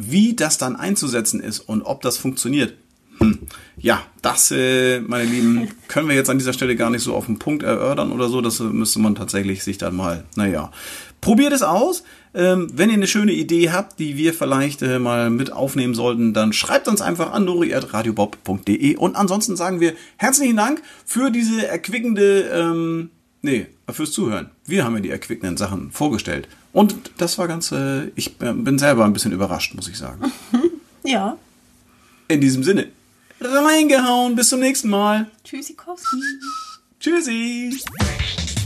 Wie 0.00 0.36
das 0.36 0.58
dann 0.58 0.76
einzusetzen 0.76 1.40
ist 1.40 1.58
und 1.58 1.82
ob 1.82 2.02
das 2.02 2.18
funktioniert. 2.18 2.74
Hm. 3.18 3.40
Ja, 3.78 4.02
das, 4.22 4.52
äh, 4.52 5.00
meine 5.00 5.24
Lieben, 5.24 5.68
können 5.88 6.08
wir 6.08 6.14
jetzt 6.14 6.30
an 6.30 6.38
dieser 6.38 6.52
Stelle 6.52 6.76
gar 6.76 6.90
nicht 6.90 7.02
so 7.02 7.16
auf 7.16 7.26
den 7.26 7.40
Punkt 7.40 7.64
erörtern 7.64 8.12
oder 8.12 8.28
so. 8.28 8.40
Das 8.40 8.60
äh, 8.60 8.64
müsste 8.64 9.00
man 9.00 9.16
tatsächlich 9.16 9.64
sich 9.64 9.78
dann 9.78 9.96
mal, 9.96 10.24
naja. 10.36 10.70
Probiert 11.20 11.52
es 11.52 11.62
aus. 11.62 12.04
Ähm, 12.34 12.68
wenn 12.72 12.90
ihr 12.90 12.96
eine 12.96 13.06
schöne 13.06 13.32
Idee 13.32 13.70
habt, 13.70 13.98
die 13.98 14.16
wir 14.16 14.34
vielleicht 14.34 14.82
äh, 14.82 14.98
mal 14.98 15.30
mit 15.30 15.52
aufnehmen 15.52 15.94
sollten, 15.94 16.34
dann 16.34 16.52
schreibt 16.52 16.88
uns 16.88 17.00
einfach 17.00 17.32
an 17.32 17.44
nori.radiobob.de. 17.44 18.96
Und 18.96 19.16
ansonsten 19.16 19.56
sagen 19.56 19.80
wir 19.80 19.94
herzlichen 20.16 20.56
Dank 20.56 20.82
für 21.04 21.30
diese 21.30 21.66
erquickende, 21.66 22.42
ähm, 22.52 23.10
nee, 23.42 23.66
fürs 23.90 24.12
Zuhören. 24.12 24.50
Wir 24.66 24.84
haben 24.84 24.94
ja 24.96 25.00
die 25.00 25.10
erquickenden 25.10 25.56
Sachen 25.56 25.90
vorgestellt. 25.90 26.48
Und 26.72 26.94
das 27.16 27.38
war 27.38 27.48
ganz, 27.48 27.72
äh, 27.72 28.08
ich 28.14 28.40
äh, 28.40 28.52
bin 28.52 28.78
selber 28.78 29.04
ein 29.04 29.12
bisschen 29.12 29.32
überrascht, 29.32 29.74
muss 29.74 29.88
ich 29.88 29.98
sagen. 29.98 30.32
Ja. 31.04 31.38
In 32.26 32.42
diesem 32.42 32.64
Sinne, 32.64 32.88
reingehauen, 33.40 34.36
bis 34.36 34.50
zum 34.50 34.60
nächsten 34.60 34.90
Mal. 34.90 35.30
Tschüssikowski. 35.44 36.16
Tschüssi. 37.00 37.78